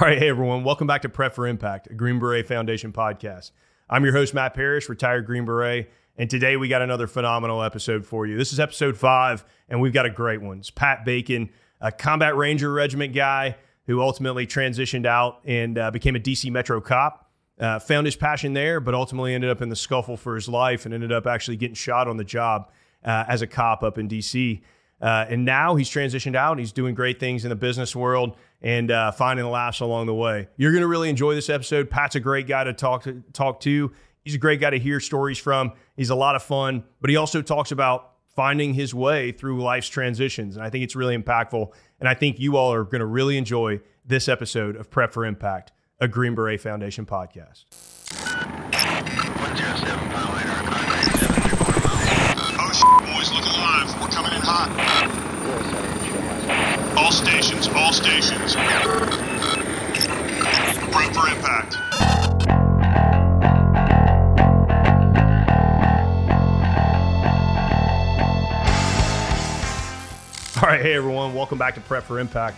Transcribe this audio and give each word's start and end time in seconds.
All 0.00 0.06
right, 0.06 0.18
hey 0.18 0.30
everyone, 0.30 0.64
welcome 0.64 0.86
back 0.86 1.02
to 1.02 1.10
Prep 1.10 1.34
for 1.34 1.46
Impact, 1.46 1.88
a 1.90 1.92
Green 1.92 2.18
Beret 2.18 2.46
Foundation 2.46 2.90
podcast. 2.90 3.50
I'm 3.90 4.02
your 4.02 4.14
host, 4.14 4.32
Matt 4.32 4.54
Parrish, 4.54 4.88
retired 4.88 5.26
Green 5.26 5.44
Beret, 5.44 5.90
and 6.16 6.30
today 6.30 6.56
we 6.56 6.68
got 6.68 6.80
another 6.80 7.06
phenomenal 7.06 7.62
episode 7.62 8.06
for 8.06 8.26
you. 8.26 8.38
This 8.38 8.50
is 8.50 8.58
episode 8.58 8.96
five, 8.96 9.44
and 9.68 9.78
we've 9.78 9.92
got 9.92 10.06
a 10.06 10.10
great 10.10 10.40
one. 10.40 10.60
It's 10.60 10.70
Pat 10.70 11.04
Bacon, 11.04 11.50
a 11.82 11.92
Combat 11.92 12.34
Ranger 12.34 12.72
Regiment 12.72 13.12
guy 13.12 13.56
who 13.88 14.00
ultimately 14.00 14.46
transitioned 14.46 15.04
out 15.04 15.40
and 15.44 15.76
uh, 15.76 15.90
became 15.90 16.16
a 16.16 16.20
DC 16.20 16.50
Metro 16.50 16.80
cop. 16.80 17.30
Uh, 17.58 17.78
found 17.78 18.06
his 18.06 18.16
passion 18.16 18.54
there, 18.54 18.80
but 18.80 18.94
ultimately 18.94 19.34
ended 19.34 19.50
up 19.50 19.60
in 19.60 19.68
the 19.68 19.76
scuffle 19.76 20.16
for 20.16 20.34
his 20.34 20.48
life 20.48 20.86
and 20.86 20.94
ended 20.94 21.12
up 21.12 21.26
actually 21.26 21.58
getting 21.58 21.74
shot 21.74 22.08
on 22.08 22.16
the 22.16 22.24
job 22.24 22.70
uh, 23.04 23.24
as 23.28 23.42
a 23.42 23.46
cop 23.46 23.82
up 23.82 23.98
in 23.98 24.08
DC. 24.08 24.62
Uh, 24.98 25.26
and 25.28 25.44
now 25.44 25.74
he's 25.74 25.90
transitioned 25.90 26.36
out. 26.36 26.52
And 26.52 26.60
he's 26.60 26.72
doing 26.72 26.94
great 26.94 27.20
things 27.20 27.44
in 27.44 27.50
the 27.50 27.56
business 27.56 27.94
world 27.94 28.36
and 28.62 28.90
uh, 28.90 29.10
finding 29.12 29.44
the 29.44 29.50
laughs 29.50 29.80
along 29.80 30.06
the 30.06 30.14
way. 30.14 30.48
You're 30.56 30.72
going 30.72 30.82
to 30.82 30.88
really 30.88 31.08
enjoy 31.08 31.34
this 31.34 31.48
episode. 31.48 31.90
Pat's 31.90 32.14
a 32.14 32.20
great 32.20 32.46
guy 32.46 32.64
to 32.64 32.72
talk 32.72 33.04
to. 33.04 33.22
Talk 33.32 33.60
to. 33.60 33.92
He's 34.22 34.34
a 34.34 34.38
great 34.38 34.60
guy 34.60 34.70
to 34.70 34.78
hear 34.78 35.00
stories 35.00 35.38
from. 35.38 35.72
He's 35.96 36.10
a 36.10 36.14
lot 36.14 36.36
of 36.36 36.42
fun, 36.42 36.84
but 37.00 37.08
he 37.10 37.16
also 37.16 37.40
talks 37.40 37.72
about 37.72 38.12
finding 38.36 38.74
his 38.74 38.94
way 38.94 39.32
through 39.32 39.62
life's 39.62 39.88
transitions, 39.88 40.56
and 40.56 40.64
I 40.64 40.70
think 40.70 40.84
it's 40.84 40.94
really 40.94 41.16
impactful. 41.16 41.72
And 41.98 42.08
I 42.08 42.14
think 42.14 42.38
you 42.38 42.56
all 42.56 42.72
are 42.72 42.84
going 42.84 43.00
to 43.00 43.06
really 43.06 43.36
enjoy 43.36 43.80
this 44.04 44.28
episode 44.28 44.76
of 44.76 44.90
Prep 44.90 45.12
for 45.12 45.24
Impact, 45.24 45.72
a 46.00 46.08
Green 46.08 46.34
Beret 46.34 46.60
Foundation 46.60 47.06
podcast. 47.06 47.64
Oh, 52.62 52.70
shit, 52.72 53.14
boys, 53.14 53.32
look 53.32 53.44
alive. 53.46 54.00
We're 54.00 54.08
coming 54.08 54.32
in 54.32 54.42
hot. 54.42 55.89
All 57.10 57.16
stations, 57.16 57.66
all 57.74 57.92
stations. 57.92 58.54
Prep 60.92 61.12
for 61.12 61.26
impact. 61.26 61.76
All 70.56 70.68
right, 70.68 70.80
hey 70.80 70.94
everyone, 70.94 71.34
welcome 71.34 71.58
back 71.58 71.74
to 71.74 71.80
Prep 71.80 72.04
for 72.04 72.20
Impact. 72.20 72.56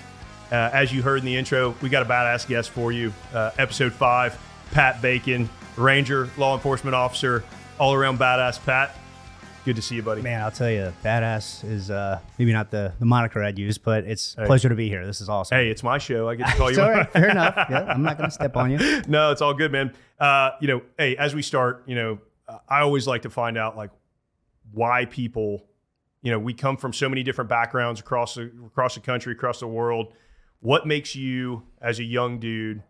Uh, 0.51 0.69
as 0.75 0.93
you 0.93 1.01
heard 1.01 1.21
in 1.21 1.25
the 1.25 1.35
intro, 1.35 1.75
we 1.81 1.89
got 1.89 2.03
a 2.03 2.07
badass 2.07 2.47
guest 2.47 2.69
for 2.69 2.93
you. 2.93 3.11
Uh, 3.33 3.53
episode 3.57 3.95
five, 3.95 4.39
Pat 4.73 5.01
Bacon, 5.01 5.49
Ranger, 5.79 6.29
law 6.37 6.55
enforcement 6.55 6.95
officer, 6.95 7.43
all 7.81 7.95
around 7.95 8.19
badass. 8.19 8.63
Pat, 8.63 8.95
good 9.65 9.77
to 9.77 9.83
see 9.83 9.95
you, 9.97 10.03
buddy. 10.03 10.23
Man, 10.23 10.41
I'll 10.43 10.51
tell 10.51 10.71
you, 10.71 10.93
badass 11.05 11.65
is 11.65 11.91
uh, 11.91 12.19
maybe 12.39 12.53
not 12.53 12.71
the, 12.71 12.93
the 12.99 13.05
moniker 13.05 13.43
I'd 13.43 13.59
use, 13.59 13.79
but 13.79 14.05
it's 14.05 14.35
a 14.37 14.43
Hey. 14.43 14.47
pleasure 14.47 14.69
to 14.69 14.75
be 14.75 14.89
here. 14.89 15.07
This 15.07 15.21
is 15.21 15.29
awesome. 15.29 15.57
Hey, 15.57 15.71
it's 15.71 15.83
my 15.83 15.99
show. 15.99 16.29
I 16.29 16.35
get 16.35 16.49
to 16.49 16.57
call 16.57 16.71
you. 16.73 16.81
all 16.81 16.91
right. 16.91 17.11
Fair 17.13 17.29
enough. 17.31 17.55
Yeah, 17.71 17.85
I'm 17.85 18.03
not 18.03 18.19
going 18.19 18.29
to 18.29 18.35
step 18.35 18.57
on 18.57 18.71
you. 18.71 18.79
no, 19.09 19.31
it's 19.31 19.41
all 19.41 19.55
good, 19.55 19.71
man. 19.73 19.93
Uh, 20.19 20.51
you 20.61 20.69
know, 20.69 20.83
hey, 20.99 21.17
as 21.17 21.35
we 21.35 21.43
start, 21.43 21.85
you 21.87 21.95
know, 21.95 22.19
I 22.69 22.81
always 22.81 23.07
like 23.07 23.23
to 23.23 23.31
find 23.31 23.57
out 23.57 23.77
like 23.77 23.91
why 24.73 25.05
people, 25.07 25.65
you 26.23 26.31
know, 26.31 26.39
we 26.39 26.55
come 26.55 26.77
from 26.77 26.93
so 26.93 27.09
many 27.09 27.23
different 27.23 27.49
backgrounds 27.49 28.01
across 28.01 28.35
the 28.35 28.51
across 28.67 28.95
the 28.95 29.01
country, 29.01 29.33
across 29.33 29.61
the 29.61 29.67
world. 29.69 30.13
What 30.61 30.87
makes 30.87 31.17
you, 31.17 31.63
as 31.81 31.99
a 31.99 32.05
young 32.05 32.39
dude, 32.39 32.83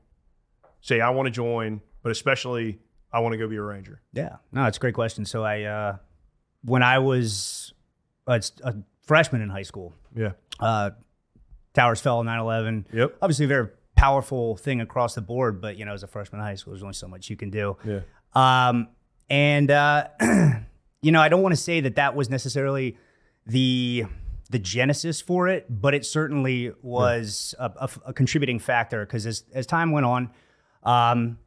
say 0.80 1.00
I 1.00 1.10
want 1.10 1.26
to 1.26 1.30
join, 1.30 1.80
but 2.02 2.12
especially 2.12 2.80
I 3.12 3.20
want 3.20 3.32
to 3.34 3.38
go 3.38 3.46
be 3.48 3.56
a 3.56 3.62
ranger? 3.62 4.00
Yeah, 4.12 4.36
no, 4.52 4.64
it's 4.66 4.76
a 4.76 4.80
great 4.80 4.94
question. 4.94 5.24
So 5.24 5.42
I, 5.44 5.62
uh, 5.62 5.96
when 6.64 6.82
I 6.82 6.98
was 6.98 7.72
a, 8.26 8.42
a 8.64 8.74
freshman 9.02 9.40
in 9.42 9.48
high 9.50 9.62
school, 9.62 9.92
Yeah. 10.16 10.32
uh, 10.60 10.90
towers 11.74 12.00
fell 12.00 12.20
in 12.20 12.26
9/11. 12.26 12.86
Yep. 12.92 13.16
Obviously, 13.22 13.44
a 13.46 13.48
very 13.48 13.68
powerful 13.96 14.56
thing 14.56 14.80
across 14.80 15.14
the 15.14 15.20
board, 15.22 15.60
but 15.60 15.76
you 15.76 15.84
know, 15.84 15.92
as 15.94 16.02
a 16.02 16.06
freshman 16.06 16.40
in 16.40 16.46
high 16.46 16.54
school, 16.54 16.72
there's 16.72 16.82
only 16.82 16.94
so 16.94 17.08
much 17.08 17.30
you 17.30 17.36
can 17.36 17.50
do. 17.50 17.76
Yeah. 17.84 18.00
Um, 18.34 18.88
and 19.30 19.70
uh, 19.70 20.08
you 21.02 21.12
know, 21.12 21.20
I 21.20 21.28
don't 21.28 21.42
want 21.42 21.54
to 21.54 21.60
say 21.60 21.80
that 21.80 21.96
that 21.96 22.14
was 22.14 22.28
necessarily 22.30 22.96
the 23.46 24.04
the 24.50 24.58
genesis 24.58 25.20
for 25.20 25.48
it, 25.48 25.66
but 25.68 25.94
it 25.94 26.04
certainly 26.04 26.72
was 26.82 27.54
a, 27.58 27.72
a, 27.76 27.90
a 28.08 28.12
contributing 28.12 28.58
factor 28.58 29.04
because 29.06 29.26
as 29.26 29.44
as 29.54 29.66
time 29.66 29.90
went 29.92 30.04
on, 30.06 30.30
um, 30.82 31.38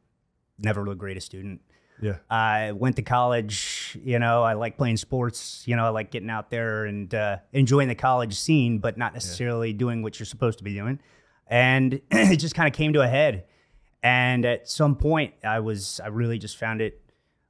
never 0.57 0.83
the 0.85 0.95
greatest 0.95 1.27
student. 1.27 1.61
Yeah. 2.01 2.17
I 2.29 2.71
went 2.73 2.95
to 2.97 3.01
college. 3.01 3.74
You 4.03 4.19
know, 4.19 4.43
I 4.43 4.53
like 4.53 4.77
playing 4.77 4.97
sports. 4.97 5.63
You 5.65 5.75
know, 5.75 5.85
I 5.85 5.89
like 5.89 6.11
getting 6.11 6.29
out 6.29 6.49
there 6.49 6.85
and 6.85 7.13
uh, 7.13 7.37
enjoying 7.53 7.87
the 7.87 7.95
college 7.95 8.35
scene, 8.35 8.79
but 8.79 8.97
not 8.97 9.13
necessarily 9.13 9.73
doing 9.73 10.01
what 10.01 10.19
you're 10.19 10.25
supposed 10.25 10.57
to 10.59 10.63
be 10.63 10.73
doing. 10.73 10.99
And 11.47 12.01
it 12.11 12.37
just 12.37 12.55
kind 12.55 12.67
of 12.67 12.73
came 12.73 12.93
to 12.93 13.01
a 13.01 13.07
head. 13.07 13.45
And 14.03 14.45
at 14.45 14.69
some 14.69 14.95
point, 14.95 15.33
I 15.43 15.59
was 15.59 15.99
I 16.03 16.07
really 16.07 16.37
just 16.37 16.57
found 16.57 16.81
it 16.81 17.01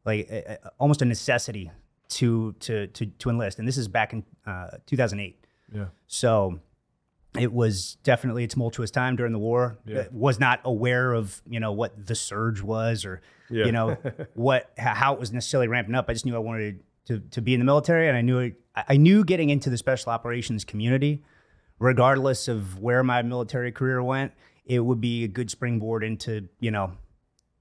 like 0.06 0.30
a, 0.30 0.54
a- 0.64 0.72
almost 0.80 1.02
a 1.02 1.06
necessity 1.06 1.72
to 2.10 2.54
to 2.62 2.88
to 2.88 3.06
to 3.06 3.30
enlist. 3.30 3.60
And 3.60 3.68
this 3.68 3.78
is 3.78 3.88
back 3.88 4.14
in 4.14 4.24
uh, 4.46 4.78
2008. 4.86 5.46
Yeah. 5.74 5.86
So 6.08 6.60
it 7.40 7.52
was 7.54 7.98
definitely 8.04 8.44
a 8.44 8.48
tumultuous 8.48 8.92
time 8.92 9.16
during 9.16 9.34
the 9.34 9.40
war. 9.40 9.78
Yeah. 9.86 10.00
Uh, 10.00 10.04
Was 10.12 10.40
not 10.40 10.62
aware 10.66 11.14
of 11.14 11.42
you 11.48 11.60
know 11.60 11.72
what 11.72 12.06
the 12.08 12.16
surge 12.16 12.62
was 12.62 13.06
or 13.06 13.22
Yeah. 13.50 13.66
you 13.66 13.72
know 13.72 13.98
what 14.34 14.72
how 14.78 15.14
it 15.14 15.20
was 15.20 15.32
necessarily 15.32 15.68
ramping 15.68 15.96
up. 15.96 16.06
I 16.10 16.14
just 16.14 16.26
knew 16.26 16.36
I 16.36 16.40
wanted 16.40 16.82
to 17.08 17.20
to 17.20 17.42
be 17.42 17.54
in 17.54 17.60
the 17.60 17.66
military, 17.66 18.08
and 18.08 18.18
I 18.18 18.22
knew 18.22 18.40
it, 18.40 18.54
I 18.76 18.84
I 18.90 18.98
knew 18.98 19.24
getting 19.24 19.50
into 19.50 19.70
the 19.70 19.78
special 19.78 20.12
operations 20.12 20.64
community, 20.66 21.24
regardless 21.80 22.48
of 22.48 22.80
where 22.80 23.04
my 23.04 23.22
military 23.22 23.72
career 23.72 24.02
went, 24.02 24.32
it 24.66 24.80
would 24.80 25.02
be 25.02 25.24
a 25.24 25.28
good 25.28 25.50
springboard 25.52 26.04
into 26.04 26.48
you 26.60 26.72
know 26.72 26.92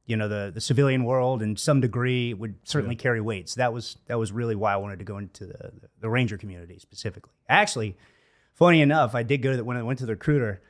you 0.07 0.17
know 0.17 0.29
the 0.29 0.51
the 0.55 0.61
civilian 0.61 1.05
world 1.05 1.43
and 1.43 1.59
some 1.59 1.81
degree 1.81 2.35
would 2.35 2.55
certainly 2.65 2.97
carry 2.97 3.21
weight. 3.21 3.49
So 3.49 3.59
that 3.59 3.73
was 3.73 3.97
that 4.07 4.19
was 4.19 4.33
really 4.33 4.55
why 4.55 4.73
I 4.73 4.77
wanted 4.77 4.99
to 5.01 5.05
go 5.05 5.19
into 5.19 5.47
the 5.47 5.73
the 6.01 6.09
ranger 6.11 6.37
community 6.39 6.79
specifically. 6.79 7.33
Actually, 7.49 7.97
funny 8.55 8.81
enough, 8.81 9.15
I 9.15 9.23
did 9.23 9.39
go 9.39 9.51
to 9.51 9.57
the, 9.59 9.65
when 9.65 9.77
I 9.77 9.83
went 9.83 9.99
to 10.01 10.07
the 10.07 10.13
recruiter. 10.13 10.63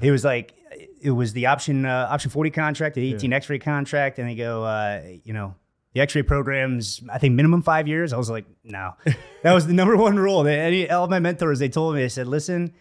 It 0.00 0.10
was 0.10 0.24
like 0.24 0.54
it 1.00 1.10
was 1.10 1.32
the 1.32 1.46
option 1.46 1.84
uh, 1.84 2.08
option 2.10 2.30
forty 2.30 2.50
contract, 2.50 2.94
the 2.94 3.12
eighteen 3.12 3.32
X 3.32 3.48
ray 3.50 3.58
contract, 3.58 4.18
and 4.18 4.28
they 4.28 4.36
go, 4.36 4.62
uh, 4.62 5.02
you 5.24 5.32
know, 5.32 5.54
the 5.94 6.00
X 6.00 6.14
ray 6.14 6.22
programs. 6.22 7.02
I 7.10 7.18
think 7.18 7.34
minimum 7.34 7.62
five 7.62 7.88
years. 7.88 8.12
I 8.12 8.16
was 8.16 8.30
like, 8.30 8.46
no, 8.62 8.94
that 9.42 9.52
was 9.52 9.66
the 9.66 9.72
number 9.72 9.96
one 9.96 10.16
rule. 10.16 10.42
They, 10.44 10.58
any 10.60 10.90
all 10.90 11.04
of 11.04 11.10
my 11.10 11.18
mentors 11.18 11.58
they 11.58 11.68
told 11.68 11.94
me 11.94 12.02
they 12.02 12.08
said, 12.08 12.28
listen, 12.28 12.72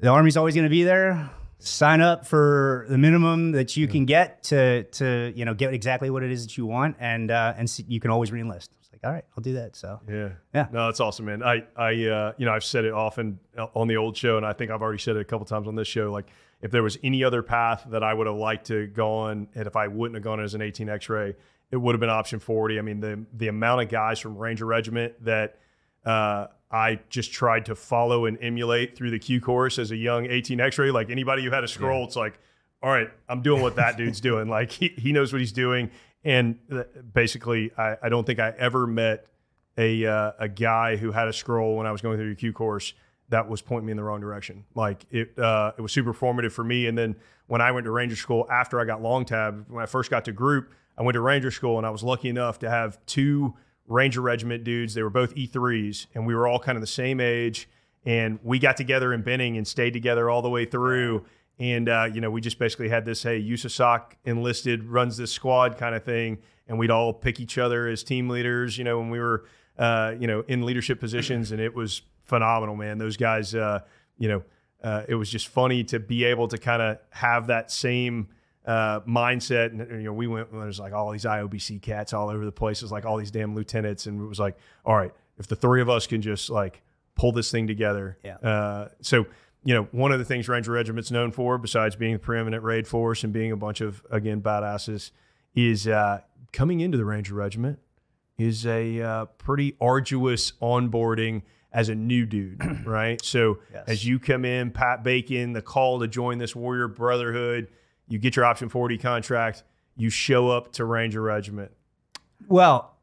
the 0.00 0.08
army's 0.08 0.36
always 0.36 0.54
going 0.54 0.64
to 0.64 0.70
be 0.70 0.84
there. 0.84 1.30
Sign 1.58 2.00
up 2.00 2.26
for 2.26 2.86
the 2.88 2.98
minimum 2.98 3.52
that 3.52 3.76
you 3.76 3.88
can 3.88 4.04
get 4.06 4.42
to 4.44 4.84
to 4.84 5.32
you 5.34 5.44
know 5.44 5.54
get 5.54 5.74
exactly 5.74 6.10
what 6.10 6.22
it 6.22 6.30
is 6.30 6.46
that 6.46 6.56
you 6.56 6.66
want, 6.66 6.96
and 6.98 7.30
uh, 7.30 7.54
and 7.56 7.70
you 7.88 8.00
can 8.00 8.10
always 8.10 8.30
reenlist. 8.30 8.68
All 9.04 9.12
right, 9.12 9.24
I'll 9.36 9.42
do 9.42 9.54
that. 9.54 9.76
So 9.76 10.00
Yeah. 10.08 10.30
Yeah. 10.54 10.68
No, 10.72 10.86
that's 10.86 11.00
awesome, 11.00 11.26
man. 11.26 11.42
I, 11.42 11.64
I, 11.76 12.06
uh, 12.06 12.32
you 12.38 12.46
know, 12.46 12.52
I've 12.52 12.64
said 12.64 12.84
it 12.84 12.92
often 12.92 13.38
on 13.74 13.88
the 13.88 13.96
old 13.96 14.16
show, 14.16 14.36
and 14.36 14.46
I 14.46 14.52
think 14.52 14.70
I've 14.70 14.82
already 14.82 14.98
said 14.98 15.16
it 15.16 15.20
a 15.20 15.24
couple 15.24 15.46
times 15.46 15.68
on 15.68 15.74
this 15.74 15.88
show. 15.88 16.10
Like, 16.10 16.26
if 16.62 16.70
there 16.70 16.82
was 16.82 16.98
any 17.02 17.22
other 17.22 17.42
path 17.42 17.86
that 17.90 18.02
I 18.02 18.14
would 18.14 18.26
have 18.26 18.36
liked 18.36 18.66
to 18.68 18.86
go 18.86 19.12
on, 19.12 19.48
and 19.54 19.66
if 19.66 19.76
I 19.76 19.88
wouldn't 19.88 20.14
have 20.14 20.24
gone 20.24 20.40
as 20.40 20.54
an 20.54 20.62
18 20.62 20.88
X-ray, 20.88 21.36
it 21.70 21.76
would 21.76 21.94
have 21.94 22.00
been 22.00 22.08
option 22.10 22.38
40. 22.38 22.78
I 22.78 22.82
mean, 22.82 23.00
the 23.00 23.24
the 23.34 23.48
amount 23.48 23.82
of 23.82 23.88
guys 23.88 24.18
from 24.20 24.38
Ranger 24.38 24.64
Regiment 24.64 25.22
that 25.24 25.58
uh, 26.06 26.46
I 26.70 27.00
just 27.08 27.32
tried 27.32 27.66
to 27.66 27.74
follow 27.74 28.26
and 28.26 28.38
emulate 28.40 28.96
through 28.96 29.10
the 29.10 29.18
Q 29.18 29.40
course 29.40 29.78
as 29.78 29.90
a 29.90 29.96
young 29.96 30.26
18 30.26 30.60
X-ray. 30.60 30.90
Like 30.90 31.10
anybody 31.10 31.44
who 31.44 31.50
had 31.50 31.64
a 31.64 31.68
scroll, 31.68 32.04
it's 32.04 32.16
like, 32.16 32.38
all 32.82 32.90
right, 32.90 33.10
I'm 33.28 33.42
doing 33.42 33.62
what 33.62 33.76
that 33.76 33.96
dude's 33.96 34.20
doing. 34.20 34.48
Like 34.48 34.70
he, 34.70 34.88
he 34.96 35.12
knows 35.12 35.32
what 35.32 35.40
he's 35.40 35.52
doing. 35.52 35.90
And 36.24 36.58
uh, 36.72 36.84
basically, 37.12 37.70
I, 37.76 37.96
I 38.02 38.08
don't 38.08 38.24
think 38.26 38.40
I 38.40 38.54
ever 38.58 38.86
met 38.86 39.26
a 39.76 40.06
uh, 40.06 40.32
a 40.38 40.48
guy 40.48 40.96
who 40.96 41.12
had 41.12 41.28
a 41.28 41.32
scroll 41.32 41.76
when 41.76 41.86
I 41.86 41.92
was 41.92 42.00
going 42.00 42.16
through 42.16 42.30
the 42.30 42.40
Q 42.40 42.52
course 42.52 42.94
that 43.30 43.48
was 43.48 43.62
pointing 43.62 43.86
me 43.86 43.90
in 43.92 43.96
the 43.96 44.04
wrong 44.04 44.20
direction. 44.20 44.64
Like 44.74 45.04
it 45.10 45.38
uh, 45.38 45.72
it 45.76 45.82
was 45.82 45.92
super 45.92 46.12
formative 46.12 46.52
for 46.52 46.64
me. 46.64 46.86
And 46.86 46.96
then 46.96 47.16
when 47.46 47.60
I 47.60 47.72
went 47.72 47.84
to 47.84 47.90
Ranger 47.90 48.16
School 48.16 48.46
after 48.50 48.80
I 48.80 48.84
got 48.84 49.02
long 49.02 49.24
tab, 49.24 49.66
when 49.68 49.82
I 49.82 49.86
first 49.86 50.10
got 50.10 50.24
to 50.26 50.32
group, 50.32 50.72
I 50.96 51.02
went 51.02 51.14
to 51.14 51.20
Ranger 51.20 51.50
School 51.50 51.78
and 51.78 51.86
I 51.86 51.90
was 51.90 52.02
lucky 52.02 52.28
enough 52.28 52.58
to 52.60 52.70
have 52.70 53.04
two 53.06 53.54
Ranger 53.86 54.20
Regiment 54.20 54.64
dudes. 54.64 54.94
They 54.94 55.02
were 55.02 55.10
both 55.10 55.34
E3s, 55.34 56.06
and 56.14 56.26
we 56.26 56.34
were 56.34 56.46
all 56.46 56.58
kind 56.58 56.76
of 56.76 56.82
the 56.82 56.86
same 56.86 57.20
age. 57.20 57.68
And 58.06 58.38
we 58.42 58.58
got 58.58 58.76
together 58.76 59.12
in 59.14 59.22
Benning 59.22 59.56
and 59.56 59.66
stayed 59.66 59.92
together 59.92 60.28
all 60.28 60.42
the 60.42 60.50
way 60.50 60.66
through. 60.66 61.24
And 61.58 61.88
uh, 61.88 62.08
you 62.12 62.20
know, 62.20 62.30
we 62.30 62.40
just 62.40 62.58
basically 62.58 62.88
had 62.88 63.04
this 63.04 63.22
hey, 63.22 63.42
USASOC 63.42 64.12
enlisted 64.24 64.84
runs 64.84 65.16
this 65.16 65.30
squad 65.30 65.78
kind 65.78 65.94
of 65.94 66.02
thing, 66.02 66.38
and 66.66 66.78
we'd 66.78 66.90
all 66.90 67.12
pick 67.12 67.38
each 67.38 67.58
other 67.58 67.86
as 67.86 68.02
team 68.02 68.28
leaders. 68.28 68.76
You 68.76 68.84
know, 68.84 68.98
when 68.98 69.10
we 69.10 69.20
were 69.20 69.44
uh, 69.78 70.14
you 70.18 70.26
know 70.26 70.44
in 70.48 70.64
leadership 70.64 70.98
positions, 70.98 71.52
and 71.52 71.60
it 71.60 71.74
was 71.74 72.02
phenomenal, 72.24 72.74
man. 72.74 72.98
Those 72.98 73.16
guys, 73.16 73.54
uh, 73.54 73.80
you 74.18 74.28
know, 74.28 74.42
uh, 74.82 75.04
it 75.06 75.14
was 75.14 75.30
just 75.30 75.46
funny 75.48 75.84
to 75.84 76.00
be 76.00 76.24
able 76.24 76.48
to 76.48 76.58
kind 76.58 76.82
of 76.82 76.98
have 77.10 77.46
that 77.46 77.70
same 77.70 78.28
uh, 78.66 79.00
mindset. 79.00 79.70
And 79.70 79.80
you 79.90 80.06
know, 80.06 80.12
we 80.12 80.26
went 80.26 80.52
there's 80.52 80.80
like 80.80 80.92
all 80.92 81.10
these 81.12 81.24
IOBC 81.24 81.82
cats 81.82 82.12
all 82.12 82.30
over 82.30 82.44
the 82.44 82.52
place. 82.52 82.82
It's 82.82 82.90
like 82.90 83.04
all 83.04 83.16
these 83.16 83.30
damn 83.30 83.54
lieutenants, 83.54 84.06
and 84.06 84.20
it 84.20 84.26
was 84.26 84.40
like, 84.40 84.56
all 84.84 84.96
right, 84.96 85.12
if 85.38 85.46
the 85.46 85.56
three 85.56 85.80
of 85.80 85.88
us 85.88 86.06
can 86.06 86.20
just 86.20 86.50
like 86.50 86.82
pull 87.14 87.32
this 87.32 87.50
thing 87.50 87.66
together. 87.66 88.18
Yeah. 88.24 88.36
Uh, 88.36 88.88
so 89.00 89.26
you 89.64 89.74
know, 89.74 89.88
one 89.92 90.12
of 90.12 90.18
the 90.18 90.24
things 90.24 90.48
Ranger 90.48 90.72
Regiment's 90.72 91.10
known 91.10 91.30
for, 91.32 91.58
besides 91.58 91.96
being 91.96 92.12
the 92.14 92.18
preeminent 92.18 92.62
raid 92.62 92.86
force 92.86 93.24
and 93.24 93.32
being 93.32 93.50
a 93.50 93.56
bunch 93.56 93.80
of 93.80 94.02
again 94.10 94.40
badasses, 94.42 95.10
is 95.54 95.88
uh, 95.88 96.20
coming 96.52 96.80
into 96.80 96.98
the 96.98 97.04
Ranger 97.04 97.34
Regiment 97.34 97.78
is 98.36 98.66
a 98.66 99.00
uh, 99.00 99.24
pretty 99.38 99.76
arduous 99.80 100.52
onboarding 100.60 101.42
as 101.72 101.88
a 101.88 101.94
new 101.94 102.26
dude, 102.26 102.60
right? 102.86 103.24
So 103.24 103.58
Yes. 103.72 103.84
as 103.86 104.06
you 104.06 104.18
come 104.18 104.44
in, 104.44 104.70
Pat 104.70 105.02
Bacon, 105.02 105.52
the 105.52 105.62
call 105.62 106.00
to 106.00 106.08
join 106.08 106.38
this 106.38 106.54
Warrior 106.54 106.88
Brotherhood, 106.88 107.68
you 108.06 108.18
get 108.18 108.36
your 108.36 108.44
option 108.44 108.68
40 108.68 108.98
contract, 108.98 109.62
you 109.96 110.10
show 110.10 110.50
up 110.50 110.72
to 110.72 110.84
Ranger 110.84 111.22
Regiment. 111.22 111.72
Well, 112.48 112.93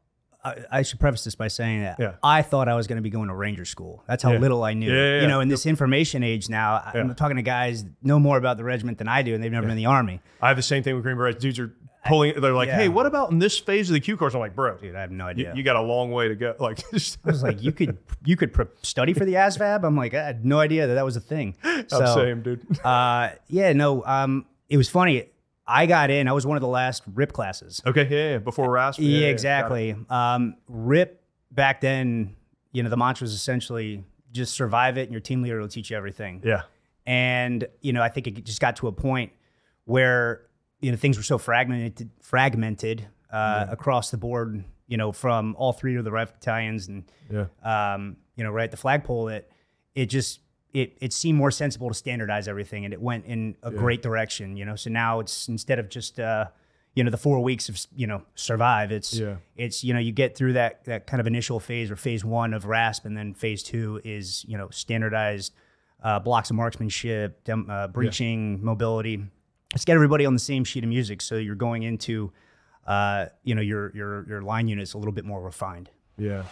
I, 0.44 0.56
I 0.70 0.82
should 0.82 0.98
preface 1.00 1.24
this 1.24 1.34
by 1.34 1.48
saying 1.48 1.82
that 1.82 1.96
Yeah. 2.00 2.14
I 2.22 2.42
thought 2.42 2.68
I 2.68 2.74
was 2.74 2.86
going 2.86 2.96
to 2.96 3.02
be 3.02 3.10
going 3.10 3.28
to 3.28 3.34
Ranger 3.34 3.64
school. 3.64 4.02
That's 4.08 4.22
how 4.22 4.32
Yeah. 4.32 4.38
little 4.40 4.64
I 4.64 4.74
knew. 4.74 4.92
Yeah, 4.92 5.20
You 5.22 5.28
know, 5.28 5.40
in 5.40 5.48
this 5.48 5.66
information 5.66 6.22
age 6.22 6.48
now, 6.48 6.82
I'm 6.94 7.14
talking 7.14 7.36
to 7.36 7.42
guys 7.42 7.84
know 8.02 8.18
more 8.18 8.38
about 8.38 8.56
the 8.56 8.64
regiment 8.64 8.98
than 8.98 9.08
I 9.08 9.22
do, 9.22 9.34
and 9.34 9.42
they've 9.42 9.52
never 9.52 9.62
been 9.66 9.72
in 9.72 9.76
the 9.76 9.86
army. 9.86 10.20
I 10.40 10.48
have 10.48 10.56
the 10.56 10.62
same 10.62 10.82
thing 10.82 10.94
with 10.94 11.04
Green 11.04 11.16
Berets. 11.16 11.40
Dudes 11.40 11.58
are 11.60 11.72
pulling, 12.04 12.40
they're 12.40 12.52
like, 12.52 12.68
hey, 12.68 12.88
what 12.88 13.06
about 13.06 13.30
in 13.30 13.38
this 13.38 13.56
phase 13.58 13.88
of 13.88 13.94
the 13.94 14.00
Q 14.00 14.16
course? 14.16 14.34
I'm 14.34 14.40
like, 14.40 14.56
bro, 14.56 14.76
Dude, 14.78 14.96
I 14.96 15.00
have 15.00 15.12
no 15.12 15.26
idea. 15.26 15.52
you 15.54 15.62
got 15.62 15.76
a 15.76 15.80
long 15.82 16.10
way 16.10 16.26
to 16.28 16.34
go. 16.34 16.56
Like, 16.60 16.80
I 16.92 16.96
was 17.24 17.42
like, 17.44 17.62
you 17.62 17.70
could 17.70 17.98
you 18.24 18.36
could 18.36 18.52
pre- 18.52 18.66
study 18.82 19.12
for 19.12 19.24
the 19.24 19.34
ASVAB. 19.34 19.84
I'm 19.84 19.96
like, 19.96 20.12
I 20.14 20.24
had 20.24 20.44
no 20.44 20.58
idea 20.58 20.88
that 20.88 20.94
that 20.94 21.04
was 21.04 21.16
a 21.16 21.20
thing. 21.20 21.54
So, 21.86 22.00
I'm 22.00 22.14
saying, 22.14 22.42
dude. 22.42 22.80
uh, 22.84 23.30
yeah, 23.48 23.72
no, 23.74 24.04
um, 24.04 24.46
it 24.68 24.76
was 24.76 24.88
funny. 24.88 25.26
I 25.66 25.86
got 25.86 26.10
in. 26.10 26.28
I 26.28 26.32
was 26.32 26.46
one 26.46 26.56
of 26.56 26.60
the 26.60 26.68
last 26.68 27.02
RIP 27.14 27.32
classes. 27.32 27.80
Okay, 27.86 28.06
yeah, 28.10 28.32
yeah. 28.32 28.38
Before 28.38 28.70
RASP. 28.70 29.00
Yeah, 29.00 29.20
yeah, 29.20 29.26
exactly. 29.28 29.94
Um, 30.10 30.56
RIP 30.68 31.22
back 31.50 31.80
then, 31.80 32.36
you 32.72 32.82
know, 32.82 32.90
the 32.90 32.96
mantra 32.96 33.24
was 33.24 33.32
essentially 33.32 34.04
just 34.32 34.54
survive 34.54 34.98
it, 34.98 35.02
and 35.02 35.12
your 35.12 35.20
team 35.20 35.42
leader 35.42 35.60
will 35.60 35.68
teach 35.68 35.90
you 35.90 35.96
everything. 35.96 36.42
Yeah, 36.44 36.62
And 37.06 37.66
you 37.80 37.92
know, 37.92 38.02
I 38.02 38.08
think 38.08 38.26
it 38.26 38.44
just 38.44 38.60
got 38.60 38.76
to 38.76 38.88
a 38.88 38.92
point 38.92 39.32
where 39.84 40.46
you 40.80 40.90
know 40.90 40.96
things 40.96 41.16
were 41.16 41.22
so 41.22 41.38
fragmented, 41.38 42.10
fragmented 42.20 43.06
uh, 43.32 43.66
across 43.68 44.10
the 44.10 44.16
board. 44.16 44.64
You 44.88 44.96
know, 44.96 45.12
from 45.12 45.54
all 45.58 45.72
three 45.72 45.96
of 45.96 46.04
the 46.04 46.10
rifle 46.10 46.34
battalions 46.38 46.88
and 46.88 47.04
yeah, 47.30 47.46
um, 47.62 48.16
you 48.36 48.44
know, 48.44 48.50
right 48.50 48.64
at 48.64 48.70
the 48.72 48.76
flagpole, 48.76 49.26
that 49.26 49.48
it 49.94 50.06
just 50.06 50.40
it 50.72 50.96
it 51.00 51.12
seemed 51.12 51.38
more 51.38 51.50
sensible 51.50 51.88
to 51.88 51.94
standardize 51.94 52.48
everything, 52.48 52.84
and 52.84 52.92
it 52.94 53.00
went 53.00 53.24
in 53.26 53.56
a 53.62 53.70
great 53.70 54.02
direction. 54.02 54.56
You 54.56 54.64
know, 54.64 54.76
so 54.76 54.90
now 54.90 55.20
it's 55.20 55.48
instead 55.48 55.78
of 55.78 55.88
just 55.88 56.18
uh, 56.18 56.46
you 56.94 57.04
know 57.04 57.10
the 57.10 57.16
four 57.18 57.40
weeks 57.40 57.68
of 57.68 57.78
you 57.94 58.06
know 58.06 58.22
survive, 58.34 58.90
it's 58.92 59.12
Yeah. 59.14 59.36
it's 59.56 59.82
you 59.84 59.92
know 59.94 60.00
you 60.00 60.12
get 60.12 60.36
through 60.36 60.54
that 60.54 60.84
that 60.84 61.06
kind 61.06 61.20
of 61.20 61.26
initial 61.26 61.60
phase 61.60 61.90
or 61.90 61.96
phase 61.96 62.24
one 62.24 62.54
of 62.54 62.64
RASP, 62.66 63.04
and 63.04 63.16
then 63.16 63.34
phase 63.34 63.62
two 63.62 64.00
is 64.04 64.44
you 64.48 64.56
know 64.58 64.68
standardized 64.70 65.52
uh, 66.02 66.18
blocks 66.18 66.50
of 66.50 66.56
marksmanship, 66.56 67.44
dem- 67.44 67.68
uh, 67.70 67.88
breaching, 67.88 68.62
mobility. 68.64 69.22
Let's 69.72 69.84
get 69.84 69.94
everybody 69.94 70.26
on 70.26 70.32
the 70.34 70.38
same 70.40 70.64
sheet 70.64 70.84
of 70.84 70.88
music, 70.90 71.22
so 71.22 71.36
you're 71.36 71.54
going 71.54 71.82
into 71.82 72.32
uh, 72.86 73.26
you 73.44 73.54
know 73.54 73.62
your 73.62 73.94
your 73.94 74.26
your 74.28 74.42
line 74.42 74.68
units 74.68 74.94
a 74.94 74.98
little 74.98 75.12
bit 75.12 75.24
more 75.24 75.42
refined. 75.42 75.90
yeah. 76.18 76.44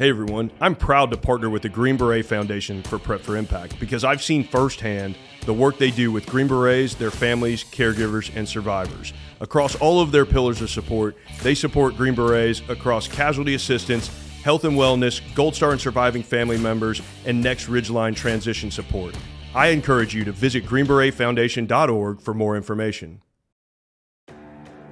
Hey 0.00 0.08
everyone, 0.08 0.50
I'm 0.62 0.76
proud 0.76 1.10
to 1.10 1.18
partner 1.18 1.50
with 1.50 1.60
the 1.60 1.68
Green 1.68 1.98
Beret 1.98 2.24
Foundation 2.24 2.82
for 2.82 2.98
Prep 2.98 3.20
for 3.20 3.36
Impact 3.36 3.78
because 3.78 4.02
I've 4.02 4.22
seen 4.22 4.42
firsthand 4.42 5.14
the 5.44 5.52
work 5.52 5.76
they 5.76 5.90
do 5.90 6.10
with 6.10 6.24
Green 6.24 6.48
Berets, 6.48 6.94
their 6.94 7.10
families, 7.10 7.64
caregivers, 7.64 8.34
and 8.34 8.48
survivors. 8.48 9.12
Across 9.42 9.74
all 9.74 10.00
of 10.00 10.10
their 10.10 10.24
pillars 10.24 10.62
of 10.62 10.70
support, 10.70 11.16
they 11.42 11.54
support 11.54 11.98
Green 11.98 12.14
Berets 12.14 12.62
across 12.70 13.08
casualty 13.08 13.52
assistance, 13.52 14.08
health 14.42 14.64
and 14.64 14.74
wellness, 14.74 15.20
Gold 15.34 15.54
Star 15.54 15.72
and 15.72 15.80
surviving 15.82 16.22
family 16.22 16.56
members, 16.56 17.02
and 17.26 17.42
Next 17.42 17.66
Ridgeline 17.66 18.16
transition 18.16 18.70
support. 18.70 19.14
I 19.54 19.66
encourage 19.66 20.14
you 20.14 20.24
to 20.24 20.32
visit 20.32 20.64
greenberetfoundation.org 20.64 22.22
for 22.22 22.32
more 22.32 22.56
information. 22.56 23.20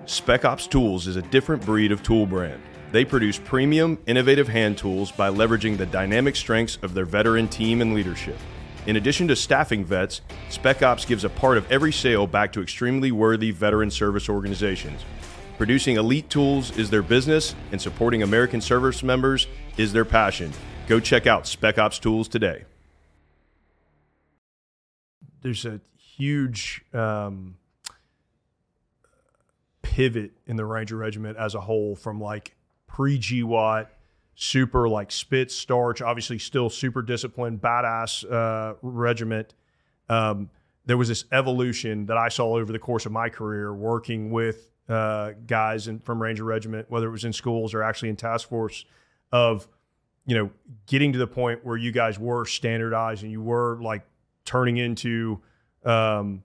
Spec 0.04 0.44
Ops 0.44 0.66
Tools 0.66 1.06
is 1.06 1.16
a 1.16 1.22
different 1.22 1.64
breed 1.64 1.92
of 1.92 2.02
tool 2.02 2.26
brand. 2.26 2.60
They 2.90 3.04
produce 3.04 3.38
premium, 3.38 3.98
innovative 4.06 4.48
hand 4.48 4.78
tools 4.78 5.12
by 5.12 5.28
leveraging 5.28 5.76
the 5.76 5.84
dynamic 5.84 6.34
strengths 6.36 6.78
of 6.80 6.94
their 6.94 7.04
veteran 7.04 7.46
team 7.48 7.82
and 7.82 7.92
leadership. 7.92 8.38
In 8.86 8.96
addition 8.96 9.28
to 9.28 9.36
staffing 9.36 9.84
vets, 9.84 10.22
Spec 10.48 10.82
Ops 10.82 11.04
gives 11.04 11.24
a 11.24 11.28
part 11.28 11.58
of 11.58 11.70
every 11.70 11.92
sale 11.92 12.26
back 12.26 12.50
to 12.54 12.62
extremely 12.62 13.12
worthy 13.12 13.50
veteran 13.50 13.90
service 13.90 14.30
organizations. 14.30 15.02
Producing 15.58 15.96
elite 15.96 16.30
tools 16.30 16.74
is 16.78 16.88
their 16.88 17.02
business, 17.02 17.54
and 17.72 17.82
supporting 17.82 18.22
American 18.22 18.60
service 18.60 19.02
members 19.02 19.46
is 19.76 19.92
their 19.92 20.06
passion. 20.06 20.50
Go 20.86 20.98
check 20.98 21.26
out 21.26 21.46
Spec 21.46 21.76
Ops 21.78 21.98
Tools 21.98 22.28
today. 22.28 22.64
There's 25.42 25.66
a 25.66 25.80
huge 25.98 26.82
um, 26.94 27.58
pivot 29.82 30.32
in 30.46 30.56
the 30.56 30.64
Ranger 30.64 30.96
Regiment 30.96 31.36
as 31.36 31.54
a 31.54 31.60
whole 31.60 31.94
from 31.94 32.20
like 32.20 32.54
pre 32.98 33.16
GWOT, 33.16 33.86
super 34.34 34.88
like 34.88 35.12
spit 35.12 35.52
starch, 35.52 36.02
obviously 36.02 36.36
still 36.36 36.68
super 36.68 37.00
disciplined, 37.00 37.60
badass 37.60 38.28
uh, 38.28 38.74
regiment. 38.82 39.54
Um, 40.08 40.50
there 40.84 40.96
was 40.96 41.06
this 41.06 41.24
evolution 41.30 42.06
that 42.06 42.16
I 42.16 42.28
saw 42.28 42.56
over 42.56 42.72
the 42.72 42.78
course 42.80 43.06
of 43.06 43.12
my 43.12 43.28
career 43.28 43.72
working 43.72 44.32
with 44.32 44.72
uh, 44.88 45.30
guys 45.46 45.86
in, 45.86 46.00
from 46.00 46.20
Ranger 46.20 46.42
Regiment, 46.42 46.90
whether 46.90 47.06
it 47.06 47.12
was 47.12 47.24
in 47.24 47.32
schools 47.32 47.72
or 47.72 47.84
actually 47.84 48.08
in 48.08 48.16
task 48.16 48.48
force, 48.48 48.84
of 49.30 49.68
you 50.26 50.34
know 50.34 50.50
getting 50.86 51.12
to 51.12 51.20
the 51.20 51.26
point 51.28 51.64
where 51.64 51.76
you 51.76 51.92
guys 51.92 52.18
were 52.18 52.46
standardized 52.46 53.22
and 53.22 53.30
you 53.30 53.40
were 53.40 53.78
like 53.80 54.02
turning 54.44 54.78
into 54.78 55.40
um, 55.84 56.42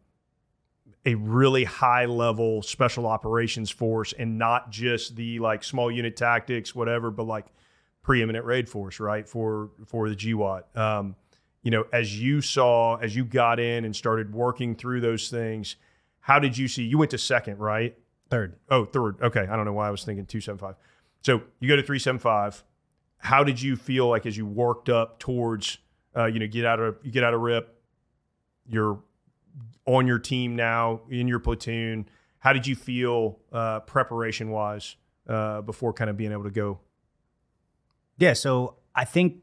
a 1.06 1.16
really 1.16 1.66
high 1.66 2.06
level 2.06 2.62
special 2.62 3.06
operations 3.06 3.70
force 3.70 4.14
and 4.14 4.38
not 4.38 4.72
just 4.72 5.16
the 5.16 5.40
like 5.40 5.64
small 5.64 5.92
unit 5.92 6.16
tactics, 6.16 6.74
whatever, 6.74 7.12
but 7.12 7.24
like 7.24 7.46
preeminent 8.02 8.46
raid 8.46 8.70
force, 8.70 9.00
right? 9.00 9.28
For 9.28 9.72
for 9.86 10.10
the 10.10 10.16
GWOT. 10.16 10.64
Um, 10.78 11.16
you 11.62 11.72
know, 11.72 11.86
as 11.94 12.20
you 12.20 12.42
saw, 12.42 12.98
as 12.98 13.16
you 13.16 13.24
got 13.24 13.60
in 13.60 13.86
and 13.86 13.96
started 13.96 14.34
working 14.34 14.76
through 14.76 15.02
those 15.02 15.30
things, 15.30 15.78
how 16.20 16.40
did 16.40 16.58
you 16.58 16.68
see? 16.68 16.84
You 16.84 16.98
went 16.98 17.12
to 17.12 17.18
second, 17.18 17.60
right? 17.60 17.98
Third. 18.30 18.58
Oh, 18.70 18.86
third. 18.86 19.22
Okay. 19.22 19.42
I 19.42 19.56
don't 19.56 19.66
know 19.66 19.74
why 19.74 19.88
I 19.88 19.92
was 19.92 20.04
thinking 20.04 20.26
275. 20.26 20.76
So 21.22 21.42
you 21.60 21.68
go 21.68 21.76
to 21.76 21.84
375. 21.84 22.64
How 23.18 23.44
did 23.44 23.62
you 23.62 23.76
feel 23.76 24.08
like 24.08 24.26
as 24.26 24.36
you 24.36 24.46
worked 24.46 24.90
up 24.90 25.20
towards, 25.20 25.78
uh, 26.16 26.26
you 26.26 26.40
know, 26.40 26.48
get 26.48 26.66
out 26.66 26.80
of, 26.80 26.98
you 27.04 27.12
get 27.12 27.24
out 27.24 27.34
of 27.34 27.42
RIP, 27.42 27.74
you're 28.68 29.00
on 29.86 30.08
your 30.08 30.20
team 30.20 30.56
now, 30.56 31.02
in 31.10 31.28
your 31.28 31.40
platoon. 31.40 32.08
How 32.40 32.54
did 32.54 32.68
you 32.68 32.76
feel 32.76 33.40
uh, 33.52 33.82
preparation 33.82 34.50
wise 34.50 34.96
uh, 35.28 35.62
before 35.62 35.94
kind 35.94 36.10
of 36.10 36.18
being 36.18 36.32
able 36.32 36.44
to 36.44 36.52
go? 36.52 36.80
Yeah, 38.18 38.34
so 38.34 38.76
I 38.94 39.06
think 39.06 39.38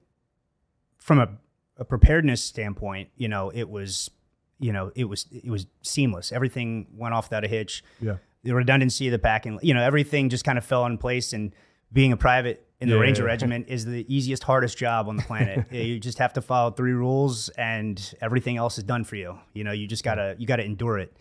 from 0.99 1.19
a, 1.19 1.29
a 1.77 1.85
preparedness 1.85 2.43
standpoint, 2.45 3.11
you 3.17 3.29
know, 3.29 3.51
it 3.51 3.69
was, 3.69 4.11
you 4.59 4.73
know, 4.73 4.93
it 4.95 5.05
was 5.05 5.27
it 5.33 5.51
was 5.51 5.67
seamless. 5.83 6.31
Everything 6.33 6.87
went 6.95 7.15
off 7.15 7.27
without 7.27 7.45
a 7.45 7.49
hitch. 7.49 7.83
Yeah. 8.01 8.17
The 8.43 8.55
redundancy 8.55 9.09
of 9.09 9.13
the 9.13 9.19
packing, 9.19 9.59
you 9.63 9.75
know, 9.75 9.83
everything 9.83 10.29
just 10.29 10.45
kind 10.45 10.57
of 10.57 10.65
fell 10.65 10.87
in 10.87 10.99
place. 10.99 11.33
And 11.33 11.55
being 11.93 12.13
a 12.13 12.17
private 12.17 12.67
in 12.81 12.89
the 12.89 12.95
Yeah. 12.97 13.01
Ranger 13.01 13.25
Regiment 13.25 13.67
is 13.69 13.85
the 13.85 14.05
easiest, 14.15 14.43
hardest 14.45 14.79
job 14.79 15.09
on 15.09 15.17
the 15.17 15.23
planet. 15.23 15.67
You 15.71 15.99
just 16.01 16.19
have 16.19 16.33
to 16.35 16.41
follow 16.43 16.71
three 16.71 16.93
rules, 16.93 17.49
and 17.51 18.15
everything 18.21 18.57
else 18.57 18.79
is 18.79 18.85
done 18.85 19.05
for 19.05 19.17
you. 19.17 19.39
You 19.55 19.65
know, 19.65 19.73
you 19.73 19.87
just 19.87 20.03
gotta 20.05 20.35
you 20.39 20.47
gotta 20.47 20.65
endure 20.65 20.99
it. 20.99 21.13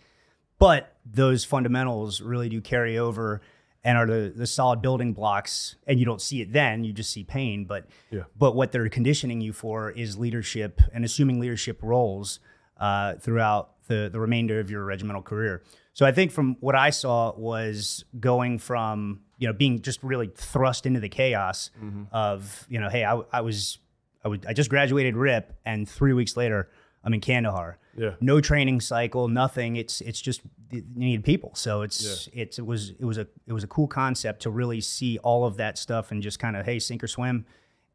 But 0.58 0.94
those 1.06 1.44
fundamentals 1.44 2.20
really 2.20 2.48
do 2.48 2.60
carry 2.60 2.98
over 2.98 3.40
and 3.82 3.96
are 3.96 4.06
the, 4.06 4.30
the 4.36 4.46
solid 4.46 4.82
building 4.82 5.14
blocks. 5.14 5.76
And 5.86 5.98
you 5.98 6.04
don't 6.04 6.20
see 6.20 6.42
it 6.42 6.52
then, 6.52 6.84
you 6.84 6.92
just 6.92 7.10
see 7.10 7.24
pain. 7.24 7.64
But 7.64 7.86
Yeah. 8.10 8.24
but 8.38 8.54
what 8.54 8.72
they're 8.72 8.88
conditioning 8.90 9.40
you 9.40 9.52
for 9.54 9.90
is 9.90 10.18
leadership 10.18 10.80
and 10.92 11.02
assuming 11.04 11.40
leadership 11.40 11.78
roles 11.82 12.40
uh, 12.78 13.14
throughout 13.14 13.70
the, 13.88 14.08
the 14.12 14.20
remainder 14.20 14.60
of 14.60 14.70
your 14.70 14.84
regimental 14.84 15.22
career. 15.22 15.62
So 15.94 16.04
I 16.06 16.12
think 16.12 16.30
from 16.30 16.56
what 16.60 16.74
I 16.74 16.90
saw 16.90 17.34
was 17.36 18.04
going 18.18 18.58
from, 18.58 19.20
you 19.40 19.48
know, 19.48 19.52
being 19.52 19.80
just 19.82 20.00
really 20.04 20.30
thrust 20.36 20.86
into 20.86 21.00
the 21.00 21.08
chaos 21.08 21.70
of, 22.12 22.66
you 22.68 22.78
know, 22.78 22.88
hey, 22.88 23.04
I, 23.04 23.20
I 23.32 23.40
was, 23.40 23.78
I, 24.24 24.28
would, 24.28 24.46
I 24.46 24.52
just 24.52 24.70
graduated 24.70 25.16
RIP 25.16 25.52
and 25.64 25.88
three 25.88 26.12
weeks 26.12 26.36
later 26.36 26.68
I'm 27.02 27.14
in 27.14 27.20
Kandahar. 27.20 27.78
Yeah. 27.96 28.14
no 28.20 28.40
training 28.40 28.80
cycle, 28.82 29.26
nothing. 29.26 29.74
It's 29.76 30.00
it's 30.00 30.20
just 30.20 30.42
you 30.70 30.84
need 30.94 31.24
people. 31.24 31.50
So 31.54 31.82
it's 31.82 32.28
it's 32.32 32.58
it 32.58 32.64
was 32.64 32.90
it 32.90 33.04
was 33.04 33.18
a 33.18 33.26
it 33.46 33.52
was 33.52 33.64
a 33.64 33.66
cool 33.66 33.88
concept 33.88 34.42
to 34.42 34.50
really 34.50 34.80
see 34.80 35.18
all 35.18 35.44
of 35.44 35.56
that 35.56 35.76
stuff 35.76 36.12
and 36.12 36.22
just 36.22 36.38
kind 36.38 36.56
of 36.56 36.64
hey 36.64 36.78
sink 36.78 37.02
or 37.02 37.08
swim, 37.08 37.46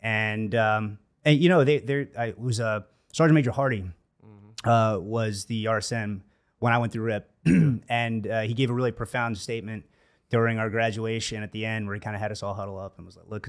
and 0.01 0.53
um 0.53 0.97
and 1.23 1.39
you 1.39 1.47
know 1.47 1.63
they 1.63 1.79
there 1.79 2.09
I 2.17 2.25
it 2.25 2.39
was 2.39 2.59
uh, 2.59 2.81
Sergeant 3.13 3.35
Major 3.35 3.51
Hardy 3.51 3.89
uh, 4.65 4.97
was 4.99 5.45
the 5.45 5.65
RSM 5.65 6.21
when 6.59 6.73
I 6.73 6.77
went 6.77 6.91
through 6.91 7.03
RIP, 7.03 7.31
and 7.89 8.27
uh, 8.27 8.41
he 8.41 8.53
gave 8.53 8.69
a 8.69 8.73
really 8.73 8.91
profound 8.91 9.37
statement 9.37 9.85
during 10.35 10.59
our 10.59 10.69
graduation 10.69 11.43
at 11.43 11.51
the 11.53 11.63
end 11.65 11.81
where 11.87 11.95
he 11.95 12.01
kind 12.01 12.15
of 12.15 12.21
had 12.21 12.31
us 12.31 12.43
all 12.43 12.53
huddle 12.53 12.77
up 12.85 12.93
and 12.97 13.05
was 13.05 13.15
like, 13.15 13.29
look. 13.29 13.45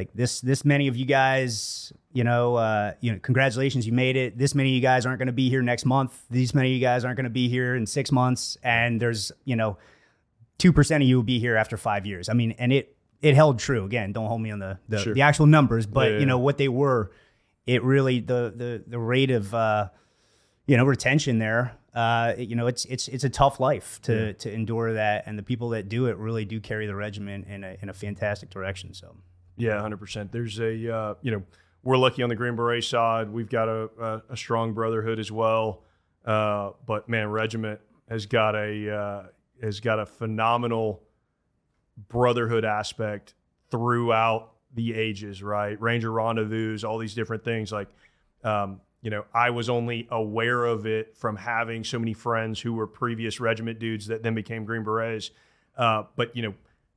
like 0.00 0.10
this 0.12 0.40
this 0.40 0.64
many 0.64 0.88
of 0.88 0.96
you 0.96 1.06
guys 1.06 1.92
you 2.12 2.24
know 2.24 2.56
uh, 2.56 2.92
you 3.00 3.12
know 3.12 3.18
congratulations 3.28 3.86
you 3.86 3.92
made 3.92 4.16
it. 4.16 4.36
This 4.36 4.52
many 4.54 4.70
of 4.70 4.74
you 4.74 4.80
guys 4.82 5.06
aren't 5.06 5.18
going 5.20 5.32
to 5.34 5.38
be 5.44 5.48
here 5.48 5.62
next 5.62 5.84
month. 5.86 6.12
These 6.30 6.52
many 6.52 6.68
of 6.70 6.74
you 6.74 6.80
guys 6.90 7.04
aren't 7.04 7.16
going 7.16 7.30
to 7.32 7.38
be 7.42 7.48
here 7.48 7.76
in 7.76 7.86
six 7.86 8.10
months. 8.12 8.58
And 8.62 9.00
there's 9.00 9.32
you 9.44 9.56
know 9.56 9.78
2% 10.58 10.96
of 10.96 11.02
you 11.02 11.16
will 11.16 11.22
be 11.36 11.38
here 11.38 11.56
after 11.56 11.76
five 11.76 12.04
years. 12.06 12.28
I 12.28 12.34
mean 12.34 12.52
and 12.58 12.72
it 12.72 12.96
it 13.22 13.34
held 13.34 13.58
true. 13.58 13.84
Again 13.84 14.12
don't 14.12 14.26
hold 14.26 14.42
me 14.42 14.50
on 14.50 14.58
the 14.58 14.78
the, 14.88 14.98
Sure. 14.98 15.14
the 15.14 15.22
actual 15.22 15.46
numbers 15.46 15.86
but 15.86 16.06
Yeah, 16.06 16.14
yeah, 16.14 16.20
you 16.20 16.26
know 16.26 16.38
what 16.38 16.58
they 16.58 16.68
were 16.68 17.12
it 17.66 17.82
really 17.82 18.18
the 18.20 18.52
the 18.62 18.70
the 18.94 18.98
rate 18.98 19.30
of 19.30 19.54
uh 19.54 19.88
you 20.66 20.76
know 20.76 20.84
retention 20.84 21.38
there 21.38 21.64
uh 21.94 22.32
you 22.36 22.56
know 22.56 22.66
it's 22.66 22.84
it's 22.86 23.08
it's 23.08 23.24
a 23.24 23.30
tough 23.30 23.60
life 23.60 24.00
to 24.02 24.32
to 24.34 24.52
endure 24.52 24.94
that 24.94 25.24
and 25.26 25.38
the 25.38 25.42
people 25.42 25.68
that 25.70 25.88
do 25.88 26.06
it 26.06 26.16
really 26.16 26.44
do 26.44 26.60
carry 26.60 26.86
the 26.86 26.94
regiment 26.94 27.46
in 27.46 27.62
a 27.62 27.76
in 27.82 27.88
a 27.88 27.92
fantastic 27.92 28.50
direction 28.50 28.92
so 28.92 29.14
Yeah, 29.56 29.80
hundred 29.80 29.98
percent. 29.98 30.32
There's 30.32 30.58
a 30.58 30.94
uh, 30.94 31.14
you 31.22 31.30
know 31.30 31.42
we're 31.84 31.96
lucky 31.96 32.22
on 32.22 32.28
the 32.28 32.34
Green 32.34 32.56
Beret 32.56 32.82
side. 32.82 33.30
We've 33.30 33.48
got 33.48 33.68
a, 33.68 33.90
a, 34.00 34.22
a 34.30 34.36
strong 34.36 34.72
brotherhood 34.72 35.18
as 35.18 35.30
well. 35.30 35.84
Uh, 36.24 36.70
but 36.86 37.08
man, 37.08 37.28
regiment 37.28 37.80
has 38.08 38.26
got 38.26 38.54
a 38.56 38.90
uh, 38.90 39.22
has 39.62 39.80
got 39.80 40.00
a 40.00 40.06
phenomenal 40.06 41.02
brotherhood 42.08 42.64
aspect 42.64 43.34
throughout 43.70 44.52
the 44.74 44.94
ages. 44.94 45.42
Right, 45.42 45.80
Ranger 45.80 46.10
rendezvous, 46.10 46.78
all 46.84 46.98
these 46.98 47.14
different 47.14 47.44
things. 47.44 47.70
Like 47.70 47.88
um, 48.42 48.80
you 49.04 49.10
know, 49.10 49.24
I 49.32 49.50
was 49.50 49.68
only 49.68 50.08
aware 50.10 50.64
of 50.64 50.86
it 50.86 51.16
from 51.16 51.36
having 51.36 51.84
so 51.84 51.98
many 52.00 52.14
friends 52.14 52.58
who 52.58 52.72
were 52.72 52.86
previous 52.88 53.38
regiment 53.38 53.78
dudes 53.78 54.06
that 54.08 54.22
then 54.24 54.34
became 54.34 54.64
Green 54.64 54.82
Berets. 54.82 55.30
Uh, 55.76 56.04
but 56.16 56.34
you 56.34 56.42
know, 56.42 56.54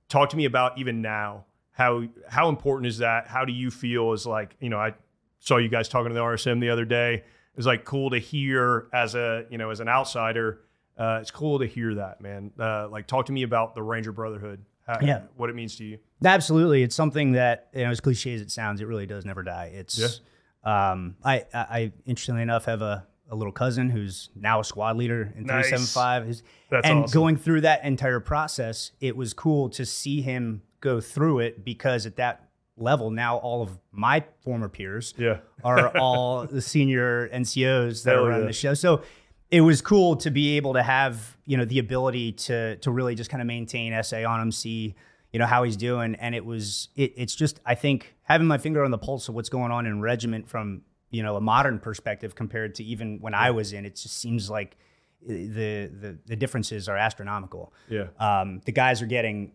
talk 0.09 0.29
to 0.31 0.37
me 0.37 0.45
about 0.45 0.77
even 0.79 1.01
now 1.01 1.45
how 1.71 2.03
how 2.27 2.49
important 2.49 2.87
is 2.87 2.97
that? 2.99 3.27
How 3.27 3.45
do 3.45 3.51
you 3.53 3.69
feel? 3.69 4.13
Is 4.13 4.25
like 4.25 4.55
you 4.59 4.69
know, 4.69 4.79
I 4.79 4.93
saw 5.39 5.57
you 5.57 5.69
guys 5.69 5.87
talking 5.89 6.09
to 6.09 6.15
the 6.15 6.21
RSM 6.21 6.59
the 6.61 6.69
other 6.69 6.85
day. 6.85 7.13
It 7.15 7.23
was 7.57 7.65
like 7.67 7.85
cool 7.85 8.09
to 8.11 8.17
hear 8.19 8.87
as 8.93 9.13
a 9.13 9.45
you 9.49 9.57
know 9.57 9.69
as 9.69 9.79
an 9.79 9.87
outsider. 9.89 10.61
Uh, 10.97 11.19
it's 11.21 11.29
cool 11.29 11.59
to 11.59 11.65
hear 11.67 11.93
that, 11.93 12.21
man. 12.21 12.49
Uh, 12.59 12.87
like, 12.89 13.05
talk 13.05 13.27
to 13.27 13.31
me 13.31 13.43
about 13.43 13.75
the 13.75 13.83
Ranger 13.83 14.11
Brotherhood. 14.11 14.65
How, 14.87 14.97
Yeah. 14.99 15.21
what 15.35 15.47
it 15.51 15.55
means 15.55 15.75
to 15.75 15.83
you. 15.83 15.99
Absolutely, 16.25 16.81
it's 16.81 16.95
something 16.95 17.33
that 17.33 17.67
you 17.75 17.83
know, 17.83 17.91
as 17.91 17.99
cliche 17.99 18.33
as 18.33 18.41
it 18.41 18.49
sounds, 18.49 18.81
it 18.81 18.85
really 18.85 19.05
does 19.05 19.23
never 19.25 19.43
die. 19.43 19.71
It's, 19.75 20.21
um, 20.67 21.15
I, 21.23 21.45
I, 21.53 21.59
I 21.59 21.91
interestingly 22.05 22.41
enough 22.41 22.65
have 22.65 22.81
a, 22.81 23.05
a 23.29 23.35
little 23.35 23.51
cousin 23.53 23.89
who's 23.89 24.29
now 24.35 24.59
a 24.59 24.63
squad 24.63 24.97
leader 24.97 25.33
in 25.37 25.45
Nice. 25.45 25.69
three 25.69 25.77
seven 25.77 25.85
five. 25.85 26.41
That's 26.69 26.87
and 26.87 27.03
awesome. 27.03 27.13
going 27.19 27.37
through 27.37 27.61
that 27.61 27.83
entire 27.83 28.19
process, 28.19 28.91
it 28.99 29.15
was 29.15 29.33
cool 29.33 29.69
to 29.71 29.85
see 29.85 30.21
him 30.21 30.61
go 30.81 30.99
through 31.01 31.39
it 31.39 31.63
because 31.65 32.05
at 32.05 32.17
that 32.17 32.49
level, 32.77 33.09
now 33.09 33.37
all 33.37 33.61
of 33.63 33.77
my 33.91 34.23
former 34.43 34.69
peers 34.69 35.13
Yeah. 35.17 35.37
are 35.63 35.87
all 35.97 36.45
the 36.45 36.61
senior 36.61 37.27
NCOs 37.29 38.03
that 38.03 38.15
Hell 38.15 38.25
are 38.25 38.31
on 38.33 38.41
yeah. 38.41 38.47
the 38.47 38.53
show. 38.53 38.73
So 38.73 39.01
it 39.49 39.61
was 39.61 39.81
cool 39.81 40.17
to 40.17 40.29
be 40.29 40.57
able 40.57 40.73
to 40.73 40.83
have, 40.83 41.37
you 41.45 41.55
know, 41.57 41.65
the 41.65 41.79
ability 41.79 42.33
to 42.33 42.75
to 42.77 42.91
really 42.91 43.15
just 43.15 43.29
kind 43.29 43.41
of 43.41 43.47
maintain 43.47 43.93
SA 44.03 44.25
on 44.29 44.41
him, 44.41 44.51
see, 44.51 44.95
you 45.31 45.39
know, 45.39 45.45
how 45.45 45.63
he's 45.63 45.77
doing. 45.77 46.15
And 46.15 46.35
it 46.35 46.45
was 46.45 46.89
it, 46.95 47.13
it's 47.15 47.33
just 47.35 47.59
I 47.65 47.73
think 47.75 48.13
having 48.27 48.47
my 48.47 48.57
finger 48.57 48.83
on 48.83 48.91
the 48.91 48.97
pulse 48.97 49.27
of 49.29 49.35
what's 49.35 49.49
going 49.49 49.71
on 49.71 49.85
in 49.85 50.01
regiment 50.01 50.47
from, 50.47 50.81
you 51.09 51.23
know, 51.23 51.35
a 51.35 51.41
modern 51.41 51.79
perspective 51.79 52.35
compared 52.35 52.75
to 52.75 52.83
even 52.83 53.19
when 53.21 53.33
I 53.33 53.51
was 53.51 53.73
in, 53.73 53.85
it 53.85 53.95
just 53.95 54.17
seems 54.17 54.49
like 54.49 54.75
uh, 55.23 55.29
the 55.29 55.89
the, 56.01 56.17
the 56.25 56.35
differences 56.35 56.87
are 56.89 56.97
astronomical. 56.97 57.73
Yeah. 57.89 58.07
Um, 58.19 58.61
the 58.65 58.71
guys 58.71 59.01
are 59.01 59.05
getting, 59.07 59.53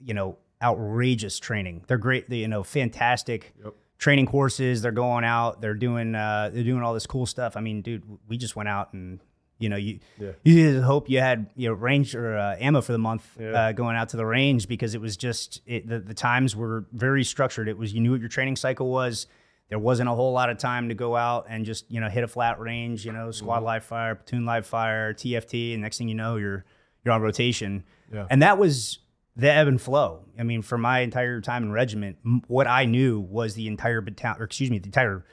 you 0.00 0.14
know, 0.14 0.38
outrageous 0.62 1.38
training. 1.38 1.84
They're 1.86 1.98
great. 1.98 2.28
They, 2.30 2.36
you 2.38 2.48
know, 2.48 2.62
fantastic 2.62 3.52
Yep. 3.62 3.74
training 3.98 4.26
courses. 4.26 4.80
They're 4.82 4.90
going 4.92 5.24
out. 5.24 5.60
They're 5.60 5.74
doing. 5.74 6.14
Uh, 6.14 6.50
they're 6.52 6.64
doing 6.64 6.82
all 6.82 6.94
this 6.94 7.06
cool 7.06 7.26
stuff. 7.26 7.56
I 7.56 7.60
mean, 7.60 7.82
dude, 7.82 8.02
we 8.28 8.36
just 8.38 8.56
went 8.56 8.68
out 8.68 8.92
and 8.94 9.20
you 9.58 9.68
know 9.68 9.76
you 9.76 10.00
Yeah. 10.18 10.32
you 10.44 10.72
just 10.72 10.84
hope 10.84 11.08
you 11.08 11.18
had 11.20 11.50
you 11.56 11.68
know 11.68 11.74
range 11.74 12.14
or 12.14 12.36
uh, 12.36 12.56
ammo 12.58 12.80
for 12.80 12.92
the 12.92 12.98
month 12.98 13.24
Yeah. 13.40 13.50
uh, 13.68 13.72
going 13.72 13.96
out 13.96 14.10
to 14.10 14.16
the 14.16 14.26
range 14.26 14.68
because 14.68 14.94
it 14.94 15.00
was 15.00 15.16
just 15.16 15.62
it, 15.66 15.88
the 15.88 15.98
the 15.98 16.14
times 16.14 16.54
were 16.54 16.84
very 16.92 17.24
structured. 17.24 17.68
It 17.68 17.78
was 17.78 17.92
you 17.94 18.00
knew 18.00 18.10
what 18.12 18.20
your 18.20 18.28
training 18.28 18.56
cycle 18.56 18.90
was. 18.90 19.26
There 19.68 19.78
wasn't 19.80 20.08
a 20.08 20.14
whole 20.14 20.32
lot 20.32 20.48
of 20.50 20.58
time 20.58 20.90
to 20.90 20.94
go 20.94 21.16
out 21.16 21.46
and 21.48 21.64
just 21.64 21.90
you 21.90 22.00
know 22.00 22.08
hit 22.08 22.22
a 22.22 22.28
flat 22.28 22.60
range. 22.60 23.04
You 23.04 23.12
know, 23.12 23.30
squad 23.30 23.62
live 23.62 23.84
fire, 23.84 24.14
platoon 24.14 24.44
live 24.44 24.66
fire, 24.66 25.12
TFT, 25.14 25.72
and 25.72 25.82
next 25.82 25.98
thing 25.98 26.08
you 26.08 26.14
know, 26.14 26.36
you're 26.36 26.64
you're 27.04 27.14
on 27.14 27.22
rotation. 27.22 27.82
Yeah. 28.12 28.26
And 28.30 28.42
that 28.42 28.58
was 28.58 28.98
the 29.36 29.50
ebb 29.50 29.68
and 29.68 29.80
flow. 29.80 30.20
I 30.38 30.42
mean, 30.44 30.62
for 30.62 30.78
my 30.78 31.00
entire 31.00 31.40
time 31.40 31.62
in 31.64 31.72
regiment, 31.72 32.16
m- 32.24 32.42
what 32.46 32.66
I 32.66 32.84
knew 32.84 33.20
was 33.20 33.54
the 33.54 33.66
entire 33.68 34.00
battalion, 34.00 34.40
or 34.40 34.44
excuse 34.44 34.70
me, 34.70 34.78
the 34.78 34.86
entire, 34.86 35.24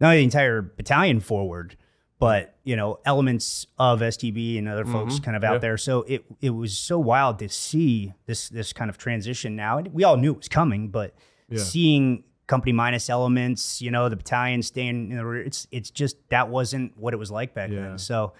not 0.00 0.12
the 0.12 0.22
entire 0.22 0.60
battalion 0.60 1.20
forward, 1.20 1.76
but 2.18 2.56
you 2.64 2.76
know, 2.76 2.98
elements 3.04 3.66
of 3.78 4.00
STB 4.00 4.58
and 4.58 4.68
other 4.68 4.84
folks 4.84 5.18
kind 5.20 5.36
of 5.36 5.44
out 5.44 5.54
Yeah. 5.54 5.58
there. 5.58 5.76
So 5.78 6.02
it 6.02 6.24
it 6.40 6.50
was 6.50 6.76
so 6.76 6.98
wild 6.98 7.38
to 7.40 7.48
see 7.48 8.12
this 8.26 8.48
this 8.48 8.72
kind 8.72 8.90
of 8.90 8.98
transition. 8.98 9.54
Now 9.56 9.78
And 9.78 9.88
we 9.94 10.04
all 10.04 10.16
knew 10.16 10.32
it 10.32 10.38
was 10.38 10.48
coming, 10.48 10.88
but 10.88 11.14
Yeah. 11.48 11.58
seeing 11.62 12.24
company 12.46 12.72
minus 12.72 13.08
elements, 13.10 13.80
you 13.82 13.90
know, 13.90 14.08
the 14.08 14.16
battalion 14.16 14.62
staying 14.62 15.10
in 15.10 15.16
the 15.16 15.24
rear, 15.24 15.42
it's 15.42 15.66
it's 15.70 15.90
just 15.90 16.16
that 16.30 16.48
wasn't 16.48 16.96
what 16.98 17.14
it 17.14 17.18
was 17.18 17.30
like 17.30 17.54
back 17.54 17.70
Yeah. 17.70 17.80
then. 17.82 17.98
So 17.98 18.32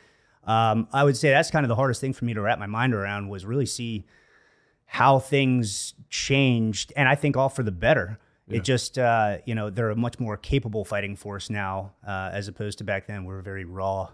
um, 0.44 0.88
I 0.92 1.04
would 1.04 1.16
say 1.16 1.28
that's 1.30 1.50
kind 1.50 1.64
of 1.64 1.68
the 1.68 1.74
hardest 1.76 2.00
thing 2.00 2.14
for 2.14 2.24
me 2.24 2.32
to 2.34 2.40
wrap 2.40 2.58
my 2.58 2.66
mind 2.66 2.94
around 2.94 3.28
was 3.28 3.44
really 3.44 3.66
see 3.66 4.06
how 4.86 5.18
things 5.18 5.92
changed, 6.08 6.90
and 6.96 7.06
I 7.06 7.14
think 7.14 7.36
all 7.36 7.50
for 7.50 7.62
the 7.62 7.70
better. 7.70 8.18
It 8.50 8.64
just, 8.64 8.98
uh, 8.98 9.38
you 9.44 9.54
know, 9.54 9.70
they're 9.70 9.90
a 9.90 9.96
much 9.96 10.18
more 10.18 10.36
capable 10.36 10.84
fighting 10.84 11.16
force 11.16 11.50
now, 11.50 11.92
uh, 12.06 12.30
as 12.32 12.48
opposed 12.48 12.78
to 12.78 12.84
back 12.84 13.06
then. 13.06 13.24
We 13.24 13.34
were 13.34 13.42
very 13.42 13.64
raw. 13.64 14.08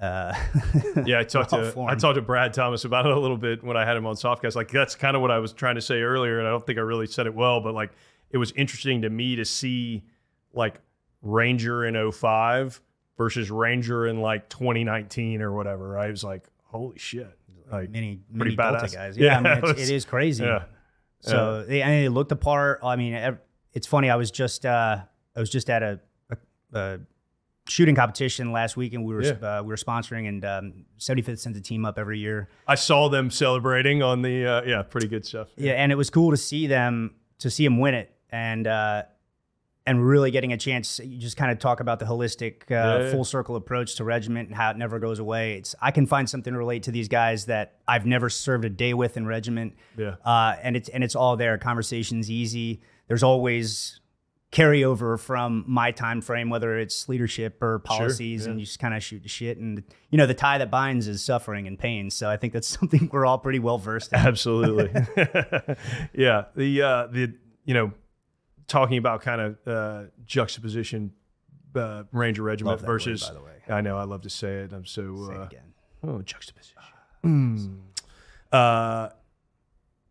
Uh, 0.00 0.34
Yeah, 1.06 1.20
I 1.20 1.24
talked 1.24 1.50
to 1.50 1.74
I 1.86 1.94
talked 1.94 2.14
to 2.16 2.22
Brad 2.22 2.52
Thomas 2.54 2.84
about 2.84 3.06
it 3.06 3.12
a 3.12 3.18
little 3.18 3.36
bit 3.36 3.62
when 3.62 3.76
I 3.76 3.84
had 3.84 3.96
him 3.96 4.06
on 4.06 4.14
Softcast. 4.16 4.56
Like 4.56 4.70
that's 4.70 4.94
kind 4.94 5.14
of 5.14 5.20
what 5.22 5.30
I 5.30 5.38
was 5.38 5.52
trying 5.52 5.74
to 5.74 5.82
say 5.82 6.00
earlier, 6.00 6.38
and 6.38 6.48
I 6.48 6.50
don't 6.50 6.64
think 6.66 6.78
I 6.78 6.82
really 6.82 7.06
said 7.06 7.26
it 7.26 7.34
well, 7.34 7.60
but 7.60 7.74
like 7.74 7.90
it 8.30 8.38
was 8.38 8.50
interesting 8.52 9.02
to 9.02 9.10
me 9.10 9.36
to 9.36 9.44
see 9.44 10.02
like 10.54 10.80
Ranger 11.22 11.84
in 11.84 12.10
05 12.12 12.80
versus 13.18 13.50
Ranger 13.50 14.06
in 14.06 14.20
like 14.22 14.48
2019 14.48 15.42
or 15.42 15.52
whatever. 15.52 15.86
Right? 15.88 16.08
It 16.08 16.12
was 16.12 16.24
like 16.24 16.48
holy 16.64 16.98
shit, 16.98 17.30
like 17.70 17.90
many 17.90 18.20
many 18.32 18.56
Delta 18.56 18.88
guys. 18.90 19.18
Yeah, 19.18 19.26
Yeah, 19.32 19.36
I 19.38 19.42
mean, 19.42 19.52
it 19.52 19.58
it's, 19.64 19.78
was- 19.80 19.90
it 19.90 19.94
is 19.94 20.04
crazy. 20.06 20.44
yeah. 20.44 20.64
So 21.20 21.64
they, 21.68 21.82
and 21.82 21.92
they 21.92 22.08
looked 22.08 22.32
apart. 22.32 22.80
I 22.82 22.96
mean, 22.96 23.12
it's 23.72 23.86
funny. 23.86 24.10
I 24.10 24.16
was 24.16 24.30
just 24.30 24.66
uh, 24.66 24.98
I 25.36 25.40
was 25.40 25.50
just 25.50 25.70
at 25.70 25.82
a, 25.82 26.00
a, 26.30 26.36
a 26.78 26.98
shooting 27.68 27.94
competition 27.94 28.52
last 28.52 28.76
week, 28.76 28.94
and 28.94 29.04
we 29.04 29.14
were 29.14 29.22
Yeah. 29.22 29.30
uh, 29.58 29.62
we 29.62 29.68
were 29.68 29.76
sponsoring, 29.76 30.28
and 30.28 30.44
um, 30.44 30.84
75th 30.98 31.38
sends 31.38 31.56
a 31.58 31.60
team 31.60 31.84
up 31.84 31.98
every 31.98 32.18
year. 32.18 32.48
I 32.66 32.74
saw 32.74 33.08
them 33.08 33.30
celebrating 33.30 34.02
on 34.02 34.22
the 34.22 34.46
uh, 34.46 34.62
yeah, 34.64 34.82
pretty 34.82 35.08
good 35.08 35.24
stuff. 35.24 35.48
Yeah, 35.56 35.72
and 35.72 35.92
it 35.92 35.94
was 35.96 36.10
cool 36.10 36.30
to 36.30 36.36
see 36.36 36.66
them 36.66 37.14
to 37.38 37.50
see 37.50 37.64
them 37.64 37.78
win 37.78 37.94
it, 37.94 38.12
and 38.30 38.66
uh, 38.66 39.02
and 39.86 40.06
really 40.06 40.30
getting 40.30 40.52
a 40.52 40.56
chance. 40.56 41.00
You 41.02 41.18
just 41.18 41.36
kind 41.36 41.50
of 41.50 41.58
talk 41.58 41.80
about 41.80 41.98
the 41.98 42.04
holistic, 42.04 42.70
uh, 42.70 43.04
Yeah, 43.04 43.10
full 43.10 43.24
circle 43.24 43.56
approach 43.56 43.96
to 43.96 44.04
regiment 44.04 44.48
and 44.48 44.56
how 44.56 44.70
it 44.70 44.76
never 44.76 44.98
goes 44.98 45.18
away. 45.18 45.54
It's 45.54 45.74
I 45.80 45.90
can 45.90 46.06
find 46.06 46.28
something 46.28 46.52
to 46.52 46.58
relate 46.58 46.84
to 46.84 46.90
these 46.90 47.08
guys 47.08 47.46
that 47.46 47.76
I've 47.88 48.06
never 48.06 48.28
served 48.28 48.64
a 48.64 48.70
day 48.70 48.94
with 48.94 49.16
in 49.16 49.26
regiment. 49.26 49.74
Yeah. 49.96 50.16
uh, 50.24 50.56
and 50.62 50.76
it's 50.76 50.88
and 50.88 51.02
it's 51.02 51.16
all 51.16 51.36
there. 51.36 51.56
Conversation's 51.58 52.30
easy. 52.30 52.80
There's 53.08 53.22
always 53.22 54.00
carryover 54.52 55.18
from 55.18 55.64
my 55.66 55.92
time 55.92 56.20
frame, 56.20 56.50
whether 56.50 56.76
it's 56.78 57.08
leadership 57.08 57.62
or 57.62 57.78
policies, 57.78 58.44
yeah. 58.44 58.50
and 58.50 58.60
you 58.60 58.66
just 58.66 58.78
kind 58.78 58.94
of 58.94 59.02
shoot 59.02 59.22
the 59.22 59.28
shit. 59.28 59.58
And 59.58 59.82
you 60.10 60.18
know, 60.18 60.26
the 60.26 60.34
tie 60.34 60.58
that 60.58 60.70
binds 60.70 61.06
is 61.08 61.22
suffering 61.22 61.66
and 61.66 61.78
pain. 61.78 62.10
So 62.10 62.28
I 62.28 62.36
think 62.36 62.52
that's 62.52 62.68
something 62.78 63.08
we're 63.12 63.26
all 63.26 63.38
pretty 63.38 63.58
well 63.58 63.78
versed 63.78 64.12
in. 64.12 64.18
Absolutely. 64.18 64.90
yeah. 66.12 66.44
The 66.54 66.82
uh 66.82 67.06
the 67.06 67.34
you 67.64 67.74
know 67.74 67.92
talking 68.70 68.96
about 68.98 69.20
kind 69.20 69.40
of 69.40 69.68
uh 69.68 70.02
juxtaposition 70.24 71.12
uh 71.74 72.04
Ranger 72.12 72.42
Regiment 72.42 72.78
that 72.80 72.86
word, 72.86 72.92
versus 72.92 73.28
by 73.28 73.34
the 73.34 73.42
way. 73.42 73.52
I 73.68 73.80
know 73.80 73.98
I 73.98 74.04
love 74.04 74.22
to 74.22 74.30
say 74.30 74.54
it. 74.62 74.72
I'm 74.72 74.86
so 74.86 75.26
Say 75.28 75.34
it 75.34 75.38
uh, 75.40 75.44
again. 75.44 75.74
oh 76.02 76.22
juxtaposition. 76.22 76.78
Mm. 77.24 77.78
Uh 78.52 79.10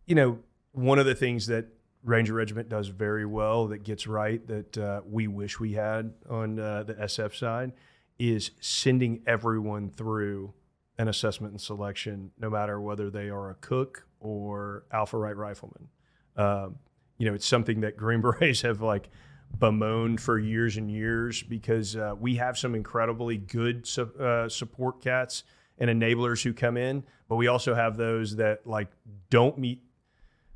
you 0.05 0.15
know, 0.15 0.39
one 0.71 0.97
of 0.97 1.05
the 1.05 1.13
things 1.13 1.47
that 1.47 1.65
Ranger 2.03 2.33
Regiment 2.33 2.69
does 2.69 2.87
very 2.87 3.25
well 3.25 3.67
that 3.67 3.83
gets 3.83 4.07
right 4.07 4.45
that 4.47 4.77
uh, 4.77 5.01
we 5.05 5.27
wish 5.27 5.59
we 5.59 5.73
had 5.73 6.13
on 6.29 6.57
uh, 6.57 6.83
the 6.83 6.93
SF 6.93 7.35
side 7.37 7.73
is 8.17 8.51
sending 8.61 9.21
everyone 9.27 9.89
through 9.89 10.53
an 10.97 11.07
assessment 11.09 11.51
and 11.51 11.61
selection, 11.61 12.31
no 12.39 12.49
matter 12.49 12.79
whether 12.79 13.09
they 13.09 13.29
are 13.29 13.49
a 13.49 13.55
cook 13.55 14.07
or 14.19 14.85
Alpha 14.91 15.17
Right 15.17 15.35
rifleman. 15.35 15.89
Um, 16.37 16.77
you 17.19 17.27
know, 17.27 17.35
it's 17.35 17.45
something 17.45 17.81
that 17.81 17.95
Green 17.95 18.21
Berets 18.21 18.61
have 18.63 18.81
like 18.81 19.09
bemoaned 19.57 20.19
for 20.21 20.39
years 20.39 20.77
and 20.77 20.89
years 20.89 21.43
because 21.43 21.95
uh, 21.95 22.15
we 22.19 22.35
have 22.35 22.57
some 22.57 22.73
incredibly 22.73 23.37
good 23.37 23.85
su- 23.85 24.11
uh, 24.19 24.49
support 24.49 25.01
cats 25.01 25.43
and 25.77 25.89
enablers 25.89 26.43
who 26.43 26.53
come 26.53 26.77
in, 26.77 27.03
but 27.27 27.35
we 27.35 27.47
also 27.47 27.75
have 27.75 27.97
those 27.97 28.37
that 28.37 28.65
like 28.65 28.87
don't 29.29 29.57
meet 29.57 29.83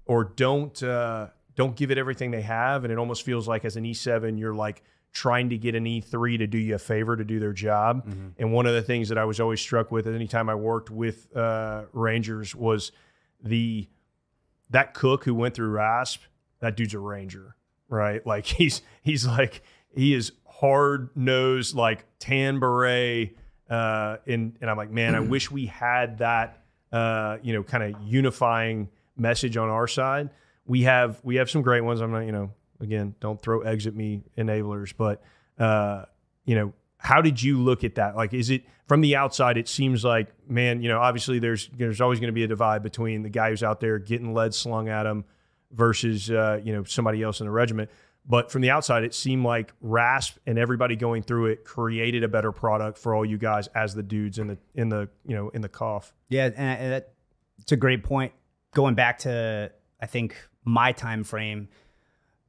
or 0.06 0.24
don't 0.24 0.82
uh, 0.82 1.28
don't 1.56 1.76
give 1.76 1.92
it 1.92 1.98
everything 1.98 2.32
they 2.32 2.42
have, 2.42 2.84
and 2.84 2.92
it 2.92 2.98
almost 2.98 3.24
feels 3.24 3.48
like 3.48 3.64
as 3.64 3.76
an 3.78 3.84
E7, 3.84 4.40
you're 4.40 4.56
like 4.56 4.84
trying 5.12 5.50
to 5.50 5.58
get 5.58 5.76
an 5.76 5.86
E3 5.86 6.40
to 6.40 6.48
do 6.48 6.58
you 6.58 6.76
a 6.76 6.80
favor 6.80 7.16
to 7.16 7.24
do 7.24 7.40
their 7.40 7.54
job. 7.54 8.08
And 8.40 8.52
one 8.52 8.66
of 8.66 8.74
the 8.74 8.82
things 8.82 9.10
that 9.10 9.18
I 9.18 9.26
was 9.26 9.40
always 9.40 9.62
struck 9.62 9.92
with 9.92 10.08
at 10.08 10.16
any 10.16 10.28
time 10.28 10.50
I 10.50 10.56
worked 10.56 10.90
with 10.90 11.36
uh, 11.38 11.84
Rangers 11.94 12.56
was 12.56 12.92
the 13.44 13.88
that 14.72 14.94
cook 14.96 15.24
who 15.24 15.36
went 15.36 15.54
through 15.54 15.70
RASP. 15.70 16.22
That 16.64 16.78
dude's 16.78 16.94
a 16.94 17.00
Ranger, 17.00 17.58
right? 17.90 18.26
Like 18.26 18.46
he's 18.46 18.82
he's 19.02 19.28
like 19.28 19.62
he 19.94 20.14
is 20.14 20.32
hard 20.48 21.10
nosed, 21.16 21.76
like 21.76 22.06
tan 22.20 22.60
beret. 22.60 23.36
Uh, 23.70 24.18
and 24.26 24.58
and 24.62 24.70
I'm 24.70 24.78
like, 24.78 24.90
man, 24.90 25.14
I 25.14 25.20
wish 25.36 25.52
we 25.52 25.68
had 25.68 26.20
that. 26.20 26.60
Uh, 26.92 27.40
you 27.42 27.54
know, 27.54 27.64
kind 27.64 27.84
of 27.84 28.00
unifying 28.04 28.88
message 29.18 29.58
on 29.58 29.68
our 29.68 29.88
side. 29.88 30.30
We 30.66 30.84
have 30.84 31.20
we 31.24 31.36
have 31.36 31.50
some 31.50 31.64
great 31.64 31.82
ones. 31.82 32.02
I'm 32.02 32.12
not, 32.12 32.20
you 32.20 32.32
know, 32.32 32.52
again, 32.80 33.16
don't 33.20 33.42
throw 33.42 33.62
eggs 33.62 33.88
at 33.88 33.96
me, 33.96 34.22
enablers. 34.38 34.94
But 34.96 35.24
uh, 35.58 36.06
you 36.46 36.56
know, 36.56 36.72
how 36.98 37.22
did 37.22 37.42
you 37.42 37.60
look 37.60 37.84
at 37.84 37.96
that? 37.96 38.16
Like, 38.16 38.34
is 38.34 38.52
it 38.52 38.64
from 38.88 39.02
the 39.02 39.16
outside? 39.16 39.58
It 39.58 39.68
seems 39.68 40.06
like, 40.06 40.28
man, 40.48 40.84
you 40.84 40.88
know, 40.88 41.00
obviously 41.00 41.40
there's 41.40 41.68
there's 41.76 42.00
always 42.00 42.20
going 42.20 42.28
to 42.28 42.34
be 42.34 42.44
a 42.44 42.48
divide 42.48 42.84
between 42.84 43.24
the 43.24 43.30
guy 43.30 43.50
who's 43.50 43.64
out 43.64 43.82
there 43.82 43.98
getting 43.98 44.34
lead 44.36 44.54
slung 44.54 44.88
at 44.88 45.06
him 45.08 45.26
versus 45.74 46.30
uh, 46.32 46.60
you 46.64 46.74
know 46.74 46.84
somebody 46.84 47.22
else 47.22 47.40
in 47.40 47.46
the 47.48 47.52
regiment. 47.52 47.90
But 48.26 48.52
from 48.52 48.62
the 48.62 48.70
outside, 48.70 49.04
it 49.04 49.14
seemed 49.14 49.44
like 49.44 49.74
RASP 49.82 50.38
and 50.48 50.58
everybody 50.58 50.96
going 50.96 51.24
through 51.24 51.48
it 51.48 51.66
created 51.66 52.24
a 52.24 52.30
better 52.30 52.54
product 52.54 52.98
for 52.98 53.14
all 53.14 53.26
you 53.26 53.38
guys 53.38 53.68
as 53.76 53.94
the 53.96 54.04
dudes 54.04 54.40
in 54.40 54.48
the 54.48 54.58
in 54.76 54.90
the 54.90 55.10
you 55.26 55.36
know 55.36 55.50
in 55.50 55.62
the 55.62 55.70
cough. 55.70 56.14
Yeah, 56.30 56.46
and, 56.56 56.94
that, 56.94 57.14
it's 57.60 57.72
a 57.72 57.78
great 57.78 58.04
point. 58.04 58.32
Going 58.74 58.96
back 58.96 59.20
to 59.20 59.72
I 60.02 60.06
think 60.06 60.36
my 60.64 60.94
time 60.94 61.26
frame, 61.26 61.68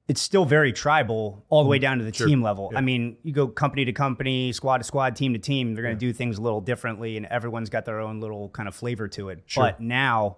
it's 0.06 0.20
still 0.20 0.44
very 0.44 0.72
tribal 0.72 1.44
all 1.48 1.64
the 1.64 1.68
way 1.68 1.78
down 1.78 1.98
to 1.98 2.04
the 2.04 2.12
Sure. 2.12 2.26
team 2.26 2.42
level. 2.42 2.68
Yeah. 2.72 2.78
I 2.78 2.80
mean, 2.80 3.16
you 3.22 3.32
go 3.32 3.48
company 3.48 3.84
to 3.84 3.92
company, 3.92 4.52
squad 4.52 4.78
to 4.78 4.84
squad, 4.84 5.16
team 5.16 5.32
to 5.32 5.38
team, 5.38 5.74
they're 5.74 5.82
going 5.82 5.96
to 5.96 6.00
do 6.00 6.12
things 6.12 6.38
a 6.38 6.42
little 6.42 6.60
differently, 6.60 7.16
and 7.16 7.26
everyone's 7.26 7.70
got 7.70 7.84
their 7.84 8.00
own 8.00 8.20
little 8.20 8.48
kind 8.50 8.68
of 8.68 8.74
flavor 8.74 9.08
to 9.08 9.30
it. 9.30 9.42
Sure. 9.46 9.64
But 9.64 9.80
now, 9.80 10.36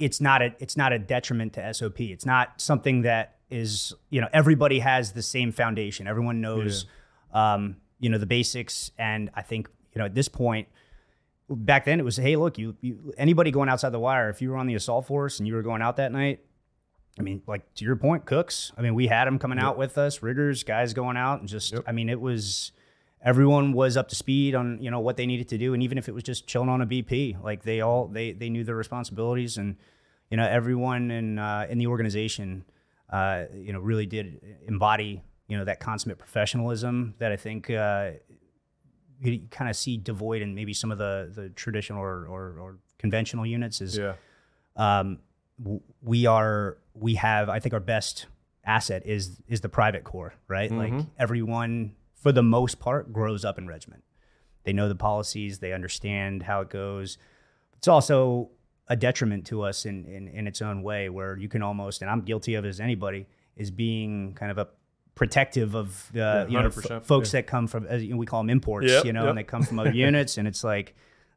it's 0.00 0.20
not 0.20 0.42
a 0.42 0.54
it's 0.58 0.76
not 0.76 0.92
a 0.92 0.98
detriment 0.98 1.52
to 1.52 1.74
SOP. 1.74 2.00
It's 2.00 2.26
not 2.26 2.60
something 2.60 3.02
that 3.02 3.36
is 3.50 3.94
you 4.08 4.20
know 4.20 4.28
everybody 4.32 4.80
has 4.80 5.12
the 5.12 5.22
same 5.22 5.52
foundation. 5.52 6.08
Everyone 6.08 6.40
knows 6.40 6.86
um, 7.32 7.76
you 8.00 8.08
know 8.08 8.18
the 8.18 8.26
basics, 8.26 8.90
and 8.98 9.30
I 9.34 9.42
think 9.42 9.68
you 9.94 9.98
know 10.00 10.06
at 10.06 10.14
this 10.14 10.28
point 10.28 10.68
back 11.50 11.84
then 11.84 11.98
it 11.98 12.04
was 12.04 12.16
hey 12.16 12.36
look 12.36 12.58
you, 12.58 12.76
you 12.80 13.12
anybody 13.18 13.50
going 13.50 13.68
outside 13.68 13.90
the 13.90 13.98
wire 13.98 14.30
if 14.30 14.40
you 14.40 14.50
were 14.50 14.56
on 14.56 14.66
the 14.66 14.74
assault 14.74 15.06
force 15.06 15.38
and 15.38 15.48
you 15.48 15.54
were 15.54 15.62
going 15.62 15.82
out 15.82 15.96
that 15.96 16.12
night 16.12 16.40
i 17.18 17.22
mean 17.22 17.42
like 17.48 17.74
to 17.74 17.84
your 17.84 17.96
point 17.96 18.24
cooks 18.24 18.72
i 18.78 18.80
mean 18.80 18.94
we 18.94 19.08
had 19.08 19.24
them 19.24 19.36
coming 19.36 19.58
out 19.58 19.76
with 19.76 19.98
us 19.98 20.22
riggers 20.22 20.62
guys 20.62 20.94
going 20.94 21.16
out 21.16 21.40
and 21.40 21.48
just 21.48 21.74
i 21.88 21.92
mean 21.92 22.08
it 22.08 22.20
was 22.20 22.70
everyone 23.22 23.72
was 23.72 23.96
up 23.96 24.08
to 24.08 24.14
speed 24.14 24.54
on 24.54 24.78
you 24.80 24.90
know 24.90 25.00
what 25.00 25.16
they 25.16 25.26
needed 25.26 25.48
to 25.48 25.58
do. 25.58 25.74
And 25.74 25.82
even 25.82 25.98
if 25.98 26.08
it 26.08 26.12
was 26.12 26.22
just 26.22 26.46
chilling 26.46 26.68
on 26.68 26.80
a 26.80 26.86
bp 26.86 27.42
like 27.42 27.62
they 27.62 27.80
all 27.80 28.06
they 28.06 28.32
they 28.32 28.48
knew 28.50 28.64
their 28.64 28.76
responsibilities. 28.76 29.56
And 29.58 29.76
you 30.30 30.36
know 30.36 30.46
everyone 30.46 31.10
in 31.10 31.38
uh, 31.38 31.66
in 31.68 31.78
the 31.78 31.86
organization 31.88 32.64
uh, 33.10 33.44
you 33.54 33.72
know 33.72 33.80
really 33.80 34.06
did 34.06 34.40
embody 34.66 35.22
you 35.48 35.58
know 35.58 35.64
that 35.64 35.80
consummate 35.80 36.18
professionalism 36.18 37.14
that 37.18 37.32
i 37.32 37.36
think 37.36 37.68
uh, 37.68 38.12
you 39.20 39.40
kind 39.50 39.68
of 39.68 39.74
see 39.76 39.96
devoid 39.96 40.40
in 40.42 40.54
maybe 40.54 40.72
some 40.72 40.92
of 40.92 40.98
the 40.98 41.30
the 41.34 41.48
traditional 41.50 42.00
or, 42.00 42.24
or, 42.26 42.56
or 42.60 42.78
conventional 42.98 43.44
units 43.44 43.80
is 43.80 43.98
Yeah, 43.98 44.14
um, 44.76 45.18
w- 45.60 45.80
we 46.02 46.26
are 46.26 46.78
we 46.94 47.16
have 47.16 47.48
I 47.48 47.58
think 47.58 47.74
our 47.74 47.80
best 47.80 48.26
asset 48.64 49.04
is 49.04 49.40
is 49.48 49.60
the 49.60 49.68
private 49.68 50.04
core 50.04 50.32
right? 50.48 50.70
Like 50.70 50.92
everyone 51.18 51.96
for 52.20 52.32
the 52.32 52.42
most 52.42 52.78
part 52.78 53.12
grows 53.12 53.44
up 53.44 53.58
in 53.58 53.66
regiment. 53.66 54.04
They 54.64 54.72
know 54.72 54.88
the 54.88 54.94
policies, 54.94 55.58
they 55.58 55.72
understand 55.72 56.42
how 56.42 56.60
it 56.60 56.68
goes. 56.68 57.18
It's 57.78 57.88
also 57.88 58.50
a 58.88 58.96
detriment 58.96 59.46
to 59.46 59.62
us 59.62 59.86
in, 59.86 60.04
in 60.04 60.28
in 60.28 60.46
its 60.46 60.60
own 60.60 60.82
way, 60.82 61.08
where 61.08 61.36
you 61.36 61.48
can 61.48 61.62
almost, 61.62 62.02
and 62.02 62.10
I'm 62.10 62.20
guilty 62.20 62.54
of 62.54 62.64
as 62.66 62.80
anybody, 62.80 63.26
is 63.56 63.70
being 63.70 64.34
kind 64.34 64.50
of 64.50 64.58
a 64.58 64.68
protective 65.14 65.74
of 65.74 66.10
the 66.12 66.46
you 66.48 66.58
know 66.58 66.66
f- 66.66 67.06
folks 67.06 67.32
yeah. 67.32 67.40
that 67.40 67.46
come 67.46 67.66
from 67.66 67.86
as 67.86 68.02
we 68.02 68.26
call 68.26 68.40
them 68.40 68.50
imports, 68.50 68.88
Yep, 68.88 69.04
you 69.06 69.12
know, 69.12 69.22
yep. 69.22 69.28
and 69.30 69.38
they 69.38 69.44
come 69.44 69.62
from 69.62 69.78
other 69.78 69.90
units, 70.08 70.36
and 70.36 70.46
it's 70.46 70.62
like, 70.62 70.94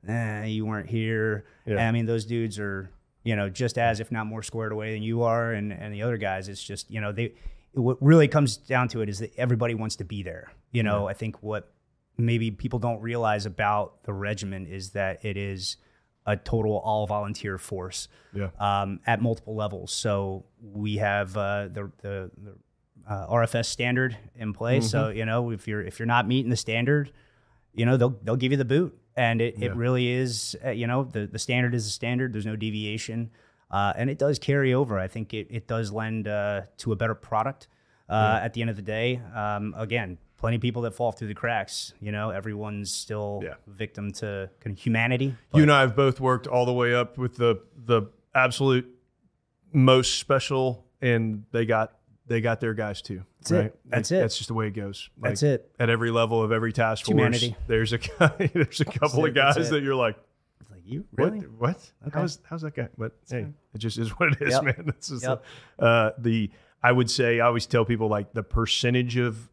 eh, 0.08 0.46
you 0.46 0.66
weren't 0.66 0.90
here. 0.90 1.46
Yeah. 1.66 1.74
And 1.74 1.82
I 1.82 1.92
mean, 1.92 2.06
those 2.06 2.26
dudes 2.26 2.60
are 2.60 2.90
you 3.24 3.36
know 3.38 3.50
just 3.50 3.78
as 3.78 4.02
if 4.02 4.12
not 4.12 4.26
more 4.26 4.44
squared 4.44 4.74
away 4.74 4.94
than 4.94 5.04
you 5.04 5.24
are, 5.24 5.54
and 5.54 5.72
and 5.72 5.94
the 5.94 6.02
other 6.02 6.18
guys. 6.18 6.50
It's 6.50 6.64
just 6.64 6.92
you 6.92 7.00
know 7.00 7.14
they. 7.14 7.36
What 7.76 7.98
really 8.02 8.28
comes 8.28 8.58
down 8.58 8.88
to 8.90 9.02
it 9.02 9.10
is 9.10 9.18
that 9.18 9.34
everybody 9.36 9.74
wants 9.74 9.96
to 9.96 10.04
be 10.04 10.22
there. 10.22 10.52
You 10.74 10.84
know, 10.84 11.08
I 11.08 11.14
think 11.14 11.42
what 11.42 11.72
maybe 12.18 12.52
people 12.52 12.80
don't 12.80 13.02
realize 13.02 13.46
about 13.46 14.04
the 14.04 14.14
regiment 14.14 14.68
is 14.70 14.92
that 14.92 15.24
it 15.24 15.38
is 15.38 15.78
a 16.26 16.38
total 16.38 16.78
all 16.78 17.06
volunteer 17.08 17.58
force 17.58 18.08
yeah, 18.34 18.50
um, 18.60 19.00
at 19.06 19.22
multiple 19.22 19.56
levels. 19.56 19.92
So 19.92 20.46
we 20.62 20.98
have 20.98 21.36
uh, 21.38 21.68
the 21.68 21.92
the, 22.02 22.32
the 22.38 22.56
uh, 23.08 23.28
RFS 23.28 23.66
standard 23.66 24.18
in 24.36 24.54
place. 24.54 24.90
So 24.90 25.06
Mm-hmm. 25.06 25.18
you 25.18 25.26
know 25.26 25.50
if 25.52 25.68
you're 25.68 25.82
if 25.82 26.00
you're 26.00 26.06
not 26.06 26.28
meeting 26.28 26.50
the 26.50 26.58
standard, 26.58 27.12
you 27.74 27.86
know 27.86 27.98
they'll 27.98 28.18
they'll 28.24 28.38
give 28.38 28.52
you 28.52 28.58
the 28.58 28.66
boot, 28.66 28.98
and 29.16 29.42
it, 29.42 29.62
it 29.62 29.76
really 29.76 30.10
is 30.10 30.56
uh, 30.66 30.70
you 30.70 30.88
know 30.88 31.04
the 31.04 31.28
the 31.28 31.40
standard 31.40 31.76
is 31.76 31.84
the 31.86 31.92
standard. 31.92 32.34
There's 32.34 32.46
no 32.46 32.56
deviation, 32.56 33.30
uh, 33.70 33.94
and 33.98 34.10
it 34.10 34.18
does 34.18 34.40
carry 34.40 34.74
over. 34.74 34.98
I 34.98 35.08
think 35.08 35.34
it 35.34 35.48
it 35.50 35.68
does 35.68 35.92
lend 35.92 36.28
uh, 36.28 36.62
to 36.78 36.94
a 36.94 36.96
better 36.96 37.16
product 37.16 37.68
uh, 38.08 38.40
at 38.42 38.54
the 38.54 38.62
end 38.62 38.70
of 38.70 38.76
the 38.78 38.82
day. 38.82 39.22
Um, 39.36 39.74
again. 39.78 40.18
Plenty 40.44 40.58
of 40.58 40.62
people 40.62 40.82
that 40.82 40.94
fall 40.94 41.14
through 41.14 41.30
the 41.30 41.34
cracks. 41.34 41.94
You 42.02 42.12
know, 42.12 42.30
everyone's 42.32 42.92
still 42.94 43.40
Yeah. 43.46 43.54
victim 43.66 44.12
to 44.14 44.50
kind 44.60 44.76
of 44.76 44.82
humanity. 44.84 45.36
you 45.54 45.62
and 45.62 45.72
I 45.72 45.80
have 45.80 45.96
both 45.96 46.20
worked 46.20 46.48
all 46.48 46.66
the 46.66 46.74
way 46.74 46.94
up 46.94 47.18
with 47.18 47.38
the 47.38 47.62
the 47.86 48.04
absolute 48.36 48.86
most 49.72 50.20
special, 50.20 50.86
and 51.02 51.46
they 51.52 51.66
got 51.66 51.94
they 52.28 52.42
got 52.42 52.60
their 52.60 52.74
guys 52.74 53.02
too. 53.02 53.24
That's 53.40 53.52
right? 53.52 53.66
it. 53.68 53.80
That's 53.86 54.12
Like, 54.12 54.18
it. 54.18 54.22
That's 54.22 54.38
just 54.38 54.48
the 54.50 54.54
way 54.54 54.68
it 54.68 54.72
goes. 54.74 55.10
That's 55.18 55.44
it. 55.44 55.72
At 55.80 55.90
every 55.90 56.12
level 56.12 56.42
of 56.44 56.52
every 56.52 56.74
task 56.74 57.06
force, 57.06 57.14
humanity. 57.14 57.56
there's 57.68 57.94
a 57.94 57.98
guy, 58.20 58.50
there's 58.54 58.82
a 58.82 58.86
couple 58.86 59.24
it, 59.26 59.30
of 59.30 59.36
guys 59.36 59.70
that 59.70 59.82
you're 59.82 59.96
like, 59.96 60.18
like 60.72 60.82
you 60.86 61.06
what? 61.12 61.32
really. 61.32 61.46
What? 61.48 61.92
Okay. 62.08 62.20
How's 62.20 62.40
how's 62.44 62.62
that 62.64 62.76
guy? 62.76 62.90
But 62.98 63.14
hey, 63.30 63.48
it 63.74 63.78
just 63.78 63.98
is 63.98 64.10
what 64.20 64.34
it 64.34 64.42
is, 64.42 64.52
Yep. 64.54 64.64
man. 64.64 64.92
This 64.96 65.10
is 65.10 65.24
Yep. 65.24 65.44
uh, 65.80 66.12
the. 66.18 66.52
I 66.86 66.92
would 66.92 67.10
say 67.10 67.40
I 67.40 67.48
always 67.48 67.66
tell 67.66 67.86
people 67.86 68.10
like 68.10 68.34
the 68.34 68.44
percentage 68.44 69.16
of 69.16 69.50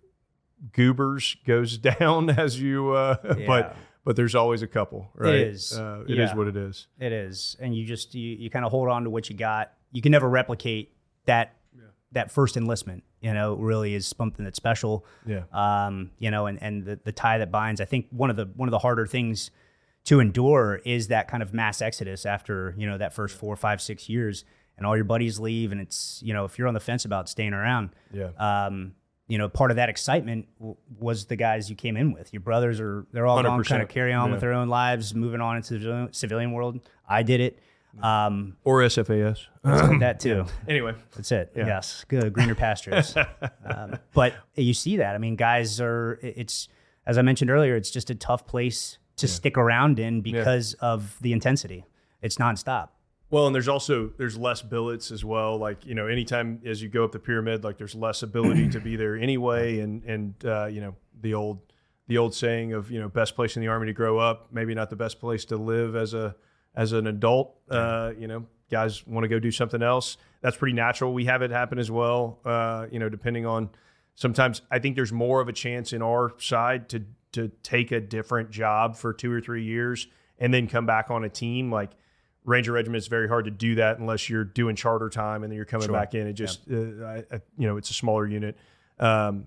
goobers 0.73 1.37
goes 1.46 1.79
down 1.99 2.31
as 2.31 2.61
you, 2.61 2.92
uh, 2.92 3.16
Yeah. 3.38 3.46
but 3.46 3.77
but 4.05 4.16
there's 4.16 4.35
always 4.35 4.62
a 4.62 4.66
couple, 4.66 5.11
right? 5.14 5.35
is. 5.35 5.73
Uh, 5.79 6.05
it 6.09 6.18
is 6.18 6.31
Yeah. 6.31 6.35
what 6.35 6.49
it 6.49 6.57
is. 6.57 6.87
It 6.99 7.12
is, 7.12 7.57
and 7.61 7.75
you 7.77 7.85
just 7.87 8.14
you, 8.14 8.37
you 8.37 8.49
kind 8.51 8.64
of 8.64 8.70
hold 8.70 8.88
on 8.88 9.05
to 9.05 9.11
what 9.11 9.29
you 9.29 9.37
got. 9.37 9.73
You 9.92 10.01
can 10.03 10.11
never 10.12 10.29
replicate 10.29 10.94
that 11.27 11.57
that 12.12 12.31
first 12.31 12.57
enlistment. 12.57 13.05
You 13.20 13.35
know, 13.35 13.55
really 13.55 13.94
is 13.94 14.07
something 14.16 14.44
that's 14.44 14.57
special. 14.57 15.05
Yeah. 15.27 15.42
Um, 15.53 16.11
you 16.18 16.31
know, 16.31 16.46
and 16.46 16.61
and 16.62 16.85
the, 16.85 16.99
the 17.05 17.12
tie 17.12 17.38
that 17.38 17.51
binds. 17.53 17.81
I 17.81 17.85
think 17.85 18.07
one 18.11 18.31
of 18.31 18.37
the 18.37 18.46
one 18.57 18.66
of 18.68 18.70
the 18.73 18.79
harder 18.79 19.07
things 19.07 19.51
to 20.05 20.18
endure 20.18 20.81
is 20.87 21.09
that 21.09 21.29
kind 21.29 21.42
of 21.42 21.53
mass 21.53 21.83
exodus 21.83 22.25
after 22.25 22.75
you 22.79 22.87
know 22.88 22.96
that 22.96 23.12
first 23.12 23.37
four, 23.37 23.55
five, 23.57 23.83
six 23.83 24.09
years, 24.09 24.46
and 24.79 24.87
all 24.87 24.96
your 24.96 25.05
buddies 25.05 25.38
leave, 25.38 25.70
and 25.73 25.81
it's 25.83 26.23
you 26.25 26.33
know 26.33 26.46
if 26.46 26.59
you're 26.59 26.66
on 26.68 26.73
the 26.75 26.81
fence 26.81 27.05
about 27.05 27.29
staying 27.29 27.53
around, 27.53 27.90
Yeah. 28.12 28.31
um, 28.38 28.94
you 29.31 29.38
know, 29.38 29.49
part 29.49 29.71
of 29.71 29.77
that 29.77 29.88
excitement 29.88 30.49
w- 30.59 30.77
was 30.99 31.27
the 31.27 31.37
guys 31.37 31.71
you 31.71 31.77
came 31.77 31.97
in 31.97 32.12
with. 32.12 32.33
Your 32.33 32.40
brothers 32.40 32.81
are 32.81 33.07
they're 33.12 33.27
all 33.27 33.40
gone, 33.43 33.61
100%. 33.61 33.66
kind 33.69 33.83
of 33.83 33.88
carry 33.88 34.12
on 34.12 34.33
with 34.33 34.40
their 34.40 34.53
own 34.53 34.69
lives, 34.69 35.14
moving 35.14 35.40
on 35.40 35.57
into 35.57 35.79
the 35.79 36.09
civilian, 36.11 36.53
world. 36.53 36.81
I 37.09 37.23
did 37.23 37.40
it. 37.40 37.59
Um, 38.03 38.57
Or 38.64 38.81
SFAS. 38.81 39.47
that 40.01 40.21
too. 40.21 40.47
Anyway, 40.69 40.95
That's 41.14 41.31
it. 41.33 41.53
Yes, 41.55 42.05
good 42.09 42.33
greener 42.33 42.55
pastures. 42.55 43.16
um, 43.64 43.99
but 44.14 44.35
you 44.57 44.75
see 44.75 44.97
that. 44.99 45.14
I 45.14 45.19
mean, 45.19 45.37
guys 45.37 45.81
are. 45.81 46.19
It's 46.23 46.69
as 47.07 47.16
I 47.16 47.23
mentioned 47.23 47.51
earlier. 47.51 47.77
It's 47.77 47.90
just 47.90 48.11
a 48.11 48.14
tough 48.14 48.47
place 48.47 48.99
to 49.16 49.29
stick 49.29 49.57
around 49.59 49.99
in 50.01 50.23
because 50.23 50.75
of 50.75 51.16
the 51.21 51.33
intensity. 51.33 51.85
It's 52.23 52.37
nonstop. 52.37 52.88
Well, 53.31 53.47
and 53.47 53.55
there's 53.55 53.69
also 53.69 54.12
there's 54.16 54.37
less 54.37 54.61
billets 54.61 55.12
as 55.12 55.25
well. 55.25 55.57
Like 55.57 55.87
you 55.87 55.95
know, 55.95 56.09
anytime 56.09 56.61
as 56.66 56.83
you 56.83 56.88
go 56.88 57.05
up 57.05 57.12
the 57.12 57.19
pyramid, 57.19 57.62
like 57.62 57.79
there's 57.79 57.95
less 57.95 58.23
ability 58.23 58.69
to 58.71 58.81
be 58.81 58.97
there 58.97 59.16
anyway. 59.16 59.81
And 59.81 60.03
and 60.05 60.35
uh, 60.45 60.66
you 60.66 60.81
know 60.81 60.97
the 61.21 61.35
old 61.35 61.61
the 62.09 62.19
old 62.19 62.35
saying 62.35 62.73
of 62.73 62.90
you 62.90 63.01
know 63.01 63.09
best 63.09 63.37
place 63.37 63.57
in 63.57 63.62
the 63.62 63.69
army 63.69 63.87
to 63.87 63.93
grow 63.93 64.19
up, 64.19 64.49
maybe 64.51 64.75
not 64.75 64.90
the 64.90 64.97
best 64.97 65.21
place 65.21 65.45
to 65.47 65.57
live 65.57 65.95
as 65.95 66.12
a 66.12 66.35
as 66.75 66.93
an 66.93 67.07
adult. 67.07 67.57
Uh, 67.71 68.12
you 68.19 68.27
know, 68.27 68.47
guys 68.71 69.07
want 69.07 69.23
to 69.25 69.29
go 69.29 69.38
do 69.38 69.53
something 69.53 69.83
else. 69.83 70.16
That's 70.40 70.57
pretty 70.57 70.75
natural. 70.75 71.12
We 71.12 71.27
have 71.27 71.43
it 71.43 71.53
happen 71.53 71.79
as 71.79 71.90
well. 71.90 72.40
Uh, 72.45 72.87
you 72.90 72.99
know, 72.99 73.09
depending 73.09 73.47
on 73.47 73.71
sometimes 74.16 74.62
I 74.73 74.81
think 74.81 74.97
there's 74.97 75.12
more 75.12 75.40
of 75.40 75.49
a 75.49 75.53
chance 75.53 75.93
in 75.93 76.03
our 76.03 76.33
side 76.38 76.88
to 76.90 77.05
to 77.33 77.49
take 77.62 77.93
a 77.93 78.01
different 78.01 78.51
job 78.51 78.97
for 78.97 79.12
two 79.12 79.33
or 79.33 79.40
three 79.40 79.62
years 79.62 80.09
and 80.40 80.53
then 80.53 80.66
come 80.66 80.85
back 80.85 81.12
on 81.12 81.23
a 81.23 81.29
team 81.29 81.71
like 81.71 81.90
Ranger 82.44 82.72
regiment, 82.72 82.98
it's 82.98 83.07
very 83.07 83.29
hard 83.29 83.44
to 83.44 83.50
do 83.50 83.74
that 83.76 83.98
unless 83.98 84.29
you're 84.31 84.44
doing 84.44 84.74
charter 84.76 85.09
time 85.09 85.42
and 85.42 85.53
then 85.53 85.57
you're 85.57 85.64
coming 85.66 85.88
Sure. 85.88 85.94
back 85.96 86.14
in. 86.14 86.26
It 86.26 86.33
just, 86.35 86.61
uh, 86.70 87.05
I, 87.05 87.16
I, 87.33 87.40
you 87.59 87.66
know, 87.66 87.76
it's 87.76 87.90
a 87.90 87.94
smaller 87.94 88.26
unit. 88.26 88.57
Um, 88.98 89.46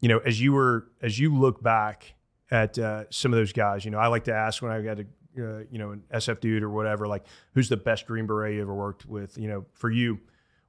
you 0.00 0.08
know, 0.08 0.18
as 0.18 0.40
you 0.40 0.52
were, 0.52 0.86
as 1.02 1.18
you 1.18 1.34
look 1.36 1.62
back 1.62 2.14
at 2.50 2.78
uh, 2.78 3.04
some 3.10 3.32
of 3.32 3.38
those 3.38 3.52
guys, 3.52 3.84
you 3.84 3.90
know, 3.90 3.98
I 3.98 4.06
like 4.06 4.24
to 4.24 4.34
ask 4.34 4.62
when 4.62 4.72
I 4.72 4.80
got 4.80 4.98
a, 5.00 5.02
uh, 5.38 5.62
you 5.70 5.78
know, 5.78 5.90
an 5.92 6.02
SF 6.12 6.40
dude 6.40 6.62
or 6.62 6.70
whatever, 6.70 7.06
like, 7.06 7.24
who's 7.54 7.68
the 7.68 7.76
best 7.76 8.06
Green 8.06 8.26
Beret 8.26 8.54
you 8.54 8.62
ever 8.62 8.74
worked 8.74 9.06
with? 9.06 9.36
You 9.38 9.48
know, 9.48 9.66
for 9.74 9.90
you, 9.90 10.18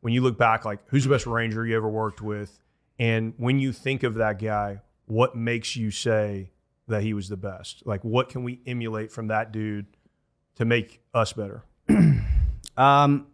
when 0.02 0.14
you 0.14 0.22
look 0.22 0.38
back, 0.38 0.66
like, 0.66 0.80
who's 0.88 1.06
the 1.06 1.10
best 1.10 1.26
Ranger 1.26 1.66
you 1.66 1.76
ever 1.78 1.90
worked 1.90 2.22
with? 2.22 2.60
And 3.00 3.34
when 3.38 3.60
you 3.60 3.72
think 3.72 4.04
of 4.04 4.16
that 4.16 4.40
guy, 4.40 4.82
what 5.06 5.36
makes 5.36 5.76
you 5.76 5.90
say 5.92 6.52
that 6.88 7.02
he 7.02 7.14
was 7.14 7.30
the 7.30 7.38
best? 7.38 7.84
Like, 7.86 8.04
what 8.04 8.30
can 8.30 8.44
we 8.44 8.60
emulate 8.68 9.12
from 9.12 9.28
that 9.28 9.52
dude 9.52 9.86
to 10.56 10.66
make 10.66 11.02
us 11.14 11.34
better? 11.34 11.64
Um, 12.78 13.28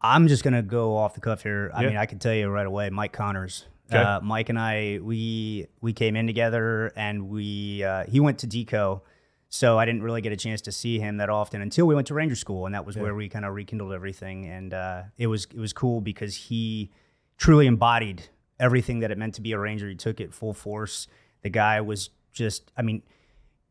I'm 0.00 0.28
just 0.28 0.44
gonna 0.44 0.62
go 0.62 0.96
off 0.96 1.14
the 1.14 1.20
cuff 1.20 1.42
here. 1.42 1.70
I 1.74 1.82
Yeah. 1.82 1.88
mean, 1.88 1.96
I 1.96 2.06
can 2.06 2.18
tell 2.18 2.32
you 2.34 2.48
right 2.48 2.66
away, 2.66 2.90
Mike 2.90 3.12
Connors. 3.12 3.66
Okay. 3.92 3.98
Uh, 4.02 4.20
Mike 4.20 4.48
and 4.48 4.58
I, 4.58 4.98
we 5.02 5.66
we 5.80 5.92
came 5.92 6.16
in 6.16 6.26
together, 6.26 6.92
and 6.96 7.28
we 7.28 7.82
uh, 7.82 8.04
he 8.04 8.20
went 8.20 8.38
to 8.40 8.46
Deco, 8.46 9.00
so 9.48 9.78
I 9.78 9.84
didn't 9.84 10.02
really 10.02 10.20
get 10.20 10.32
a 10.32 10.36
chance 10.36 10.60
to 10.62 10.72
see 10.72 10.98
him 10.98 11.16
that 11.18 11.28
often 11.28 11.60
until 11.60 11.86
we 11.86 11.94
went 11.94 12.06
to 12.06 12.14
Ranger 12.14 12.36
School, 12.36 12.66
and 12.66 12.74
that 12.74 12.86
was 12.86 12.96
where 12.96 13.14
we 13.14 13.28
kind 13.28 13.44
of 13.44 13.52
rekindled 13.54 13.92
everything. 13.92 14.46
And 14.46 14.72
uh, 14.72 15.02
it 15.18 15.26
was 15.26 15.46
it 15.46 15.58
was 15.58 15.72
cool 15.72 16.00
because 16.00 16.34
he 16.36 16.90
truly 17.36 17.66
embodied 17.66 18.28
everything 18.60 19.00
that 19.00 19.10
it 19.10 19.18
meant 19.18 19.34
to 19.34 19.42
be 19.42 19.52
a 19.52 19.58
Ranger. 19.58 19.88
He 19.88 19.96
took 19.96 20.20
it 20.20 20.32
full 20.32 20.54
force. 20.54 21.08
The 21.42 21.50
guy 21.50 21.80
was 21.80 22.10
just, 22.32 22.70
I 22.76 22.82
mean, 22.82 23.02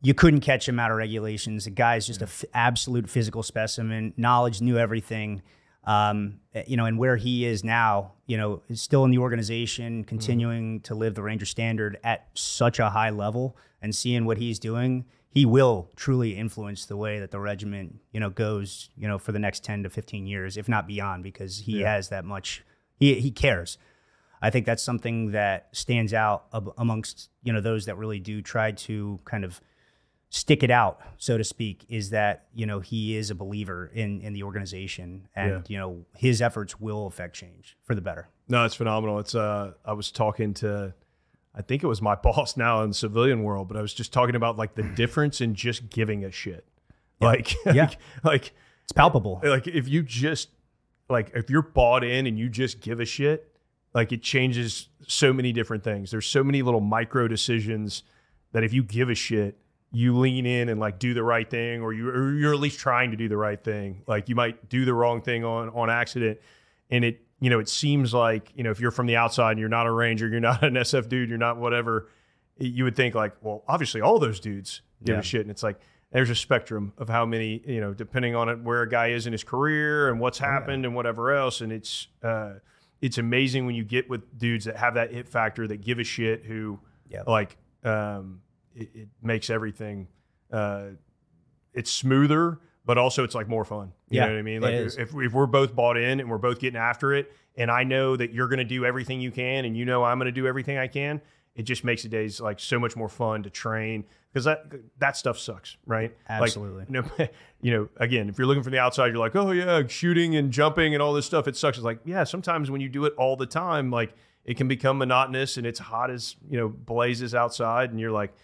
you 0.04 0.12
couldn't 0.12 0.40
catch 0.40 0.68
him 0.68 0.78
out 0.78 0.90
of 0.90 0.98
regulations. 0.98 1.64
The 1.64 1.70
guy's 1.70 2.06
just 2.06 2.20
an 2.20 2.28
f- 2.28 2.44
absolute 2.52 3.08
physical 3.08 3.42
specimen. 3.42 4.12
Knowledge, 4.18 4.60
knew 4.60 4.76
everything. 4.76 5.42
Um, 5.84 6.40
eh, 6.54 6.64
you 6.66 6.76
know, 6.76 6.84
and 6.84 6.98
where 6.98 7.16
he 7.16 7.46
is 7.46 7.64
now, 7.64 8.12
you 8.26 8.36
know, 8.36 8.62
is 8.68 8.82
still 8.82 9.04
in 9.04 9.10
the 9.10 9.18
organization, 9.18 10.04
continuing 10.04 10.80
to 10.82 10.94
live 10.94 11.14
the 11.14 11.22
Ranger 11.22 11.46
standard 11.46 11.98
at 12.04 12.28
such 12.34 12.78
a 12.78 12.90
high 12.90 13.10
level, 13.10 13.56
and 13.80 13.94
seeing 13.94 14.26
what 14.26 14.36
he's 14.36 14.58
doing, 14.58 15.06
he 15.30 15.46
will 15.46 15.88
truly 15.96 16.36
influence 16.36 16.84
the 16.84 16.96
way 16.96 17.18
that 17.18 17.30
the 17.30 17.40
regiment, 17.40 17.96
you 18.12 18.20
know, 18.20 18.30
goes, 18.30 18.90
you 18.96 19.08
know, 19.08 19.18
for 19.18 19.32
the 19.32 19.38
next 19.38 19.64
ten 19.64 19.82
to 19.82 19.90
fifteen 19.90 20.26
years, 20.26 20.56
if 20.58 20.68
not 20.68 20.86
beyond, 20.86 21.22
because 21.22 21.60
he 21.60 21.80
has 21.80 22.10
that 22.10 22.24
much. 22.26 22.62
He 22.96 23.14
he 23.20 23.30
cares. 23.30 23.78
I 24.42 24.50
think 24.50 24.66
that's 24.66 24.82
something 24.82 25.32
that 25.32 25.68
stands 25.72 26.12
out 26.12 26.44
ab- 26.52 26.72
amongst 26.76 27.30
you 27.42 27.52
know 27.54 27.62
those 27.62 27.86
that 27.86 27.96
really 27.96 28.20
do 28.20 28.42
try 28.42 28.72
to 28.72 29.18
kind 29.24 29.44
of 29.44 29.60
stick 30.30 30.62
it 30.62 30.70
out, 30.70 31.00
so 31.18 31.38
to 31.38 31.44
speak. 31.44 31.84
Is 31.88 32.10
that 32.10 32.46
you 32.54 32.66
know 32.66 32.80
he 32.80 33.16
is 33.16 33.30
a 33.30 33.34
believer 33.34 33.90
in 33.94 34.20
in 34.20 34.32
the 34.32 34.42
organization, 34.42 35.28
and 35.34 35.50
Yeah. 35.50 35.62
you 35.68 35.78
know 35.78 36.04
his 36.16 36.40
efforts 36.42 36.80
will 36.80 37.06
affect 37.06 37.36
change 37.36 37.76
for 37.84 37.94
the 37.94 38.00
better. 38.00 38.28
No, 38.48 38.64
it's 38.64 38.74
phenomenal. 38.74 39.18
It's 39.20 39.34
uh, 39.34 39.72
I 39.84 39.92
was 39.94 40.10
talking 40.10 40.52
to, 40.54 40.92
I 41.54 41.62
think 41.62 41.82
it 41.82 41.86
was 41.86 42.02
my 42.02 42.14
boss 42.22 42.56
now 42.56 42.82
in 42.82 42.90
the 42.90 42.94
civilian 42.94 43.42
world, 43.42 43.68
but 43.68 43.76
I 43.76 43.80
was 43.82 43.94
just 43.94 44.12
talking 44.12 44.34
about 44.36 44.56
like 44.58 44.74
the 44.74 44.82
difference 44.96 45.40
in 45.40 45.54
just 45.54 45.88
giving 45.90 46.24
a 46.24 46.30
shit. 46.30 46.66
Like, 47.20 47.54
Yeah. 47.64 47.72
like, 47.84 47.98
like, 48.24 48.52
It's 48.82 48.92
palpable. 48.92 49.40
like 49.44 49.66
if 49.68 49.88
you 49.88 50.02
just, 50.02 50.48
like, 51.08 51.30
if 51.34 51.48
you're 51.48 51.62
bought 51.62 52.02
in 52.04 52.26
and 52.26 52.38
you 52.38 52.48
just 52.50 52.80
give 52.80 52.98
a 53.00 53.04
shit, 53.06 53.50
like 53.94 54.10
it 54.12 54.20
changes 54.20 54.88
so 55.06 55.32
many 55.32 55.52
different 55.52 55.84
things. 55.84 56.10
There's 56.10 56.26
so 56.26 56.42
many 56.44 56.60
little 56.60 56.80
micro 56.80 57.28
decisions 57.28 58.02
that 58.52 58.62
if 58.64 58.74
you 58.74 58.82
give 58.82 59.08
a 59.08 59.14
shit, 59.14 59.56
you 59.94 60.18
lean 60.18 60.44
in 60.44 60.68
and 60.68 60.78
like 60.80 60.98
do 60.98 61.14
the 61.14 61.22
right 61.22 61.48
thing, 61.48 61.80
or 61.80 61.92
you 61.92 62.08
or 62.10 62.32
you're 62.34 62.52
at 62.52 62.60
least 62.60 62.78
trying 62.78 63.10
to 63.12 63.16
do 63.16 63.28
the 63.28 63.36
right 63.36 63.62
thing. 63.62 64.02
Like 64.06 64.28
you 64.28 64.34
might 64.34 64.68
do 64.68 64.84
the 64.84 64.92
wrong 64.94 65.22
thing 65.22 65.44
on 65.44 65.70
on 65.70 65.88
accident, 65.88 66.38
and 66.90 67.04
it 67.04 67.20
you 67.40 67.48
know 67.48 67.58
it 67.60 67.68
seems 67.68 68.12
like 68.12 68.52
you 68.54 68.62
know 68.64 68.70
if 68.70 68.80
you're 68.80 68.90
from 68.90 69.06
the 69.06 69.16
outside 69.16 69.52
and 69.52 69.60
you're 69.60 69.68
not 69.68 69.86
a 69.86 69.92
ranger, 69.92 70.28
you're 70.28 70.40
not 70.52 70.62
an 70.62 70.74
SF 70.74 71.08
dude, 71.08 71.28
you're 71.28 71.38
not 71.38 71.56
whatever. 71.58 72.08
You 72.58 72.84
would 72.84 72.94
think 72.96 73.14
like, 73.14 73.34
well, 73.40 73.64
obviously 73.66 74.00
all 74.00 74.18
those 74.18 74.38
dudes 74.40 74.82
give 75.02 75.14
Yeah. 75.14 75.20
a 75.20 75.22
shit, 75.22 75.40
and 75.42 75.50
it's 75.50 75.62
like 75.62 75.80
there's 76.12 76.30
a 76.30 76.34
spectrum 76.36 76.92
of 76.98 77.08
how 77.08 77.24
many 77.26 77.62
you 77.66 77.80
know 77.80 77.94
depending 77.94 78.34
on 78.36 78.48
it 78.48 78.60
where 78.60 78.82
a 78.82 78.88
guy 78.88 79.08
is 79.08 79.26
in 79.26 79.32
his 79.32 79.44
career 79.44 80.08
and 80.10 80.20
what's 80.20 80.38
happened 80.38 80.84
and 80.84 80.94
whatever 80.94 81.32
else, 81.32 81.60
and 81.60 81.72
it's. 81.72 82.08
uh 82.22 82.54
it's 83.02 83.18
amazing 83.18 83.66
when 83.66 83.74
you 83.74 83.84
get 83.84 84.08
with 84.08 84.22
dudes 84.38 84.64
that 84.64 84.76
have 84.78 84.94
that 84.94 85.12
it 85.12 85.28
factor 85.28 85.66
that 85.68 85.82
give 85.82 85.98
a 85.98 86.04
shit 86.04 86.42
who 86.44 86.78
Yep. 87.10 87.26
like 87.26 87.56
um 87.82 88.40
it, 88.74 88.88
it 88.94 89.08
makes 89.22 89.50
everything 89.50 90.08
uh 90.52 90.86
it's 91.72 91.90
smoother 91.90 92.60
but 92.84 92.98
also 92.98 93.24
it's 93.24 93.34
like 93.34 93.48
more 93.48 93.64
fun 93.64 93.92
you 94.10 94.18
Yeah, 94.18 94.26
know 94.26 94.32
what 94.32 94.38
i 94.38 94.42
mean 94.42 94.60
like 94.62 94.74
if, 94.74 94.98
if 95.16 95.32
we're 95.32 95.46
both 95.46 95.74
bought 95.74 95.96
in 95.96 96.20
and 96.20 96.30
we're 96.30 96.38
both 96.38 96.58
getting 96.58 96.78
after 96.78 97.12
it 97.12 97.32
and 97.56 97.70
i 97.70 97.82
know 97.84 98.16
that 98.16 98.32
you're 98.32 98.48
going 98.48 98.58
to 98.58 98.64
do 98.64 98.84
everything 98.84 99.20
you 99.20 99.30
can 99.30 99.64
and 99.64 99.76
you 99.76 99.84
know 99.84 100.04
i'm 100.04 100.18
going 100.18 100.26
to 100.26 100.32
do 100.32 100.46
everything 100.46 100.76
i 100.78 100.86
can 100.86 101.20
it 101.54 101.62
just 101.62 101.84
makes 101.84 102.02
the 102.02 102.08
days 102.08 102.40
like 102.40 102.58
so 102.58 102.78
much 102.78 102.96
more 102.96 103.08
fun 103.08 103.42
to 103.44 103.50
train 103.50 104.04
because 104.32 104.44
that 104.44 104.64
that 104.98 105.16
stuff 105.16 105.38
sucks 105.38 105.76
right 105.86 106.12
Absolutely. 106.28 106.80
like, 106.80 106.88
you 106.90 107.02
know, 107.20 107.28
you 107.62 107.70
know, 107.72 107.88
again, 107.98 108.28
if 108.28 108.36
you're 108.36 108.46
looking 108.48 108.64
from 108.64 108.72
the 108.72 108.78
outside, 108.80 109.06
you're 109.06 109.18
like, 109.18 109.36
oh 109.36 109.52
yeah, 109.52 109.86
shooting 109.86 110.34
and 110.34 110.50
jumping 110.50 110.92
and 110.94 111.00
all 111.00 111.12
this 111.14 111.24
stuff, 111.24 111.46
it 111.46 111.56
sucks. 111.56 111.78
It's 111.78 111.84
like, 111.84 112.00
yeah, 112.04 112.24
sometimes 112.24 112.70
when 112.72 112.80
you 112.80 112.88
do 112.88 113.04
it 113.06 113.14
all 113.16 113.36
the 113.36 113.46
time, 113.46 113.92
like 113.92 114.12
it 114.44 114.56
can 114.56 114.66
become 114.66 114.98
monotonous 114.98 115.56
and 115.56 115.64
it's 115.64 115.78
hot 115.78 116.10
as 116.10 116.34
you 116.50 116.58
know 116.58 116.68
blazes 116.68 117.32
outside, 117.36 117.90
and 117.92 118.00
you're 118.00 118.10
like, 118.10 118.34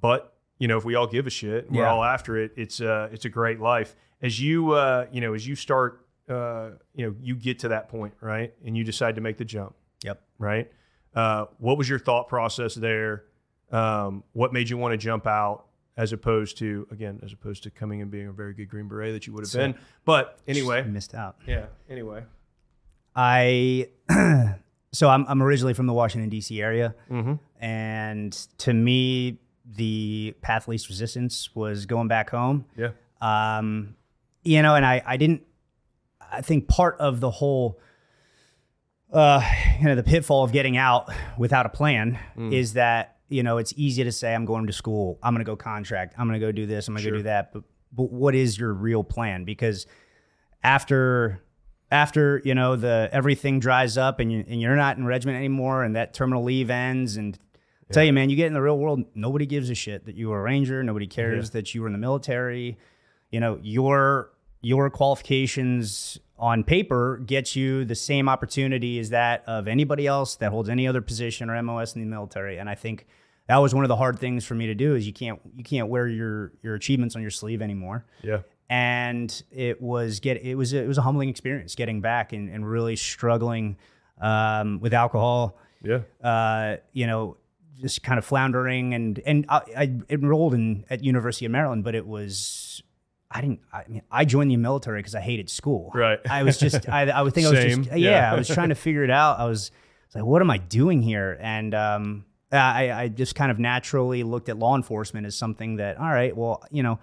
but 0.00 0.34
you 0.58 0.68
know, 0.68 0.76
if 0.76 0.84
we 0.84 0.94
all 0.94 1.06
give 1.06 1.26
a 1.26 1.30
shit, 1.30 1.66
and 1.68 1.76
we're 1.76 1.86
all 1.86 2.04
after 2.04 2.36
it, 2.36 2.52
it's 2.56 2.80
uh, 2.80 3.08
it's 3.12 3.24
a 3.24 3.28
great 3.30 3.60
life. 3.60 3.96
As 4.22 4.40
you 4.40 4.72
uh, 4.72 5.06
you 5.10 5.20
know, 5.20 5.32
as 5.34 5.46
you 5.46 5.54
start, 5.54 6.06
uh, 6.28 6.70
you 6.94 7.06
know, 7.06 7.14
you 7.20 7.34
get 7.34 7.58
to 7.60 7.68
that 7.68 7.88
point, 7.88 8.14
right, 8.20 8.52
and 8.64 8.76
you 8.76 8.84
decide 8.84 9.14
to 9.14 9.20
make 9.20 9.38
the 9.38 9.44
jump, 9.44 9.74
Yep. 10.04 10.20
right? 10.38 10.70
Uh, 11.14 11.46
what 11.58 11.78
was 11.78 11.88
your 11.88 11.98
thought 11.98 12.28
process 12.28 12.74
there? 12.74 13.24
Um, 13.72 14.22
what 14.32 14.52
made 14.52 14.68
you 14.68 14.76
want 14.76 14.92
to 14.92 14.98
jump 14.98 15.26
out 15.26 15.64
as 15.96 16.12
opposed 16.12 16.58
to 16.58 16.86
again, 16.90 17.20
as 17.22 17.32
opposed 17.32 17.62
to 17.62 17.70
coming 17.70 18.02
and 18.02 18.10
being 18.10 18.26
a 18.28 18.32
very 18.32 18.52
good 18.54 18.68
Green 18.68 18.86
Beret 18.88 19.12
that 19.14 19.26
you 19.26 19.32
would 19.32 19.44
have 19.44 19.52
been? 19.52 19.74
But 20.04 20.38
anyway, 20.46 20.82
Missed 20.84 21.14
out. 21.14 21.36
yeah. 21.46 21.66
Anyway, 21.88 22.22
I 23.16 23.88
so 24.92 25.08
I'm 25.08 25.24
I'm 25.28 25.42
originally 25.42 25.74
from 25.74 25.86
the 25.86 25.92
Washington 25.92 26.28
D.C. 26.30 26.60
area, 26.60 26.94
Mm-hmm. 27.10 27.34
and 27.64 28.32
to 28.58 28.72
me, 28.74 29.38
the 29.76 30.34
path 30.42 30.66
least 30.68 30.88
resistance 30.88 31.48
was 31.54 31.86
going 31.86 32.08
back 32.08 32.30
home. 32.30 32.64
yeah, 32.76 32.90
Um, 33.20 33.94
you 34.42 34.62
know, 34.62 34.74
and 34.74 34.84
I 34.84 35.02
I 35.06 35.16
didn't. 35.16 35.42
I 36.32 36.40
think 36.42 36.68
part 36.68 36.96
of 37.00 37.20
the 37.20 37.30
whole, 37.30 37.80
uh, 39.12 39.42
you 39.80 39.86
know, 39.86 39.94
the 39.94 40.02
pitfall 40.02 40.44
of 40.44 40.52
getting 40.52 40.76
out 40.76 41.10
without 41.38 41.66
a 41.66 41.68
plan 41.68 42.18
Mm. 42.36 42.52
is 42.52 42.74
that 42.74 43.16
you 43.28 43.42
know 43.42 43.58
it's 43.58 43.72
easy 43.76 44.04
to 44.04 44.12
say 44.12 44.34
I'm 44.34 44.44
going 44.44 44.66
to 44.66 44.72
school, 44.72 45.18
I'm 45.22 45.34
going 45.34 45.44
to 45.44 45.50
go 45.50 45.56
contract, 45.56 46.14
I'm 46.18 46.26
going 46.28 46.38
to 46.40 46.44
go 46.46 46.52
do 46.52 46.66
this, 46.66 46.88
I'm 46.88 46.94
going 46.94 47.02
to 47.02 47.08
Sure. 47.08 47.12
go 47.12 47.18
do 47.18 47.22
that, 47.24 47.52
but 47.52 47.62
but 47.92 48.10
what 48.12 48.34
is 48.34 48.58
your 48.58 48.72
real 48.72 49.02
plan? 49.04 49.44
Because 49.44 49.86
after 50.62 51.42
after 51.90 52.40
you 52.44 52.54
know 52.54 52.76
the 52.76 53.08
everything 53.12 53.58
dries 53.60 53.96
up 53.98 54.20
and 54.20 54.30
you 54.32 54.44
and 54.48 54.60
you're 54.60 54.76
not 54.76 54.96
in 54.96 55.04
regiment 55.06 55.36
anymore 55.36 55.82
and 55.82 55.96
that 55.96 56.14
terminal 56.14 56.44
leave 56.44 56.70
ends 56.70 57.16
and 57.16 57.38
I 57.90 57.94
tell 57.94 58.04
you 58.04 58.12
man 58.12 58.30
you 58.30 58.36
get 58.36 58.46
in 58.46 58.54
the 58.54 58.62
real 58.62 58.78
world 58.78 59.04
nobody 59.14 59.46
gives 59.46 59.68
a 59.70 59.74
shit 59.74 60.06
that 60.06 60.16
you 60.16 60.28
were 60.28 60.40
a 60.40 60.42
ranger. 60.42 60.82
Nobody 60.82 61.06
cares 61.06 61.50
that 61.50 61.74
you 61.74 61.82
were 61.82 61.88
in 61.88 61.92
the 61.92 61.98
military. 61.98 62.78
You 63.30 63.40
know 63.40 63.58
your 63.62 64.30
your 64.62 64.90
qualifications 64.90 66.18
on 66.38 66.64
paper 66.64 67.20
get 67.24 67.54
you 67.54 67.84
the 67.84 67.94
same 67.94 68.28
opportunity 68.28 68.98
as 68.98 69.10
that 69.10 69.44
of 69.46 69.68
anybody 69.68 70.06
else 70.06 70.36
that 70.36 70.50
holds 70.50 70.68
any 70.68 70.88
other 70.88 71.02
position 71.02 71.50
or 71.50 71.62
MOS 71.62 71.94
in 71.94 72.00
the 72.00 72.06
military. 72.06 72.58
And 72.58 72.68
I 72.68 72.74
think 72.74 73.06
that 73.46 73.58
was 73.58 73.74
one 73.74 73.84
of 73.84 73.88
the 73.88 73.96
hard 73.96 74.18
things 74.18 74.44
for 74.44 74.54
me 74.54 74.66
to 74.66 74.74
do 74.74 74.94
is 74.94 75.06
you 75.06 75.12
can't 75.12 75.40
you 75.56 75.64
can't 75.64 75.88
wear 75.88 76.06
your 76.06 76.52
your 76.62 76.74
achievements 76.76 77.16
on 77.16 77.22
your 77.22 77.32
sleeve 77.32 77.60
anymore. 77.60 78.06
Yeah, 78.22 78.42
and 78.68 79.42
it 79.50 79.82
was 79.82 80.20
get 80.20 80.42
it 80.42 80.54
was 80.54 80.72
a, 80.72 80.82
it 80.82 80.86
was 80.86 80.98
a 80.98 81.02
humbling 81.02 81.28
experience 81.28 81.74
getting 81.74 82.00
back 82.00 82.32
and, 82.32 82.48
and 82.48 82.68
really 82.68 82.96
struggling 82.96 83.76
um, 84.20 84.80
with 84.80 84.94
alcohol. 84.94 85.58
Yeah, 85.82 86.00
uh, 86.22 86.76
you 86.92 87.06
know 87.06 87.36
just 87.80 88.02
kind 88.02 88.18
of 88.18 88.24
floundering 88.24 88.94
and 88.94 89.20
and 89.24 89.46
I, 89.48 89.62
I 89.76 89.98
enrolled 90.08 90.54
in 90.54 90.84
at 90.90 91.02
University 91.02 91.46
of 91.46 91.52
Maryland 91.52 91.84
but 91.84 91.94
it 91.94 92.06
was 92.06 92.82
I 93.30 93.40
didn't 93.40 93.60
I 93.72 93.84
mean 93.88 94.02
I 94.10 94.24
joined 94.24 94.50
the 94.50 94.56
military 94.56 95.00
because 95.00 95.14
I 95.14 95.20
hated 95.20 95.48
school. 95.48 95.90
Right. 95.94 96.18
I 96.28 96.42
was 96.42 96.58
just 96.58 96.88
I, 96.88 97.08
I 97.08 97.22
would 97.22 97.34
think 97.34 97.46
I 97.46 97.50
was 97.50 97.64
just 97.64 97.90
yeah. 97.90 97.96
yeah. 97.96 98.32
I 98.32 98.36
was 98.36 98.48
trying 98.48 98.70
to 98.70 98.74
figure 98.74 99.04
it 99.04 99.10
out. 99.10 99.38
I 99.38 99.44
was, 99.44 99.70
I 99.72 100.06
was 100.08 100.14
like 100.16 100.24
what 100.24 100.42
am 100.42 100.50
I 100.50 100.58
doing 100.58 101.02
here? 101.02 101.38
And 101.40 101.74
um, 101.74 102.24
I, 102.52 102.90
I 102.90 103.08
just 103.08 103.34
kind 103.34 103.50
of 103.50 103.58
naturally 103.58 104.22
looked 104.22 104.48
at 104.48 104.58
law 104.58 104.76
enforcement 104.76 105.26
as 105.26 105.36
something 105.36 105.76
that 105.76 105.98
all 105.98 106.10
right 106.10 106.36
well 106.36 106.62
you 106.70 106.82
know 106.82 106.98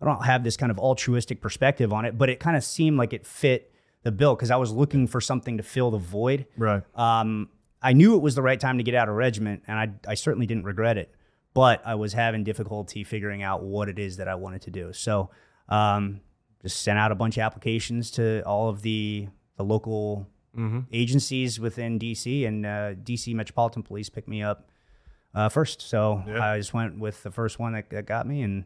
I 0.00 0.04
don't 0.04 0.24
have 0.24 0.44
this 0.44 0.56
kind 0.56 0.70
of 0.70 0.78
altruistic 0.78 1.40
perspective 1.40 1.92
on 1.92 2.04
it 2.04 2.18
but 2.18 2.28
it 2.28 2.40
kind 2.40 2.56
of 2.56 2.64
seemed 2.64 2.98
like 2.98 3.12
it 3.12 3.26
fit 3.26 3.72
the 4.02 4.12
bill 4.12 4.34
because 4.34 4.50
I 4.50 4.56
was 4.56 4.72
looking 4.72 5.06
for 5.06 5.20
something 5.20 5.56
to 5.56 5.62
fill 5.62 5.90
the 5.90 5.98
void. 5.98 6.46
Right, 6.56 6.82
um, 6.94 7.48
I 7.82 7.92
knew 7.92 8.14
it 8.16 8.22
was 8.22 8.34
the 8.34 8.42
right 8.42 8.58
time 8.58 8.78
to 8.78 8.84
get 8.84 8.94
out 8.94 9.08
of 9.08 9.14
regiment, 9.14 9.62
and 9.66 9.78
I, 9.78 10.10
I 10.10 10.14
certainly 10.14 10.46
didn't 10.46 10.64
regret 10.64 10.98
it. 10.98 11.14
But 11.54 11.82
I 11.84 11.94
was 11.94 12.12
having 12.12 12.44
difficulty 12.44 13.04
figuring 13.04 13.42
out 13.42 13.62
what 13.62 13.88
it 13.88 13.98
is 13.98 14.16
that 14.18 14.28
I 14.28 14.34
wanted 14.36 14.62
to 14.62 14.70
do. 14.70 14.92
So 14.92 15.30
um, 15.68 16.20
just 16.62 16.82
sent 16.82 16.98
out 16.98 17.10
a 17.10 17.14
bunch 17.14 17.36
of 17.36 17.42
applications 17.42 18.10
to 18.12 18.42
all 18.44 18.68
of 18.68 18.82
the 18.82 19.28
the 19.56 19.64
local 19.64 20.26
agencies 20.92 21.60
within 21.60 21.98
DC, 21.98 22.46
and 22.46 22.66
uh, 22.66 22.94
DC 22.94 23.34
Metropolitan 23.34 23.82
Police 23.82 24.08
picked 24.08 24.28
me 24.28 24.42
up 24.42 24.68
uh, 25.34 25.48
first. 25.48 25.82
So 25.82 26.22
Yeah. 26.26 26.40
I 26.52 26.58
just 26.58 26.74
went 26.74 26.98
with 26.98 27.22
the 27.22 27.30
first 27.30 27.58
one 27.58 27.72
that, 27.74 27.90
that 27.90 28.06
got 28.06 28.26
me, 28.26 28.42
and 28.42 28.64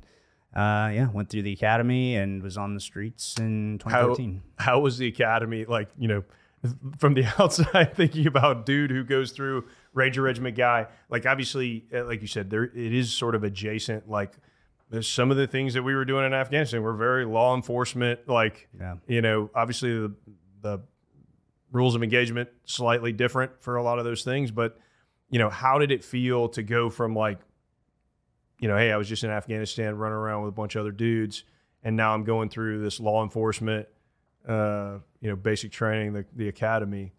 uh, 0.54 0.90
yeah, 0.92 1.08
went 1.10 1.28
through 1.30 1.42
the 1.42 1.52
academy 1.52 2.16
and 2.16 2.42
was 2.42 2.56
on 2.56 2.74
the 2.74 2.80
streets 2.80 3.38
in 3.38 3.78
How 3.84 4.08
2013. 4.14 4.42
how 4.58 4.80
was 4.80 4.98
the 4.98 5.06
academy 5.06 5.64
like? 5.66 5.88
You 5.98 6.08
know, 6.08 6.24
from 6.98 7.14
the 7.14 7.24
outside 7.38 7.94
thinking 7.96 8.26
about 8.26 8.66
dude 8.66 8.90
who 8.90 9.04
goes 9.04 9.32
through 9.32 9.64
Ranger 9.92 10.22
Regiment 10.22 10.56
guy. 10.56 10.86
Like 11.08 11.26
obviously, 11.26 11.86
uh, 11.94 12.04
like 12.04 12.20
you 12.22 12.28
said, 12.28 12.50
there 12.50 12.64
it 12.64 12.92
is 12.92 13.12
sort 13.12 13.34
of 13.34 13.44
adjacent. 13.44 14.08
Like 14.08 14.32
some 15.00 15.30
of 15.30 15.36
the 15.36 15.46
things 15.46 15.74
that 15.74 15.82
we 15.82 15.94
were 15.94 16.04
doing 16.04 16.24
in 16.26 16.34
Afghanistan 16.34 16.82
were 16.82 16.94
very 16.94 17.24
law 17.24 17.54
enforcement. 17.56 18.28
Like 18.28 18.68
Yeah. 18.78 18.96
you 19.06 19.22
know, 19.22 19.50
obviously 19.54 19.92
the 19.92 20.14
the 20.60 20.78
rules 21.72 21.94
of 21.94 22.02
engagement 22.02 22.48
slightly 22.64 23.12
different 23.12 23.52
for 23.60 23.76
a 23.76 23.82
lot 23.82 23.98
of 23.98 24.04
those 24.04 24.22
things, 24.22 24.50
but 24.50 24.78
you 25.30 25.38
know, 25.38 25.48
how 25.48 25.78
did 25.78 25.90
it 25.90 26.04
feel 26.04 26.48
to 26.50 26.62
go 26.62 26.90
from 26.90 27.14
like, 27.16 27.38
you 28.58 28.68
know, 28.68 28.76
hey, 28.76 28.92
I 28.92 28.96
was 28.98 29.08
just 29.08 29.24
in 29.24 29.30
Afghanistan 29.30 29.96
running 29.96 30.14
around 30.16 30.42
with 30.42 30.50
a 30.50 30.54
bunch 30.54 30.76
of 30.76 30.80
other 30.82 30.92
dudes, 30.92 31.44
and 31.82 31.96
now 31.96 32.12
I'm 32.14 32.22
going 32.24 32.50
through 32.50 32.82
this 32.82 33.00
law 33.00 33.22
enforcement, 33.24 33.88
uh, 34.48 34.98
you 35.20 35.28
know, 35.30 35.36
basic 35.36 35.72
training, 35.72 36.12
the 36.12 36.24
the 36.34 36.48
academy. 36.48 37.12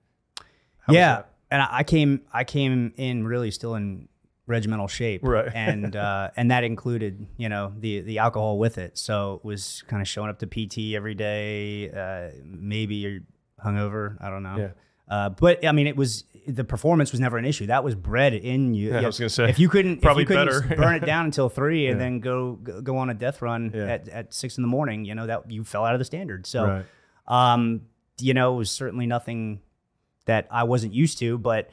How 0.80 0.94
yeah, 0.94 1.24
and 1.52 1.62
I 1.62 1.84
came 1.84 2.22
I 2.34 2.44
came 2.44 2.94
in 2.98 3.26
really 3.26 3.52
still 3.52 3.76
in 3.76 4.08
regimental 4.46 4.88
shape, 4.90 5.22
Right. 5.24 5.50
and 5.56 5.96
uh, 5.96 6.32
and 6.36 6.52
that 6.52 6.64
included 6.64 7.26
you 7.38 7.48
know 7.50 7.74
the 7.80 8.02
the 8.02 8.20
alcohol 8.20 8.58
with 8.60 8.78
it. 8.78 8.98
So 8.98 9.36
it 9.36 9.46
was 9.46 9.84
kind 9.88 10.02
of 10.02 10.08
showing 10.08 10.30
up 10.30 10.40
to 10.40 10.48
PT 10.48 10.94
every 10.96 11.16
day. 11.16 11.90
Uh, 11.90 12.36
maybe 12.44 12.96
you're 12.96 13.20
hungover. 13.64 14.18
I 14.22 14.30
don't 14.30 14.44
know. 14.44 14.58
Yeah. 14.58 14.70
Uh, 15.10 15.30
but 15.30 15.66
I 15.66 15.72
mean, 15.74 15.88
it 15.88 15.96
was 15.96 16.24
the 16.48 16.64
performance 16.64 17.12
was 17.14 17.22
never 17.22 17.38
an 17.38 17.46
issue. 17.46 17.68
That 17.68 17.84
was 17.84 17.94
bred 17.96 18.34
in 18.34 18.74
you. 18.74 18.90
Yeah, 18.92 19.02
I 19.02 19.06
was 19.06 19.20
gonna 19.20 19.30
say, 19.30 19.50
if 19.50 19.60
you 19.60 19.70
couldn't 19.70 20.02
probably 20.02 20.24
you 20.24 20.28
couldn't 20.28 20.48
better. 20.48 20.76
burn 20.76 20.96
it 20.96 21.06
down 21.06 21.26
until 21.26 21.48
three 21.50 21.88
and 21.88 21.98
Yeah. 22.00 22.04
then 22.04 22.20
go 22.20 22.54
go 22.54 22.82
go 22.82 22.98
on 22.98 23.10
a 23.10 23.14
death 23.14 23.42
run 23.42 23.72
Yeah. 23.74 23.84
at, 23.86 24.10
at 24.10 24.34
six 24.34 24.58
in 24.58 24.62
the 24.64 24.68
morning, 24.68 25.06
you 25.06 25.14
know 25.16 25.28
that 25.28 25.50
you 25.52 25.64
fell 25.64 25.86
out 25.86 25.94
of 25.94 26.00
the 26.00 26.06
standard. 26.06 26.46
So 26.46 26.66
Right. 26.66 26.86
Um, 27.28 27.82
you 28.20 28.34
know, 28.34 28.54
it 28.54 28.58
was 28.58 28.72
certainly 28.72 29.06
nothing 29.06 29.62
that 30.26 30.48
I 30.52 30.64
wasn't 30.64 30.94
used 30.94 31.18
to, 31.20 31.38
but 31.38 31.70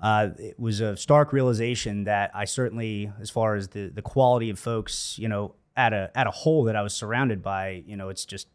uh, 0.00 0.30
it 0.38 0.58
was 0.58 0.80
a 0.80 0.96
stark 0.96 1.32
realization 1.32 2.04
that 2.04 2.30
I 2.34 2.44
certainly, 2.44 3.12
as 3.20 3.30
far 3.30 3.54
as 3.54 3.68
the 3.68 3.88
the 3.88 4.02
quality 4.02 4.50
of 4.50 4.58
folks, 4.58 5.16
you 5.18 5.28
know, 5.28 5.54
at 5.76 5.92
a 5.92 6.10
at 6.14 6.26
a 6.26 6.30
whole 6.30 6.64
that 6.64 6.76
I 6.76 6.82
was 6.82 6.92
surrounded 6.94 7.42
by, 7.42 7.82
you 7.86 7.96
know, 7.96 8.08
it's 8.08 8.24
just 8.24 8.48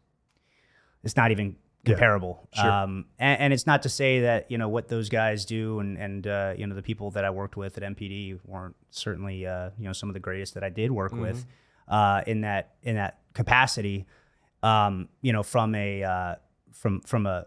it's 1.02 1.16
not 1.16 1.30
even 1.30 1.56
Yeah. 1.84 1.94
comparable. 1.94 2.46
Sure. 2.52 2.70
Um, 2.70 3.06
and, 3.18 3.40
and 3.40 3.52
it's 3.52 3.66
not 3.66 3.82
to 3.84 3.88
say 3.88 4.20
that 4.22 4.50
you 4.50 4.58
know 4.58 4.68
what 4.68 4.88
those 4.88 5.08
guys 5.08 5.44
do, 5.46 5.78
and 5.80 5.96
and 5.96 6.26
uh, 6.26 6.52
you 6.56 6.66
know 6.66 6.74
the 6.74 6.82
people 6.82 7.10
that 7.12 7.24
I 7.24 7.30
worked 7.30 7.56
with 7.56 7.78
at 7.78 7.82
MPD 7.96 8.40
weren't 8.44 8.76
certainly 8.90 9.46
uh, 9.46 9.70
you 9.78 9.84
know 9.86 9.92
some 9.94 10.10
of 10.10 10.14
the 10.14 10.20
greatest 10.20 10.52
that 10.54 10.64
I 10.64 10.68
did 10.70 10.90
work 10.90 11.12
with 11.12 11.46
uh, 11.88 12.22
in 12.26 12.42
that 12.42 12.74
in 12.82 12.96
that 12.96 13.20
capacity. 13.32 14.06
Um, 14.62 15.08
you 15.22 15.32
know, 15.32 15.42
from 15.42 15.74
a 15.74 16.02
uh, 16.02 16.34
from 16.72 17.00
from 17.02 17.26
a 17.26 17.46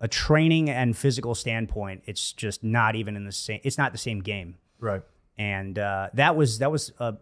a 0.00 0.08
training 0.08 0.68
and 0.68 0.96
physical 0.96 1.34
standpoint, 1.34 2.02
it's 2.06 2.32
just 2.32 2.64
not 2.64 2.96
even 2.96 3.14
in 3.16 3.24
the 3.24 3.32
same. 3.32 3.60
It's 3.62 3.78
not 3.78 3.92
the 3.92 3.98
same 3.98 4.20
game 4.20 4.56
Right. 4.80 5.02
and 5.38 5.78
uh, 5.78 6.08
that 6.14 6.34
was 6.34 6.58
that 6.58 6.72
was 6.72 6.92
a 6.98 7.14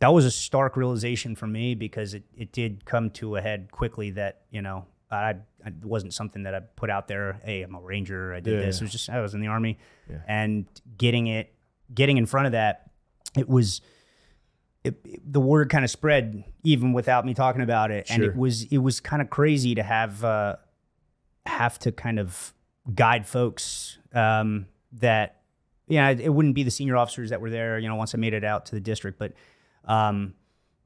that 0.00 0.08
was 0.12 0.24
a 0.26 0.30
stark 0.30 0.76
realization 0.76 1.34
for 1.36 1.46
me 1.46 1.74
because 1.74 2.14
it, 2.14 2.24
it 2.36 2.52
did 2.52 2.84
come 2.84 3.10
to 3.10 3.36
a 3.36 3.40
head 3.40 3.68
quickly 3.70 4.10
that 4.12 4.42
you 4.50 4.60
know 4.62 4.86
I, 5.10 5.36
I 5.64 5.72
wasn't 5.82 6.12
something 6.14 6.42
that 6.44 6.54
I 6.54 6.60
put 6.60 6.90
out 6.90 7.08
there. 7.08 7.40
Hey, 7.44 7.62
I'm 7.62 7.74
a 7.74 7.80
ranger. 7.80 8.34
I 8.34 8.40
did 8.40 8.60
Yeah, 8.60 8.66
this. 8.66 8.76
yeah. 8.76 8.82
It 8.82 8.84
was 8.84 8.92
just 8.92 9.08
I 9.10 9.20
was 9.20 9.32
in 9.34 9.40
the 9.40 9.48
army, 9.48 9.78
Yeah. 10.10 10.18
and 10.28 10.66
getting 10.98 11.26
it 11.28 11.54
getting 11.94 12.18
in 12.18 12.26
front 12.26 12.46
of 12.46 12.52
that, 12.52 12.90
it 13.36 13.48
was. 13.48 13.80
It, 14.84 14.98
it- 15.04 15.32
the 15.32 15.40
word 15.40 15.68
kind 15.70 15.84
of 15.84 15.90
spread 15.90 16.44
even 16.64 16.92
without 16.92 17.24
me 17.26 17.34
talking 17.34 17.62
about 17.62 17.90
it, 17.90 18.06
and 18.10 18.22
Sure. 18.22 18.30
it 18.30 18.36
was 18.36 18.62
it 18.64 18.78
was 18.78 19.00
kind 19.00 19.20
of 19.22 19.30
crazy 19.30 19.74
to 19.74 19.82
have 19.82 20.24
uh, 20.24 20.56
have 21.46 21.78
to 21.80 21.92
kind 21.92 22.18
of 22.18 22.54
guide 22.94 23.26
folks 23.26 23.98
um, 24.14 24.66
that 24.92 25.36
yeah, 25.86 26.08
it, 26.10 26.20
it 26.20 26.28
wouldn't 26.28 26.54
be 26.54 26.62
the 26.62 26.70
senior 26.70 26.96
officers 26.96 27.30
that 27.30 27.40
were 27.40 27.50
there, 27.50 27.78
you 27.78 27.88
know, 27.88 27.96
once 27.96 28.14
I 28.14 28.18
made 28.18 28.32
it 28.34 28.44
out 28.44 28.66
to 28.66 28.74
the 28.74 28.80
district, 28.80 29.18
but 29.18 29.32
um 29.84 30.34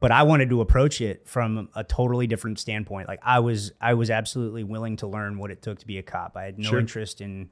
but 0.01 0.11
I 0.13 0.23
wanted 0.25 0.51
to 0.51 0.61
approach 0.61 1.01
it 1.01 1.27
from 1.27 1.69
a 1.75 1.83
totally 1.83 2.27
different 2.27 2.59
standpoint. 2.59 3.09
Like 3.09 3.21
I 3.23 3.39
was 3.41 3.73
I 3.81 3.95
was 3.95 4.11
absolutely 4.11 4.65
willing 4.65 4.97
to 4.97 5.07
learn 5.07 5.39
what 5.39 5.51
it 5.51 5.63
took 5.63 5.79
to 5.81 5.87
be 5.87 5.99
a 5.99 6.03
cop. 6.03 6.37
I 6.37 6.45
had 6.45 6.59
no 6.59 6.69
Sure. 6.71 6.79
interest 6.81 7.21
in 7.21 7.49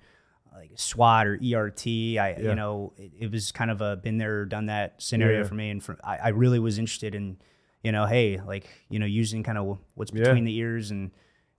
like 0.55 0.71
SWAT 0.77 1.27
or 1.27 1.35
ERT. 1.35 1.87
I 1.87 2.37
Yeah. 2.39 2.39
you 2.41 2.55
know, 2.55 2.93
it, 2.97 3.13
it 3.21 3.31
was 3.33 3.53
kind 3.53 3.71
of 3.71 3.81
a 3.81 3.97
been 3.97 4.19
there 4.19 4.45
done 4.45 4.67
that 4.67 5.01
scenario 5.03 5.39
Yeah. 5.39 5.45
for 5.45 5.55
me 5.55 5.71
and 5.71 5.83
for, 5.83 5.97
I, 6.05 6.17
I 6.19 6.29
really 6.29 6.59
was 6.59 6.79
interested 6.79 7.15
in 7.15 7.39
you 7.83 7.91
know, 7.91 8.07
hey, 8.07 8.39
like, 8.47 8.69
you 8.91 9.01
know, 9.01 9.07
using 9.07 9.43
kind 9.43 9.59
of 9.59 9.77
what's 9.95 10.13
Yeah. 10.15 10.23
between 10.25 10.45
the 10.45 10.55
ears 10.57 10.91
and 10.93 11.11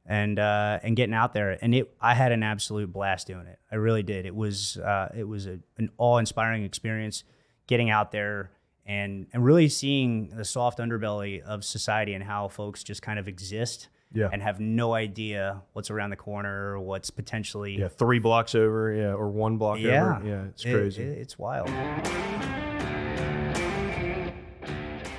and 0.06 0.38
uh, 0.40 0.80
and 0.84 0.96
getting 0.96 1.14
out 1.16 1.34
there. 1.34 1.58
And 1.62 1.74
it, 1.76 1.94
I 2.02 2.14
had 2.14 2.32
an 2.32 2.44
absolute 2.44 2.92
blast 2.94 3.28
doing 3.28 3.46
it. 3.48 3.60
I 3.72 3.76
really 3.76 4.04
did. 4.04 4.26
It 4.26 4.36
was 4.36 4.78
uh, 4.78 5.10
it 5.16 5.26
was 5.26 5.48
a, 5.48 5.60
an 5.78 5.90
awe 5.98 6.18
inspiring 6.20 6.64
experience 6.64 7.24
getting 7.68 7.90
out 7.90 8.12
there 8.12 8.52
and 8.86 9.28
and 9.34 9.44
really 9.46 9.68
seeing 9.70 10.30
the 10.30 10.44
soft 10.46 10.80
underbelly 10.80 11.42
of 11.42 11.64
society 11.66 12.14
and 12.14 12.24
how 12.24 12.48
folks 12.50 12.84
just 12.84 13.02
kind 13.02 13.18
of 13.20 13.28
exist 13.28 13.88
Yeah. 14.14 14.30
and 14.32 14.42
have 14.42 14.60
no 14.60 14.94
idea 14.94 15.62
what's 15.74 15.90
around 15.90 16.12
the 16.12 16.16
corner 16.16 16.74
or 16.74 16.80
what's 16.80 17.10
potentially 17.10 17.80
Yeah. 17.80 17.88
Three 17.88 18.20
blocks 18.20 18.54
over. 18.56 18.94
Yeah. 18.94 19.14
Or 19.14 19.30
one 19.30 19.58
block 19.58 19.80
yeah 19.80 20.18
over. 20.18 20.22
Yeah. 20.28 20.44
It's 20.50 20.64
It- 20.66 20.74
crazy. 20.74 21.04
it- 21.04 21.18
it's 21.18 21.40
wild. 21.40 21.70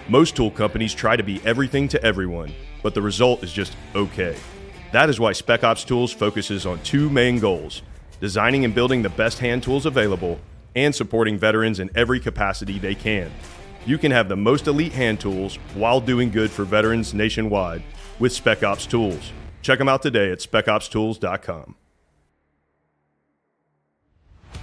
Most 0.08 0.36
tool 0.36 0.50
companies 0.50 0.92
try 0.94 1.16
to 1.16 1.22
be 1.22 1.40
everything 1.44 1.88
to 1.88 2.02
everyone, 2.04 2.52
but 2.82 2.94
the 2.94 3.00
result 3.02 3.42
is 3.42 3.52
just 3.52 3.74
okay. 3.94 4.36
That 4.92 5.08
is 5.08 5.18
why 5.18 5.32
Spec 5.32 5.64
Ops 5.64 5.82
Tools 5.84 6.12
focuses 6.12 6.66
on 6.66 6.78
two 6.80 7.08
main 7.10 7.38
goals 7.38 7.82
designing 8.20 8.64
and 8.64 8.74
building 8.74 9.02
the 9.02 9.08
best 9.10 9.38
hand 9.38 9.62
tools 9.62 9.84
available, 9.86 10.38
and 10.76 10.94
supporting 10.94 11.36
veterans 11.38 11.78
in 11.80 11.90
every 11.94 12.18
capacity 12.20 12.78
they 12.78 12.94
can. 12.94 13.30
You 13.86 13.98
can 13.98 14.10
have 14.12 14.28
the 14.28 14.36
most 14.36 14.66
elite 14.66 14.92
hand 14.92 15.20
tools 15.20 15.56
while 15.74 16.00
doing 16.00 16.30
good 16.30 16.50
for 16.50 16.64
veterans 16.64 17.12
nationwide 17.12 17.82
with 18.18 18.32
Spec 18.32 18.62
Ops 18.62 18.86
Tools. 18.86 19.32
Check 19.62 19.78
them 19.78 19.88
out 19.88 20.02
today 20.02 20.30
at 20.30 20.38
specopstools.com. 20.38 21.76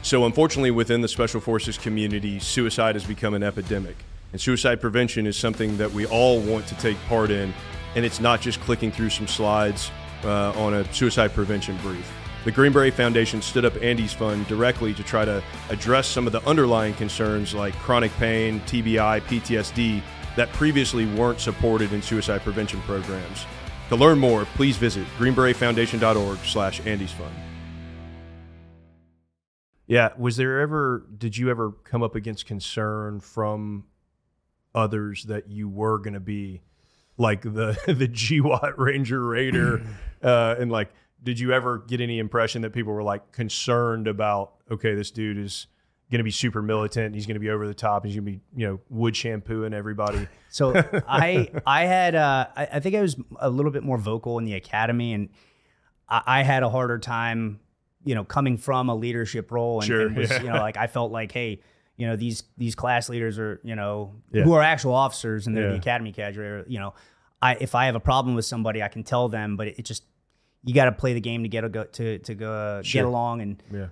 So, 0.03 0.25
unfortunately, 0.25 0.71
within 0.71 1.01
the 1.01 1.07
Special 1.07 1.39
Forces 1.39 1.77
community, 1.77 2.39
suicide 2.39 2.95
has 2.95 3.03
become 3.03 3.33
an 3.33 3.43
epidemic. 3.43 3.95
And 4.31 4.39
suicide 4.39 4.81
prevention 4.81 5.27
is 5.27 5.37
something 5.37 5.77
that 5.77 5.91
we 5.91 6.05
all 6.05 6.39
want 6.39 6.67
to 6.67 6.75
take 6.75 6.97
part 7.07 7.29
in. 7.29 7.53
And 7.95 8.05
it's 8.05 8.19
not 8.19 8.41
just 8.41 8.59
clicking 8.61 8.91
through 8.91 9.09
some 9.09 9.27
slides 9.27 9.91
uh, 10.23 10.51
on 10.51 10.73
a 10.73 10.93
suicide 10.93 11.33
prevention 11.33 11.77
brief. 11.77 12.09
The 12.45 12.51
Green 12.51 12.71
Beret 12.71 12.95
Foundation 12.95 13.41
stood 13.41 13.65
up 13.65 13.79
Andy's 13.83 14.13
Fund 14.13 14.47
directly 14.47 14.95
to 14.95 15.03
try 15.03 15.25
to 15.25 15.43
address 15.69 16.07
some 16.07 16.25
of 16.25 16.33
the 16.33 16.43
underlying 16.47 16.95
concerns 16.95 17.53
like 17.53 17.75
chronic 17.75 18.11
pain, 18.13 18.59
TBI, 18.61 19.21
PTSD 19.21 20.01
that 20.35 20.51
previously 20.53 21.05
weren't 21.05 21.39
supported 21.39 21.93
in 21.93 22.01
suicide 22.01 22.41
prevention 22.41 22.81
programs. 22.81 23.45
To 23.89 23.95
learn 23.95 24.19
more, 24.19 24.45
please 24.55 24.77
visit 24.77 25.05
greenberetfoundation.org 25.17 26.37
slash 26.39 26.79
Andy's 26.85 27.11
Fund. 27.11 27.33
Yeah. 29.85 30.09
Was 30.17 30.37
there 30.37 30.61
ever, 30.61 31.05
did 31.17 31.35
you 31.35 31.49
ever 31.49 31.73
come 31.83 32.01
up 32.01 32.15
against 32.15 32.45
concern 32.45 33.19
from 33.19 33.83
others 34.73 35.25
that 35.25 35.49
you 35.49 35.67
were 35.67 35.97
going 35.99 36.13
to 36.13 36.21
be 36.21 36.61
like 37.17 37.41
the, 37.41 37.77
the 37.87 38.07
GWOT 38.07 38.77
Ranger 38.77 39.21
Raider? 39.21 39.81
uh, 40.23 40.55
and 40.57 40.71
like, 40.71 40.93
did 41.21 41.37
you 41.39 41.51
ever 41.51 41.79
get 41.79 41.99
any 41.99 42.19
impression 42.19 42.61
that 42.61 42.71
people 42.71 42.93
were 42.93 43.03
like 43.03 43.33
concerned 43.33 44.07
about, 44.07 44.53
okay, 44.71 44.95
this 44.95 45.11
dude 45.11 45.37
is 45.37 45.67
going 46.11 46.19
to 46.19 46.23
be 46.23 46.31
super 46.31 46.61
militant. 46.61 47.15
He's 47.15 47.25
going 47.25 47.35
to 47.35 47.39
be 47.39 47.49
over 47.49 47.67
the 47.67 47.73
top. 47.73 48.05
He's 48.05 48.13
going 48.15 48.25
to 48.25 48.31
be, 48.33 48.41
you 48.55 48.67
know, 48.67 48.79
wood 48.89 49.15
shampooing 49.15 49.73
everybody. 49.73 50.27
So 50.53 50.73
I 51.07 51.49
I 51.65 51.85
had 51.85 52.13
uh, 52.13 52.47
I, 52.57 52.65
I 52.73 52.79
think 52.81 52.93
I 52.95 53.01
was 53.01 53.15
a 53.39 53.49
little 53.49 53.71
bit 53.71 53.83
more 53.83 53.97
vocal 53.97 54.37
in 54.37 54.43
the 54.43 54.55
academy, 54.55 55.13
and 55.13 55.29
I, 56.09 56.21
I 56.25 56.43
had 56.43 56.61
a 56.63 56.69
harder 56.69 56.99
time, 56.99 57.61
you 58.03 58.15
know, 58.15 58.25
coming 58.25 58.57
from 58.57 58.89
a 58.89 58.95
leadership 58.95 59.49
role, 59.49 59.79
and, 59.79 59.87
Sure, 59.87 60.07
and 60.07 60.17
was, 60.17 60.29
yeah. 60.29 60.41
you 60.41 60.49
know, 60.49 60.55
like 60.59 60.75
I 60.75 60.87
felt 60.87 61.13
like, 61.13 61.31
hey, 61.31 61.61
you 61.95 62.05
know, 62.05 62.17
these 62.17 62.43
these 62.57 62.75
class 62.75 63.07
leaders 63.07 63.39
are, 63.39 63.61
you 63.63 63.77
know, 63.77 64.13
Yeah. 64.33 64.43
who 64.43 64.51
are 64.51 64.61
actual 64.61 64.93
officers 64.93 65.47
and 65.47 65.55
they're 65.55 65.69
the 65.71 65.77
academy 65.77 66.11
cadre. 66.11 66.45
Or, 66.45 66.65
you 66.67 66.79
know, 66.79 66.95
I 67.41 67.55
if 67.61 67.73
I 67.73 67.85
have 67.85 67.95
a 67.95 68.01
problem 68.01 68.35
with 68.35 68.43
somebody, 68.43 68.83
I 68.83 68.89
can 68.89 69.03
tell 69.03 69.29
them, 69.29 69.55
but 69.55 69.67
it, 69.67 69.79
it 69.79 69.85
just 69.85 70.03
you 70.63 70.73
got 70.75 70.85
to 70.85 70.91
play 70.91 71.13
the 71.13 71.21
game 71.21 71.43
to 71.43 71.49
get 71.49 71.63
a 71.63 71.69
go 71.69 71.83
to 71.85 72.19
to 72.19 72.35
go 72.35 72.51
uh, 72.53 72.81
Sure. 72.83 73.01
get 73.01 73.07
along 73.07 73.41
and 73.41 73.63
Yeah. 73.73 73.87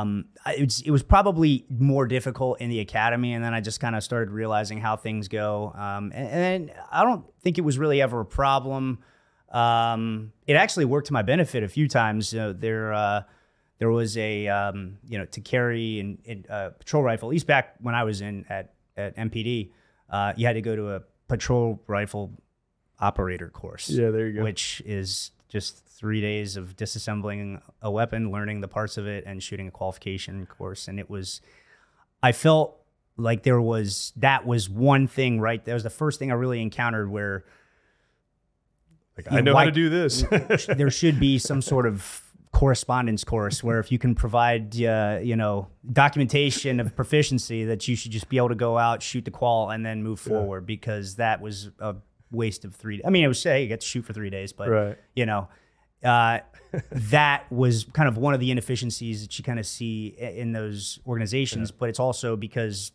um, 0.00 0.26
I- 0.44 0.54
it 0.54 0.64
was, 0.64 0.80
it 0.82 0.90
was 0.90 1.02
probably 1.02 1.66
more 1.68 2.06
difficult 2.06 2.60
in 2.60 2.70
the 2.70 2.80
academy, 2.80 3.34
and 3.34 3.44
then 3.44 3.52
I 3.52 3.60
just 3.60 3.80
kind 3.80 3.94
of 3.96 4.02
started 4.02 4.30
realizing 4.30 4.78
how 4.80 4.96
things 4.96 5.28
go. 5.28 5.72
Um, 5.76 6.12
and, 6.14 6.28
and 6.28 6.72
I 6.90 7.04
don't 7.04 7.24
think 7.42 7.58
it 7.58 7.62
was 7.62 7.76
really 7.78 8.00
ever 8.00 8.20
a 8.20 8.24
problem 8.26 8.98
Um, 9.50 10.32
it 10.46 10.54
actually 10.54 10.86
worked 10.86 11.06
to 11.08 11.12
my 11.12 11.22
benefit 11.22 11.62
a 11.62 11.68
few 11.68 11.86
times. 11.88 12.32
You 12.32 12.40
know, 12.40 12.52
there, 12.52 12.92
uh, 12.92 13.22
there 13.78 13.90
was 13.90 14.16
a 14.16 14.48
um, 14.48 14.98
you 15.08 15.18
know 15.18 15.24
to 15.26 15.40
carry 15.40 16.00
and, 16.00 16.18
and 16.26 16.50
uh, 16.50 16.70
patrol 16.70 17.02
rifle. 17.02 17.28
At 17.28 17.32
least 17.32 17.46
back 17.46 17.74
when 17.80 17.94
I 17.94 18.04
was 18.04 18.20
in 18.22 18.44
at 18.48 18.72
at 18.96 19.16
MPD, 19.16 19.70
uh, 20.10 20.32
you 20.36 20.46
had 20.46 20.54
to 20.54 20.62
go 20.62 20.74
to 20.74 20.94
a 20.96 21.00
patrol 21.28 21.80
rifle 21.86 22.32
operator 22.98 23.48
course. 23.50 23.88
Yeah, 23.90 24.10
there 24.10 24.26
you 24.26 24.38
go. 24.38 24.42
Which 24.44 24.82
is 24.84 25.30
just 25.48 25.86
three 25.86 26.20
days 26.20 26.56
of 26.56 26.76
disassembling 26.76 27.60
a 27.80 27.90
weapon, 27.90 28.30
learning 28.30 28.60
the 28.60 28.68
parts 28.68 28.96
of 28.96 29.06
it, 29.06 29.24
and 29.26 29.42
shooting 29.42 29.68
a 29.68 29.70
qualification 29.70 30.46
course. 30.46 30.88
And 30.88 30.98
it 30.98 31.08
was, 31.08 31.40
I 32.22 32.32
felt 32.32 32.76
like 33.16 33.42
there 33.44 33.60
was 33.60 34.12
that 34.16 34.46
was 34.46 34.68
one 34.68 35.06
thing 35.06 35.40
right. 35.40 35.64
That 35.64 35.74
was 35.74 35.82
the 35.84 35.90
first 35.90 36.18
thing 36.18 36.30
I 36.30 36.34
really 36.34 36.60
encountered 36.60 37.10
where 37.10 37.44
Like, 39.16 39.32
I 39.32 39.40
know 39.40 39.54
why- 39.54 39.60
how 39.64 39.66
to 39.66 39.72
do 39.72 39.88
this. 39.88 40.24
there 40.68 40.90
should 40.90 41.18
be 41.18 41.38
some 41.38 41.62
sort 41.62 41.86
of 41.86 42.22
correspondence 42.52 43.22
course 43.22 43.62
where 43.62 43.78
if 43.80 43.92
you 43.92 43.98
can 43.98 44.14
provide 44.14 44.80
uh, 44.82 45.18
you 45.22 45.36
know 45.36 45.68
documentation 45.92 46.80
of 46.80 46.96
proficiency 46.96 47.64
that 47.66 47.86
you 47.86 47.94
should 47.94 48.10
just 48.10 48.30
be 48.30 48.38
able 48.38 48.48
to 48.48 48.54
go 48.54 48.78
out 48.78 49.02
shoot 49.02 49.26
the 49.26 49.30
qual 49.30 49.68
and 49.68 49.84
then 49.84 50.02
move 50.02 50.18
forward 50.18 50.64
because 50.64 51.16
that 51.16 51.42
was 51.42 51.68
a 51.80 51.94
waste 52.30 52.64
of 52.64 52.74
three 52.74 53.00
i 53.04 53.10
mean 53.10 53.24
it 53.24 53.28
was 53.28 53.40
say 53.40 53.62
you 53.62 53.68
get 53.68 53.80
to 53.80 53.86
shoot 53.86 54.02
for 54.04 54.12
three 54.12 54.30
days 54.30 54.52
but 54.52 54.68
Right. 54.68 54.98
you 55.14 55.26
know 55.26 55.48
uh, 56.04 56.40
that 56.90 57.50
was 57.50 57.84
kind 57.92 58.08
of 58.08 58.16
one 58.18 58.34
of 58.34 58.40
the 58.40 58.50
inefficiencies 58.50 59.22
that 59.22 59.38
you 59.38 59.44
kind 59.44 59.58
of 59.58 59.66
see 59.66 60.08
in 60.18 60.52
those 60.52 60.98
organizations 61.06 61.70
but 61.70 61.88
it's 61.88 61.98
also 62.00 62.36
because 62.36 62.92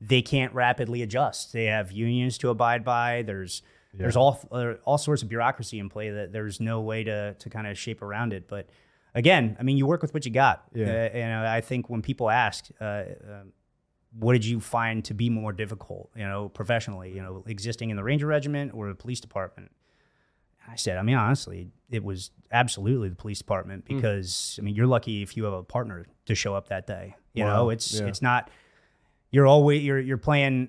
they 0.00 0.22
can't 0.22 0.54
rapidly 0.54 1.02
adjust. 1.02 1.52
They 1.52 1.64
have 1.64 1.90
unions 1.90 2.38
to 2.38 2.50
abide 2.50 2.84
by. 2.84 3.22
There's 3.22 3.62
there's 3.92 4.14
all 4.14 4.38
uh, 4.52 4.74
all 4.84 4.96
sorts 4.96 5.22
of 5.24 5.28
bureaucracy 5.28 5.80
in 5.80 5.88
play 5.88 6.10
that 6.10 6.32
there's 6.32 6.60
no 6.60 6.80
way 6.82 7.02
to 7.02 7.34
to 7.34 7.50
kind 7.50 7.66
of 7.66 7.76
shape 7.76 8.00
around 8.00 8.32
it. 8.32 8.46
But 8.48 8.68
again 9.14 9.56
i 9.58 9.62
mean 9.64 9.76
you 9.76 9.86
work 9.86 10.00
with 10.00 10.14
what 10.14 10.24
you 10.24 10.30
got. 10.30 10.62
Yeah. 10.72 10.86
uh, 10.86 10.88
and 10.90 11.46
i 11.48 11.60
think 11.60 11.90
when 11.90 12.00
people 12.02 12.30
ask 12.30 12.68
uh, 12.80 12.84
um, 13.28 13.52
what 14.18 14.32
did 14.32 14.44
you 14.44 14.58
find 14.60 15.04
to 15.04 15.14
be 15.14 15.28
more 15.30 15.52
difficult 15.52 16.10
you 16.16 16.24
know 16.24 16.48
professionally 16.48 17.12
you 17.14 17.22
know 17.22 17.44
existing 17.46 17.90
in 17.90 17.96
the 17.96 18.02
ranger 18.04 18.26
regiment 18.26 18.72
or 18.74 18.88
the 18.88 18.94
police 18.94 19.20
department 19.20 19.70
I 20.70 20.76
said, 20.76 20.98
I 20.98 21.02
mean, 21.02 21.16
honestly, 21.16 21.70
it 21.90 22.04
was 22.04 22.30
absolutely 22.52 23.08
the 23.08 23.14
police 23.16 23.38
department 23.38 23.84
Hmm. 23.88 23.96
because 23.96 24.58
I 24.60 24.62
mean, 24.62 24.74
you're 24.74 24.86
lucky 24.86 25.22
if 25.22 25.34
you 25.34 25.44
have 25.44 25.54
a 25.54 25.62
partner 25.62 26.04
to 26.26 26.34
show 26.34 26.54
up 26.54 26.68
that 26.68 26.86
day. 26.86 27.16
You 27.32 27.44
Wow. 27.44 27.54
know, 27.56 27.70
it's 27.70 27.98
Yeah. 27.98 28.06
it's 28.06 28.20
not 28.20 28.50
you're 29.30 29.46
always 29.46 29.82
you're 29.82 29.98
you're 29.98 30.18
playing 30.18 30.68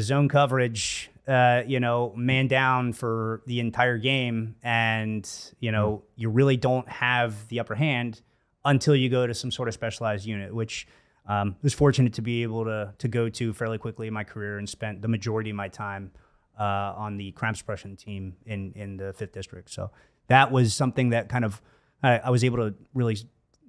zone 0.00 0.28
coverage, 0.28 1.08
uh, 1.28 1.62
you 1.66 1.78
know, 1.78 2.12
man 2.16 2.48
down 2.48 2.92
for 2.92 3.42
the 3.46 3.60
entire 3.60 3.96
game, 3.96 4.56
and 4.64 5.30
you 5.60 5.70
know, 5.70 5.98
Hmm. 5.98 6.20
you 6.20 6.30
really 6.30 6.56
don't 6.56 6.88
have 6.88 7.46
the 7.46 7.60
upper 7.60 7.76
hand 7.76 8.22
until 8.64 8.96
you 8.96 9.08
go 9.08 9.24
to 9.24 9.34
some 9.34 9.52
sort 9.52 9.68
of 9.68 9.74
specialized 9.74 10.26
unit, 10.26 10.52
which. 10.52 10.88
Um, 11.28 11.56
I 11.56 11.60
was 11.62 11.74
fortunate 11.74 12.14
to 12.14 12.22
be 12.22 12.42
able 12.42 12.64
to 12.64 12.94
to 12.98 13.08
go 13.08 13.28
to 13.28 13.52
fairly 13.52 13.78
quickly 13.78 14.08
in 14.08 14.14
my 14.14 14.24
career 14.24 14.58
and 14.58 14.68
spent 14.68 15.02
the 15.02 15.08
majority 15.08 15.50
of 15.50 15.56
my 15.56 15.68
time 15.68 16.10
uh, 16.58 16.94
on 16.96 17.16
the 17.18 17.32
crime 17.32 17.54
suppression 17.54 17.96
team 17.96 18.34
in 18.46 18.72
in 18.72 18.96
the 18.96 19.12
fifth 19.12 19.32
district. 19.32 19.70
So 19.70 19.90
that 20.28 20.50
was 20.50 20.74
something 20.74 21.10
that 21.10 21.28
kind 21.28 21.44
of 21.44 21.60
I, 22.02 22.18
I 22.18 22.30
was 22.30 22.44
able 22.44 22.56
to 22.58 22.74
really 22.94 23.18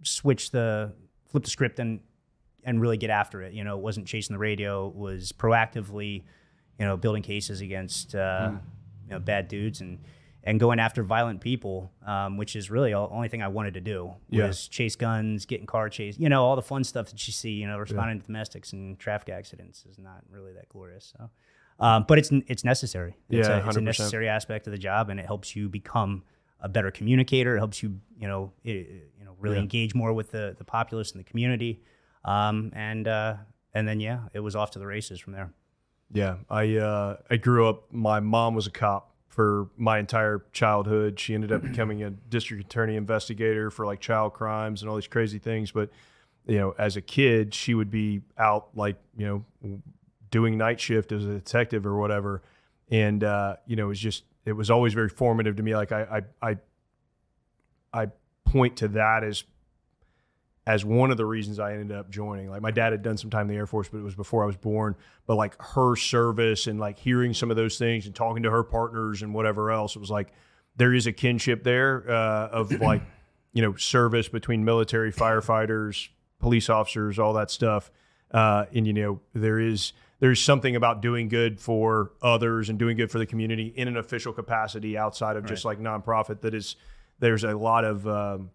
switch 0.04 0.52
the 0.52 0.94
flip 1.28 1.44
the 1.44 1.50
script 1.50 1.80
and 1.80 2.00
and 2.64 2.82
really 2.82 2.98
get 2.98 3.10
after 3.10 3.42
it. 3.42 3.54
You 3.54 3.64
know, 3.64 3.78
it 3.78 3.82
wasn't 3.82 4.08
chasing 4.08 4.34
the 4.34 4.40
radio. 4.40 4.88
It 4.88 4.96
was 4.96 5.32
proactively, 5.32 6.24
you 6.78 6.86
know, 6.86 6.98
building 6.98 7.24
cases 7.24 7.62
against 7.62 8.16
uh, 8.16 8.52
you 9.06 9.12
know 9.12 9.20
bad 9.20 9.48
dudes 9.50 9.82
and 9.82 10.00
and 10.44 10.60
going 10.60 10.80
after 10.80 11.04
violent 11.04 11.42
people, 11.42 11.92
um, 12.06 12.38
which 12.38 12.56
is 12.56 12.72
really 12.72 12.92
the 12.92 12.98
only 12.98 13.28
thing 13.28 13.42
I 13.42 13.48
wanted 13.50 13.74
to 13.76 13.82
do 13.82 14.14
Yeah. 14.30 14.48
was 14.48 14.68
chase 14.68 14.96
guns, 14.96 15.46
getting 15.46 15.66
car 15.66 15.90
chase, 15.90 16.18
you 16.18 16.30
know, 16.30 16.44
all 16.46 16.56
the 16.56 16.62
fun 16.62 16.84
stuff 16.84 17.10
that 17.10 17.28
you 17.28 17.34
see. 17.34 17.52
You 17.52 17.68
know, 17.68 17.78
responding 17.78 18.20
to 18.22 18.26
domestics 18.26 18.72
and 18.74 18.98
traffic 18.98 19.30
accidents 19.30 19.86
is 19.90 19.98
not 20.00 20.24
really 20.32 20.54
that 20.54 20.70
glorious. 20.70 21.14
So. 21.18 21.30
Um, 21.82 22.06
but 22.08 22.18
it's 22.20 22.30
it's 22.48 22.64
necessary. 22.64 23.16
It's, 23.30 23.48
Yeah, 23.48 23.56
a, 23.56 23.68
it's 23.68 23.78
a 23.78 23.80
100%. 23.80 23.84
necessary 23.84 24.28
aspect 24.28 24.68
of 24.68 24.72
the 24.72 24.78
job, 24.78 25.10
and 25.10 25.20
it 25.20 25.26
helps 25.26 25.56
you 25.56 25.70
become 25.70 26.24
a 26.62 26.68
better 26.68 26.92
communicator. 26.92 27.56
It 27.56 27.60
helps 27.60 27.82
you, 27.82 28.00
you 28.18 28.28
know, 28.28 28.52
i 28.66 28.70
you 28.70 29.24
know, 29.24 29.36
really 29.40 29.56
Yeah. 29.58 29.62
engage 29.64 29.96
more 29.96 30.12
with 30.14 30.32
the 30.32 30.56
the 30.58 30.66
populace 30.66 31.12
and 31.14 31.20
the 31.20 31.24
community. 31.24 31.82
Um, 32.26 32.72
and 32.76 33.08
uh, 33.08 33.36
and 33.74 33.88
then 33.88 34.00
yeah, 34.02 34.24
it 34.34 34.40
was 34.42 34.56
off 34.56 34.72
to 34.72 34.80
the 34.80 34.86
races 34.88 35.20
from 35.22 35.34
there. 35.34 35.54
Yeah, 36.12 36.38
I 36.50 36.76
uh, 36.78 37.18
I 37.30 37.38
grew 37.38 37.70
up. 37.70 37.94
My 37.94 38.20
mom 38.20 38.56
was 38.56 38.68
a 38.68 38.72
cop 38.72 39.09
for 39.40 39.70
my 39.78 40.00
entire 40.00 40.44
childhood. 40.52 41.18
She 41.18 41.34
ended 41.34 41.54
up 41.54 41.62
becoming 41.72 42.04
a 42.04 42.10
district 42.10 42.62
attorney 42.66 42.98
investigator 42.98 43.72
for 43.72 43.86
like 43.86 44.02
child 44.02 44.34
crimes 44.34 44.82
and 44.82 44.90
all 44.90 44.98
these 44.98 45.08
crazy 45.08 45.40
things. 45.40 45.72
But 45.72 45.92
you 46.46 46.58
know, 46.58 46.76
as 46.78 46.98
a 46.98 47.02
kid, 47.02 47.54
she 47.54 47.74
would 47.74 47.90
be 47.90 48.20
out 48.38 48.68
like 48.76 48.98
you 49.16 49.46
know 49.64 49.80
doing 50.30 50.58
night 50.58 50.82
shift 50.82 51.14
as 51.14 51.24
a 51.24 51.36
detective 51.36 51.86
or 51.86 51.98
whatever, 51.98 52.42
and 52.92 53.24
uh, 53.24 53.56
you 53.66 53.78
know, 53.78 53.86
it 53.86 53.88
was 53.88 54.00
just 54.02 54.26
it 54.44 54.52
was 54.52 54.70
always 54.70 54.94
very 54.94 55.08
formative 55.08 55.56
to 55.56 55.64
me. 55.64 55.74
Like 55.74 55.94
I 55.94 56.22
I 56.42 56.50
I, 56.50 56.58
I 57.94 58.08
point 58.44 58.76
to 58.80 58.90
that 58.90 59.24
as 59.24 59.46
as 60.70 60.86
one 60.86 61.10
of 61.10 61.18
the 61.18 61.26
reasons 61.26 61.58
I 61.58 61.74
ended 61.74 61.98
up 61.98 62.12
joining. 62.12 62.48
Like 62.48 62.62
my 62.62 62.70
dad 62.70 62.92
had 62.92 63.02
done 63.02 63.18
some 63.18 63.32
time 63.32 63.42
in 63.42 63.48
the 63.48 63.56
Air 63.56 63.66
Force, 63.66 63.90
but 63.90 63.98
it 63.98 64.04
was 64.04 64.14
before 64.14 64.44
I 64.44 64.46
was 64.46 64.56
born. 64.56 64.96
But 65.26 65.36
like 65.36 65.60
her 65.60 65.96
service 65.96 66.68
and 66.68 66.80
like 66.80 67.00
hearing 67.00 67.34
some 67.34 67.50
of 67.50 67.58
those 67.58 67.80
things 67.80 68.06
and 68.06 68.14
talking 68.14 68.44
to 68.44 68.52
her 68.52 68.62
partners 68.62 69.24
and 69.24 69.34
whatever 69.34 69.72
else, 69.72 69.96
it 69.96 70.00
was 70.00 70.12
like 70.12 70.32
there 70.76 70.94
is 70.94 71.08
a 71.08 71.12
kinship 71.12 71.64
there 71.64 72.08
uh, 72.08 72.50
of 72.50 72.72
like 72.82 73.02
you 73.52 73.64
know 73.64 73.76
service 73.78 74.30
between 74.30 74.64
military, 74.64 75.12
firefighters, 75.12 76.10
police 76.38 76.70
officers, 76.70 77.18
all 77.18 77.34
that 77.34 77.50
stuff. 77.50 77.90
Uh, 78.30 78.66
and 78.72 78.86
you 78.86 78.94
know 78.94 79.22
there 79.34 79.60
is 79.60 79.94
there's 80.20 80.40
something 80.40 80.76
about 80.76 81.02
doing 81.02 81.30
good 81.30 81.60
for 81.60 82.12
others 82.22 82.70
and 82.70 82.78
doing 82.78 82.96
good 82.96 83.10
for 83.10 83.18
the 83.18 83.26
community 83.26 83.74
in 83.76 83.88
an 83.88 83.98
official 83.98 84.34
capacity 84.34 85.00
outside 85.00 85.36
of 85.36 85.48
just 85.48 85.66
like 85.66 85.80
nonprofit. 85.80 86.42
That 86.42 86.54
is 86.54 86.76
there's 87.18 87.44
a 87.44 87.58
lot 87.58 87.86
of 87.86 88.08
um, 88.08 88.52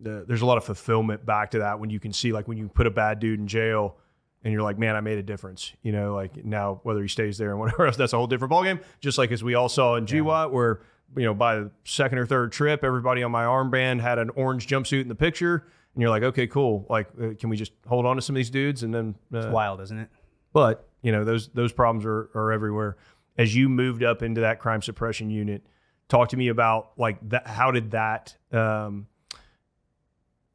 the, 0.00 0.24
there's 0.26 0.42
a 0.42 0.46
lot 0.46 0.58
of 0.58 0.64
fulfillment 0.64 1.24
back 1.24 1.50
to 1.52 1.60
that 1.60 1.78
when 1.80 1.90
you 1.90 2.00
can 2.00 2.12
see 2.12 2.32
like 2.32 2.46
when 2.48 2.58
you 2.58 2.68
put 2.68 2.86
a 2.86 2.90
bad 2.90 3.18
dude 3.20 3.38
in 3.40 3.46
jail 3.46 3.96
and 4.44 4.52
you're 4.52 4.62
like, 4.62 4.78
man, 4.78 4.94
I 4.94 5.00
made 5.00 5.18
a 5.18 5.22
difference. 5.22 5.72
You 5.82 5.92
know, 5.92 6.14
like 6.14 6.44
now 6.44 6.80
whether 6.84 7.02
he 7.02 7.08
stays 7.08 7.38
there 7.38 7.50
and 7.50 7.58
whatever 7.60 7.86
else, 7.86 7.96
that's 7.96 8.12
a 8.12 8.16
whole 8.16 8.26
different 8.26 8.52
ballgame. 8.52 8.82
Just 9.00 9.18
like 9.18 9.32
as 9.32 9.42
we 9.42 9.54
all 9.54 9.68
saw 9.68 9.96
in 9.96 10.06
GWOT, 10.06 10.50
where 10.52 10.80
you 11.16 11.24
know 11.24 11.34
by 11.34 11.56
the 11.56 11.70
second 11.84 12.18
or 12.18 12.26
third 12.26 12.52
trip, 12.52 12.84
everybody 12.84 13.22
on 13.22 13.30
my 13.30 13.44
armband 13.44 14.00
had 14.00 14.18
an 14.18 14.30
orange 14.30 14.66
jumpsuit 14.66 15.02
in 15.02 15.08
the 15.08 15.14
picture, 15.14 15.66
and 15.94 16.02
you're 16.02 16.10
like, 16.10 16.22
okay, 16.22 16.46
cool. 16.46 16.84
Like, 16.90 17.08
uh, 17.20 17.28
can 17.38 17.48
we 17.48 17.56
just 17.56 17.72
hold 17.86 18.06
on 18.06 18.16
to 18.16 18.22
some 18.22 18.34
of 18.36 18.38
these 18.38 18.50
dudes 18.50 18.82
and 18.82 18.94
then? 18.94 19.14
Uh, 19.32 19.38
It's 19.38 19.46
wild, 19.48 19.80
isn't 19.80 19.98
it? 19.98 20.08
but 20.52 20.88
you 21.02 21.12
know 21.12 21.24
those 21.24 21.48
those 21.48 21.72
problems 21.72 22.04
are, 22.06 22.30
are 22.34 22.50
everywhere 22.52 22.96
as 23.38 23.54
you 23.54 23.68
moved 23.68 24.02
up 24.02 24.22
into 24.22 24.40
that 24.40 24.58
crime 24.58 24.80
suppression 24.80 25.28
unit 25.28 25.62
talk 26.08 26.30
to 26.30 26.36
me 26.38 26.48
about 26.48 26.92
like 26.96 27.18
that 27.28 27.46
how 27.46 27.70
did 27.70 27.90
that 27.90 28.34
um, 28.52 29.06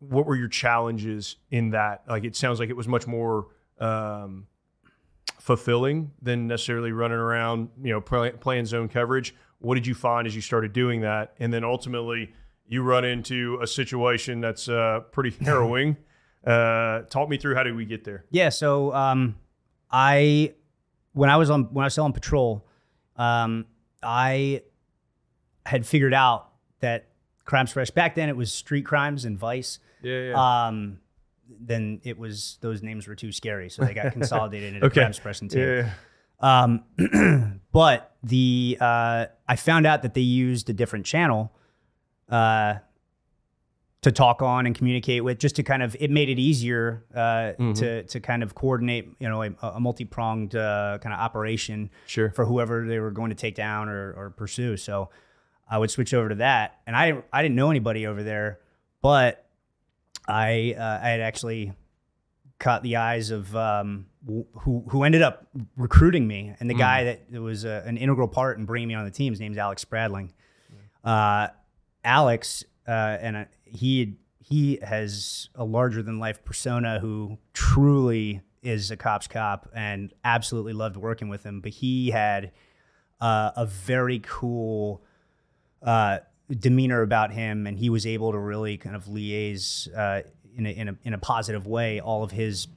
what 0.02 0.26
were 0.26 0.36
your 0.36 0.48
challenges 0.48 1.38
in 1.52 1.70
that? 1.72 2.04
Like 2.08 2.24
it 2.24 2.36
sounds 2.36 2.60
like 2.60 2.70
it 2.70 2.76
was 2.76 2.88
much 2.88 3.08
more 3.08 3.48
um, 3.80 4.48
fulfilling 5.40 6.12
than 6.22 6.48
necessarily 6.48 6.92
running 6.92 7.18
around 7.18 7.70
you 7.82 7.94
know 7.94 8.02
play, 8.02 8.32
playing 8.32 8.66
zone 8.66 8.90
coverage. 8.90 9.34
What 9.60 9.76
did 9.76 9.86
you 9.86 9.94
find 9.94 10.26
as 10.26 10.36
you 10.36 10.42
started 10.42 10.74
doing 10.74 11.02
that? 11.02 11.36
And 11.40 11.54
then 11.54 11.64
ultimately 11.64 12.34
you 12.68 12.82
run 12.82 13.06
into 13.06 13.60
a 13.62 13.68
situation 13.68 14.42
that's 14.42 14.68
uh, 14.68 15.02
pretty 15.12 15.36
harrowing. 15.46 15.98
Uh, 16.46 17.02
talk 17.04 17.30
me 17.30 17.38
through 17.38 17.54
how 17.54 17.64
did 17.64 17.76
we 17.76 17.86
get 17.86 18.04
there? 18.04 18.26
Yeah. 18.32 18.50
So 18.50 18.92
um, 18.94 19.36
I 19.92 20.56
when 21.14 21.30
I 21.30 21.38
was 21.38 21.52
on 21.52 21.66
when 21.66 21.84
I 21.84 21.86
was 21.86 21.94
still 21.94 22.06
on 22.06 22.14
patrol, 22.14 22.68
um, 23.18 23.68
I 24.02 24.64
had 25.64 25.86
figured 25.86 26.14
out 26.16 26.50
that 26.80 27.11
crime 27.46 27.68
suppression 27.68 27.94
back 27.96 28.16
then 28.16 28.30
it 28.30 28.36
was 28.38 28.52
street 28.54 28.86
crimes 28.86 29.26
and 29.26 29.38
vice. 29.38 29.80
yeah 30.02 30.30
yeah 30.30 30.66
Um, 30.68 31.00
then 31.60 32.00
it 32.04 32.18
was 32.18 32.58
those 32.62 32.82
names 32.82 33.08
were 33.08 33.16
too 33.16 33.32
scary, 33.32 33.70
so 33.70 33.84
they 33.84 33.94
got 33.94 34.14
consolidated 34.18 34.74
into 34.76 34.86
Okay. 34.88 35.02
crime 35.02 35.14
suppression 35.14 35.50
team. 35.50 35.62
Yeah. 35.62 35.90
Um, 36.40 37.62
but 37.72 38.16
the 38.24 38.78
uh, 38.80 39.26
I 39.48 39.56
found 39.58 39.86
out 39.86 40.02
that 40.04 40.14
they 40.14 40.22
used 40.22 40.70
a 40.70 40.74
different 40.74 41.06
channel 41.06 41.52
uh, 42.30 42.76
to 44.02 44.12
talk 44.12 44.42
on 44.42 44.66
and 44.66 44.74
communicate 44.76 45.24
with, 45.24 45.38
just 45.38 45.56
to 45.58 45.64
kind 45.64 45.84
of 45.84 45.96
it 46.00 46.10
made 46.10 46.30
it 46.30 46.40
easier 46.40 47.06
uh, 47.14 47.52
to 47.76 48.04
to 48.04 48.20
kind 48.20 48.42
of 48.42 48.56
coordinate, 48.56 49.10
you 49.20 49.30
know, 49.30 49.44
a, 49.44 49.52
a 49.62 49.80
multi 49.80 50.06
pronged 50.06 50.56
uh, 50.56 50.98
kind 51.02 51.14
of 51.14 51.20
operation 51.20 51.90
Sure. 52.08 52.32
for 52.32 52.46
whoever 52.46 52.88
they 52.88 53.00
were 53.00 53.12
going 53.12 53.30
to 53.30 53.36
take 53.36 53.54
down 53.56 53.90
or, 53.90 54.14
or 54.14 54.30
pursue. 54.32 54.78
So 54.78 55.10
I 55.72 55.78
would 55.78 55.90
switch 55.90 56.14
over 56.14 56.30
to 56.30 56.36
that, 56.36 56.82
and 56.86 56.96
I 56.96 57.08
didn't 57.08 57.26
I 57.32 57.42
didn't 57.42 57.56
know 57.56 57.72
anybody 57.72 58.06
over 58.06 58.22
there, 58.22 58.60
but 59.02 59.46
I 60.28 60.76
uh, 60.78 61.00
I 61.02 61.10
had 61.10 61.22
actually 61.22 61.72
caught 62.60 62.84
the 62.84 62.98
eyes 62.98 63.32
of 63.32 63.56
um, 63.56 64.06
who 64.28 64.84
who 64.90 65.04
ended 65.04 65.22
up 65.22 65.48
recruiting 65.78 66.28
me, 66.28 66.54
and 66.60 66.70
the 66.70 66.74
guy 66.76 67.04
that 67.32 67.42
was 67.42 67.64
uh, 67.66 67.84
an 67.86 67.96
integral 67.98 68.28
part 68.28 68.58
in 68.60 68.66
bringing 68.66 68.90
me 68.90 68.96
on 68.96 69.06
the 69.06 69.12
team. 69.12 69.32
His 69.32 69.40
name's 69.40 69.58
Alex 69.58 69.82
Spradling. 69.82 70.34
uh, 71.04 71.48
Alex, 72.04 72.66
uh, 72.88 72.92
and 73.22 73.38
uh, 73.38 73.46
he 73.64 74.18
he 74.40 74.78
has 74.84 75.48
a 75.56 75.64
larger 75.64 76.04
than 76.04 76.20
life 76.20 76.44
persona 76.44 77.00
who 77.00 77.38
truly 77.54 78.42
is 78.62 78.92
a 78.92 78.98
cop's 78.98 79.28
cop 79.28 79.70
and 79.74 80.14
absolutely 80.24 80.74
loved 80.74 80.98
working 80.98 81.30
with 81.30 81.44
him. 81.44 81.62
But 81.62 81.72
he 81.72 82.12
had 82.12 82.52
uh, 83.22 83.52
a 83.56 83.66
very 83.66 84.20
cool 84.20 85.04
uh, 85.82 86.20
demeanor 86.50 87.02
about 87.02 87.32
him, 87.32 87.68
and 87.68 87.78
he 87.78 87.90
was 87.90 88.06
able 88.06 88.32
to 88.32 88.38
really 88.38 88.78
kind 88.78 88.96
of 88.96 89.06
liaise 89.06 89.88
uh, 89.98 90.28
in, 90.56 90.66
a, 90.66 90.70
in, 90.70 90.90
a, 90.90 90.96
in 91.04 91.14
a 91.14 91.18
positive 91.18 91.66
way 91.68 92.00
all 92.00 92.24
of 92.24 92.32
his 92.32 92.68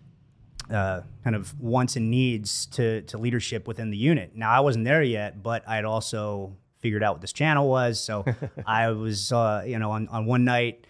uh, 0.70 1.00
kind 1.22 1.36
of 1.36 1.58
wants 1.60 1.96
and 1.96 2.10
needs 2.10 2.66
to, 2.66 3.02
to 3.02 3.18
leadership 3.18 3.66
within 3.66 3.90
the 3.90 3.96
unit. 3.96 4.32
Now, 4.34 4.50
I 4.50 4.60
wasn't 4.60 4.84
there 4.84 5.02
yet, 5.02 5.42
but 5.42 5.68
I'd 5.68 5.84
also 5.84 6.56
figured 6.78 7.02
out 7.02 7.14
what 7.14 7.20
this 7.20 7.32
channel 7.32 7.68
was. 7.68 8.00
So 8.00 8.24
I 8.66 8.90
was, 8.90 9.32
uh, 9.32 9.64
you 9.66 9.78
know, 9.78 9.90
on, 9.90 10.08
on 10.08 10.26
one 10.26 10.44
night, 10.44 10.86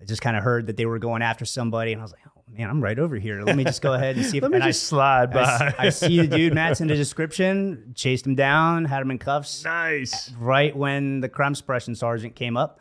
I 0.00 0.04
just 0.04 0.22
kind 0.22 0.36
of 0.36 0.42
heard 0.42 0.66
that 0.66 0.76
they 0.76 0.86
were 0.86 0.98
going 0.98 1.22
after 1.22 1.44
somebody, 1.44 1.92
and 1.92 2.00
I 2.00 2.04
was 2.04 2.12
like, 2.12 2.20
man, 2.50 2.70
I'm 2.70 2.82
right 2.82 2.98
over 2.98 3.16
here. 3.16 3.42
Let 3.42 3.56
me 3.56 3.64
just 3.64 3.82
go 3.82 3.92
ahead 3.94 4.16
and 4.16 4.24
see 4.24 4.38
if 4.38 4.42
Let 4.42 4.50
me 4.50 4.56
and 4.56 4.64
I- 4.64 4.68
just 4.68 4.84
slide 4.84 5.32
by. 5.32 5.74
I, 5.78 5.86
I 5.86 5.88
see 5.90 6.20
the 6.26 6.36
dude 6.36 6.54
Matt's 6.54 6.80
in 6.80 6.88
the 6.88 6.94
description, 6.94 7.92
chased 7.94 8.26
him 8.26 8.34
down, 8.34 8.84
had 8.84 9.02
him 9.02 9.10
in 9.10 9.18
cuffs 9.18 9.64
nice. 9.64 10.30
right 10.38 10.74
when 10.76 11.20
the 11.20 11.28
crime 11.28 11.54
suppression 11.54 11.94
sergeant 11.94 12.34
came 12.34 12.56
up. 12.56 12.80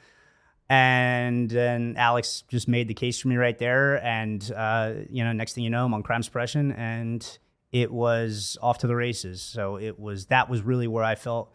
And 0.67 1.49
then 1.49 1.95
Alex 1.97 2.43
just 2.47 2.67
made 2.67 2.87
the 2.87 2.93
case 2.95 3.19
for 3.19 3.27
me 3.27 3.35
right 3.35 3.57
there. 3.57 4.03
And, 4.03 4.51
uh, 4.55 4.93
you 5.09 5.23
know, 5.23 5.31
next 5.31 5.53
thing 5.53 5.63
you 5.63 5.69
know, 5.69 5.85
I'm 5.85 5.93
on 5.93 6.01
crime 6.01 6.23
suppression 6.23 6.71
and 6.71 7.37
it 7.71 7.91
was 7.91 8.57
off 8.61 8.79
to 8.79 8.87
the 8.87 8.95
races. 8.95 9.41
So 9.43 9.77
it 9.77 9.99
was, 9.99 10.27
that 10.27 10.49
was 10.49 10.63
really 10.63 10.87
where 10.87 11.03
I 11.03 11.13
felt 11.15 11.51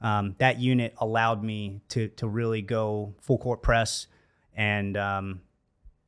um, 0.00 0.36
that 0.38 0.60
unit 0.60 0.94
allowed 0.98 1.42
me 1.42 1.80
to, 1.88 2.08
to 2.08 2.28
really 2.28 2.62
go 2.62 3.14
full 3.20 3.38
court 3.38 3.62
press 3.62 4.06
and, 4.54 4.96
um, 4.96 5.40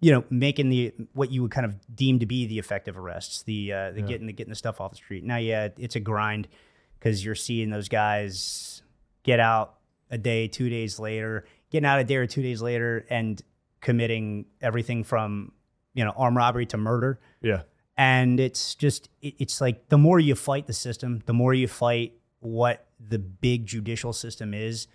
you 0.00 0.12
know, 0.12 0.24
making 0.30 0.68
the 0.68 0.92
what 1.12 1.30
you 1.30 1.42
would 1.42 1.50
kind 1.50 1.64
of 1.64 1.74
deem 1.94 2.18
to 2.18 2.26
be 2.26 2.46
the 2.46 2.58
effective 2.58 2.98
arrests, 2.98 3.42
the 3.42 3.72
uh, 3.72 3.90
the 3.92 4.02
getting 4.02 4.26
the 4.26 4.32
getting 4.32 4.50
the 4.50 4.56
stuff 4.56 4.80
off 4.80 4.90
the 4.90 4.96
street. 4.96 5.24
Now, 5.24 5.36
yeah, 5.36 5.68
it's 5.78 5.96
a 5.96 6.00
grind 6.00 6.48
because 6.98 7.24
you're 7.24 7.34
seeing 7.34 7.70
those 7.70 7.88
guys 7.88 8.82
get 9.22 9.40
out 9.40 9.76
a 10.10 10.18
day, 10.18 10.48
two 10.48 10.68
days 10.68 10.98
later, 10.98 11.46
getting 11.70 11.86
out 11.86 11.98
a 12.00 12.04
day 12.04 12.16
or 12.16 12.26
two 12.26 12.42
days 12.42 12.60
later, 12.60 13.06
and 13.08 13.40
committing 13.80 14.46
everything 14.60 15.04
from 15.04 15.52
you 15.94 16.04
know 16.04 16.12
armed 16.16 16.36
robbery 16.36 16.66
to 16.66 16.76
murder. 16.76 17.20
Yeah. 17.40 17.62
And 17.96 18.40
it's 18.40 18.74
just 18.74 19.08
it, 19.22 19.34
it's 19.38 19.60
like 19.60 19.88
the 19.88 19.98
more 19.98 20.18
you 20.18 20.34
fight 20.34 20.66
the 20.66 20.72
system, 20.72 21.22
the 21.26 21.32
more 21.32 21.54
you 21.54 21.68
fight 21.68 22.14
what 22.40 22.86
the 23.00 23.18
big 23.18 23.66
judicial 23.66 24.12
system 24.12 24.52
is, 24.52 24.86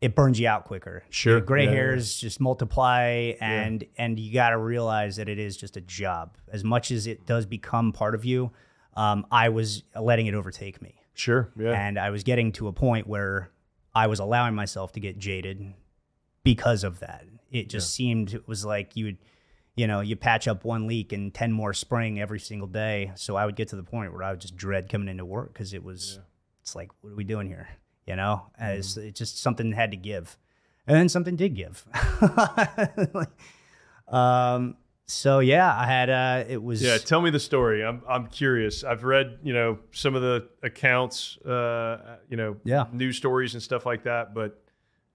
it 0.00 0.14
burns 0.14 0.40
you 0.40 0.48
out 0.48 0.64
quicker. 0.64 1.02
Sure. 1.10 1.34
Your 1.34 1.40
gray 1.40 1.64
Yeah, 1.64 1.70
yeah, 1.70 1.76
hairs 1.76 2.16
just 2.16 2.40
multiply 2.40 3.34
and 3.40 3.84
and 3.98 4.18
you 4.18 4.32
got 4.32 4.50
to 4.50 4.58
realize 4.58 5.16
that 5.16 5.28
it 5.28 5.38
is 5.38 5.56
just 5.56 5.76
a 5.76 5.80
job. 5.80 6.36
As 6.50 6.64
much 6.64 6.90
as 6.90 7.06
it 7.06 7.26
does 7.26 7.46
become 7.46 7.92
part 7.92 8.14
of 8.14 8.24
you, 8.24 8.50
um, 8.94 9.26
I 9.30 9.50
was 9.50 9.82
letting 9.98 10.26
it 10.26 10.34
overtake 10.34 10.80
me. 10.80 10.94
Sure. 11.14 11.50
Yeah. 11.58 11.72
And 11.72 11.98
I 11.98 12.10
was 12.10 12.22
getting 12.22 12.52
to 12.52 12.68
a 12.68 12.72
point 12.72 13.06
where 13.06 13.50
I 13.94 14.06
was 14.06 14.20
allowing 14.20 14.54
myself 14.54 14.92
to 14.92 15.00
get 15.00 15.18
jaded 15.18 15.74
because 16.44 16.82
of 16.84 17.00
that. 17.00 17.24
It 17.50 17.68
just 17.68 17.92
seemed 17.92 18.32
it 18.32 18.48
was 18.48 18.64
like 18.64 18.96
you 18.96 19.06
would, 19.06 19.18
you 19.74 19.86
know, 19.86 20.00
you 20.00 20.16
patch 20.16 20.48
up 20.48 20.64
one 20.64 20.86
leak 20.86 21.12
and 21.12 21.34
10 21.34 21.52
more 21.52 21.74
spring 21.74 22.20
every 22.20 22.40
single 22.40 22.68
day. 22.68 23.12
So 23.16 23.36
I 23.36 23.44
would 23.44 23.56
get 23.56 23.68
to 23.68 23.76
the 23.76 23.82
point 23.82 24.12
where 24.14 24.22
I 24.22 24.30
would 24.30 24.40
just 24.40 24.56
dread 24.56 24.88
coming 24.88 25.08
into 25.08 25.24
work 25.24 25.52
because 25.52 25.74
it 25.74 25.82
was, 25.82 26.20
it's 26.62 26.74
like, 26.76 26.90
what 27.00 27.12
are 27.12 27.16
we 27.16 27.24
doing 27.24 27.48
here? 27.48 27.68
You 28.06 28.16
know, 28.16 28.46
Mm-hmm. 28.60 29.00
it's 29.08 29.18
just 29.18 29.38
something 29.40 29.72
had 29.72 29.90
to 29.92 29.96
give. 29.96 30.36
And 30.86 30.96
then 30.96 31.08
something 31.08 31.36
did 31.36 31.54
give. 31.54 31.84
um, 34.08 34.76
so 35.06 35.40
yeah, 35.40 35.74
I 35.76 35.86
had, 35.86 36.10
uh, 36.10 36.44
it 36.48 36.62
was, 36.62 36.82
Yeah, 36.82 36.98
tell 36.98 37.20
me 37.20 37.30
the 37.30 37.40
story. 37.40 37.84
I'm 37.84 38.02
I'm 38.08 38.26
curious. 38.28 38.84
I've 38.84 39.04
read, 39.04 39.38
you 39.42 39.52
know, 39.52 39.78
some 39.92 40.14
of 40.14 40.22
the 40.22 40.48
accounts, 40.62 41.36
uh, 41.38 42.16
you 42.28 42.36
know, 42.36 42.56
Yeah. 42.64 42.86
news 42.92 43.16
stories 43.16 43.54
and 43.54 43.62
stuff 43.62 43.84
like 43.86 44.04
that. 44.04 44.34
But 44.34 44.62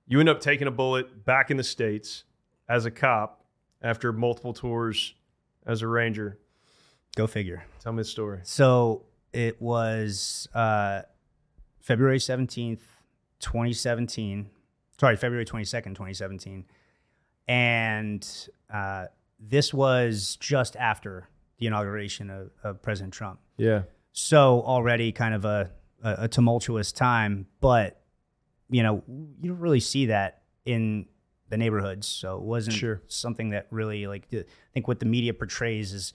you 0.08 0.20
end 0.20 0.30
up 0.30 0.40
taking 0.42 0.68
a 0.68 0.72
bullet 0.72 1.26
back 1.26 1.50
in 1.52 1.58
the 1.58 1.64
states 1.64 2.24
as 2.70 2.86
a 2.86 2.92
cop 2.92 3.44
after 3.82 4.12
multiple 4.12 4.54
tours 4.54 5.14
as 5.66 5.82
a 5.82 5.88
ranger. 5.88 6.38
go 7.16 7.26
figure. 7.28 7.64
Tell 7.80 7.94
me 7.94 8.02
the 8.02 8.06
story. 8.10 8.40
So 8.44 9.06
it 9.34 9.62
was 9.62 10.48
uh, 10.54 11.04
February 11.86 12.18
17th, 12.18 12.80
2017. 13.40 14.50
Sorry, 15.00 15.16
February 15.16 15.46
22nd, 15.46 15.90
2017. 15.90 16.66
And 17.48 18.28
uh, 18.74 19.06
this 19.40 19.72
was 19.72 20.36
just 20.40 20.76
after 20.78 21.30
the 21.60 21.68
inauguration 21.68 22.32
of, 22.32 22.50
of 22.64 22.82
President 22.82 23.14
Trump. 23.14 23.40
Yeah. 23.58 23.84
So 24.14 24.64
already 24.64 25.12
kind 25.12 25.36
of 25.36 25.46
a, 25.46 25.70
a, 26.04 26.16
a 26.22 26.28
tumultuous 26.28 26.92
time, 26.92 27.46
but 27.62 28.02
you 28.68 28.82
know, 28.82 29.04
you 29.08 29.52
don't 29.52 29.60
really 29.60 29.80
see 29.80 30.08
that 30.08 30.42
in 30.66 31.06
the 31.50 31.58
neighborhoods. 31.58 32.08
So 32.08 32.38
it 32.38 32.42
wasn't 32.42 32.78
Sure. 32.78 33.04
something 33.06 33.52
that 33.52 33.68
really 33.70 34.08
like 34.08 34.28
I 34.34 34.44
think 34.74 34.88
what 34.88 35.00
the 35.00 35.06
media 35.06 35.36
portrays 35.36 35.94
is 35.94 36.14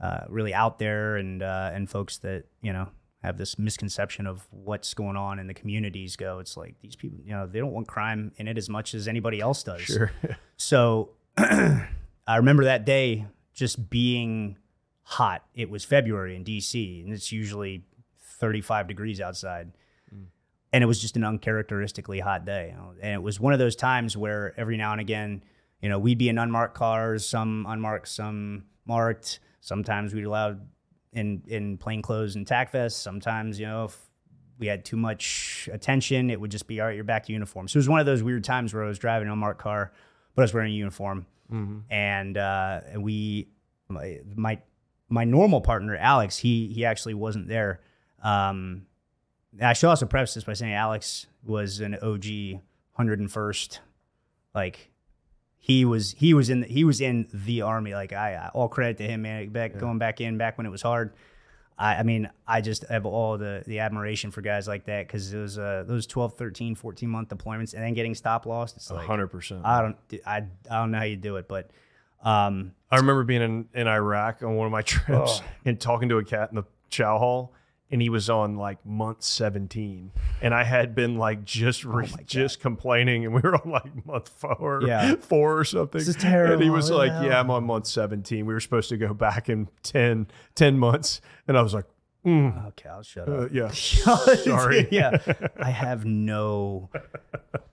uh, 0.00 0.20
really 0.30 0.54
out 0.54 0.78
there 0.78 1.16
and 1.16 1.42
uh, 1.42 1.70
and 1.74 1.90
folks 1.90 2.16
that 2.18 2.44
you 2.62 2.72
know 2.72 2.88
have 3.22 3.38
this 3.38 3.58
misconception 3.58 4.26
of 4.26 4.46
what's 4.50 4.94
going 4.94 5.16
on 5.16 5.38
in 5.38 5.46
the 5.46 5.54
communities 5.54 6.16
go. 6.16 6.40
It's 6.40 6.56
like 6.56 6.74
these 6.80 6.96
people, 6.96 7.18
you 7.24 7.30
know, 7.30 7.46
they 7.46 7.60
don't 7.60 7.72
want 7.72 7.86
crime 7.86 8.32
in 8.36 8.48
it 8.48 8.58
as 8.58 8.68
much 8.68 8.94
as 8.94 9.06
anybody 9.06 9.40
else 9.40 9.62
does. 9.62 9.82
Sure. 9.82 10.12
So 10.58 11.10
I 11.36 12.36
remember 12.36 12.64
that 12.64 12.84
day 12.84 13.26
just 13.52 13.90
being 13.90 14.56
hot. 15.02 15.44
It 15.54 15.68
was 15.68 15.84
February 15.84 16.36
in 16.36 16.44
DC, 16.44 17.02
and 17.02 17.12
it's 17.12 17.32
usually 17.32 17.84
35 18.38 18.86
degrees 18.86 19.20
outside. 19.20 19.72
Mm. 20.14 20.26
And 20.72 20.84
it 20.84 20.86
was 20.86 21.00
just 21.00 21.16
an 21.16 21.24
uncharacteristically 21.24 22.20
hot 22.20 22.44
day. 22.44 22.74
And 23.02 23.12
it 23.12 23.22
was 23.22 23.40
one 23.40 23.52
of 23.52 23.58
those 23.58 23.74
times 23.74 24.16
where 24.16 24.54
every 24.56 24.76
now 24.76 24.92
and 24.92 25.00
again, 25.00 25.42
you 25.80 25.88
know, 25.88 25.98
we'd 25.98 26.18
be 26.18 26.28
in 26.28 26.38
unmarked 26.38 26.76
cars, 26.76 27.26
some 27.26 27.66
unmarked, 27.68 28.06
some 28.08 28.66
marked. 28.86 29.40
Sometimes 29.60 30.14
we'd 30.14 30.24
allowed 30.24 30.60
in 31.12 31.42
in 31.46 31.76
plain 31.78 32.02
clothes 32.02 32.36
and 32.36 32.46
tack 32.46 32.70
vests. 32.72 33.00
Sometimes, 33.00 33.58
you 33.58 33.66
know, 33.66 33.84
if 33.84 33.98
we 34.58 34.66
had 34.66 34.84
too 34.84 34.96
much 34.96 35.68
attention, 35.72 36.30
it 36.30 36.40
would 36.40 36.50
just 36.50 36.66
be 36.66 36.80
all 36.80 36.86
right, 36.86 36.94
you're 36.94 37.04
back 37.04 37.24
to 37.26 37.32
uniform. 37.32 37.68
So 37.68 37.76
it 37.76 37.80
was 37.80 37.88
one 37.88 38.00
of 38.00 38.06
those 38.06 38.22
weird 38.22 38.44
times 38.44 38.72
where 38.72 38.84
I 38.84 38.88
was 38.88 38.98
driving 38.98 39.28
an 39.28 39.32
unmarked 39.32 39.60
car, 39.60 39.92
but 40.34 40.42
I 40.42 40.44
was 40.44 40.54
wearing 40.54 40.72
a 40.72 40.76
uniform. 40.76 41.26
And 41.90 42.38
uh, 42.38 42.80
we 42.98 43.48
my, 43.88 44.20
my 44.34 44.58
my 45.08 45.24
normal 45.24 45.60
partner, 45.60 45.96
Alex, 45.96 46.38
he 46.38 46.68
he 46.68 46.84
actually 46.84 47.14
wasn't 47.14 47.48
there. 47.48 47.80
Um, 48.22 48.86
I 49.60 49.74
should 49.74 49.88
also 49.88 50.06
preface 50.06 50.34
this 50.34 50.44
by 50.44 50.54
saying 50.54 50.72
Alex 50.72 51.26
was 51.44 51.80
an 51.80 51.96
OG 51.96 52.60
101st, 52.98 53.80
like 54.54 54.91
he 55.64 55.84
was 55.84 56.12
he 56.18 56.34
was 56.34 56.50
in 56.50 56.60
the, 56.62 56.66
he 56.66 56.82
was 56.82 57.00
in 57.00 57.28
the 57.32 57.62
army. 57.62 57.94
Like 57.94 58.12
I, 58.12 58.34
I 58.34 58.48
all 58.52 58.68
credit 58.68 58.96
to 58.98 59.04
him, 59.04 59.22
man. 59.22 59.48
Back 59.50 59.78
going 59.78 59.96
back 59.98 60.20
in 60.20 60.36
back 60.36 60.58
when 60.58 60.66
it 60.66 60.70
was 60.70 60.82
hard. 60.82 61.12
I, 61.78 61.94
I 61.96 62.02
mean, 62.02 62.28
I 62.46 62.60
just 62.60 62.84
have 62.88 63.06
all 63.06 63.38
the 63.38 63.62
the 63.64 63.78
admiration 63.78 64.32
for 64.32 64.40
guys 64.42 64.66
like 64.66 64.86
that 64.86 65.06
because 65.06 65.32
it 65.32 65.38
was 65.38 65.58
uh, 65.58 65.84
those 65.86 66.06
12, 66.08 66.34
13, 66.34 66.74
14 66.74 67.08
month 67.08 67.28
deployments 67.28 67.74
and 67.74 67.82
then 67.82 67.94
getting 67.94 68.14
stop 68.16 68.44
lost. 68.44 68.76
It's 68.76 68.90
like 68.90 69.06
hundred 69.06 69.28
percent. 69.28 69.62
I 69.64 69.80
don't 69.82 69.96
I, 70.26 70.42
I 70.70 70.78
don't 70.80 70.90
know 70.90 70.98
how 70.98 71.04
you 71.04 71.16
do 71.16 71.36
it, 71.36 71.46
but 71.46 71.70
um, 72.24 72.72
I 72.90 72.96
remember 72.96 73.22
being 73.24 73.42
in, 73.42 73.68
in 73.72 73.86
Iraq 73.86 74.42
on 74.42 74.56
one 74.56 74.66
of 74.66 74.72
my 74.72 74.82
trips 74.94 75.40
Oh. 75.40 75.44
and 75.64 75.80
talking 75.80 76.08
to 76.08 76.18
a 76.18 76.24
cat 76.24 76.50
in 76.50 76.56
the 76.56 76.64
chow 76.90 77.18
hall, 77.18 77.52
and 77.92 78.00
he 78.02 78.08
was 78.08 78.28
on 78.30 78.56
like 78.56 78.84
month 78.84 79.22
seventeen, 79.22 80.10
and 80.40 80.52
I 80.54 80.64
had 80.64 80.94
been 80.94 81.18
like 81.18 81.44
just 81.44 81.84
re- 81.84 82.08
just 82.26 82.58
complaining, 82.60 83.24
and 83.26 83.34
we 83.34 83.40
were 83.42 83.54
on 83.54 83.70
like 83.70 84.06
month 84.06 84.28
four, 84.30 84.82
Yeah. 84.84 85.14
four 85.16 85.58
or 85.58 85.64
something. 85.64 85.98
This 85.98 86.08
is 86.08 86.16
terrible. 86.16 86.54
And 86.54 86.62
he 86.62 86.70
was 86.70 86.90
like, 86.90 87.12
the 87.20 87.26
"Yeah. 87.28 87.38
I'm 87.40 87.50
on 87.50 87.64
month 87.64 87.86
seventeen. 87.86 88.46
We 88.46 88.54
were 88.54 88.60
supposed 88.60 88.88
to 88.88 88.96
go 88.96 89.12
back 89.14 89.48
in 89.48 89.68
10, 89.82 90.26
10 90.54 90.78
months," 90.78 91.20
and 91.46 91.56
I 91.58 91.62
was 91.62 91.74
like, 91.74 91.84
mm, 92.26 92.66
okay, 92.68 92.88
I'll 92.88 93.02
shut 93.02 93.28
uh, 93.28 93.32
up. 93.42 93.50
"Yeah, 93.52 93.68
sorry." 93.70 94.88
yeah, 94.90 95.18
I 95.60 95.70
have 95.70 96.04
no 96.06 96.88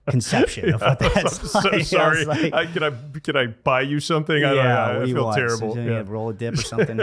conception 0.10 0.74
of 0.74 0.82
what 0.82 1.00
that's 1.14 1.40
I'm 1.40 1.48
so 1.48 1.60
like. 1.70 1.74
I 1.74 1.82
sorry. 1.84 2.18
was 2.26 2.28
like, 2.28 2.54
I, 2.54 2.66
can 2.66 2.84
I 2.84 2.92
can 3.24 3.38
I 3.38 3.48
buy 3.48 3.82
you 3.82 4.00
something? 4.00 4.36
I 4.44 4.50
don't 4.50 4.56
yeah, 4.58 4.64
know. 4.94 5.02
I 5.02 5.06
feel 5.06 5.24
want? 5.24 5.38
terrible. 5.38 5.78
Yeah. 5.78 6.04
Roll 6.06 6.30
a 6.30 6.34
dip 6.34 6.56
or 6.56 6.58
something. 6.62 7.00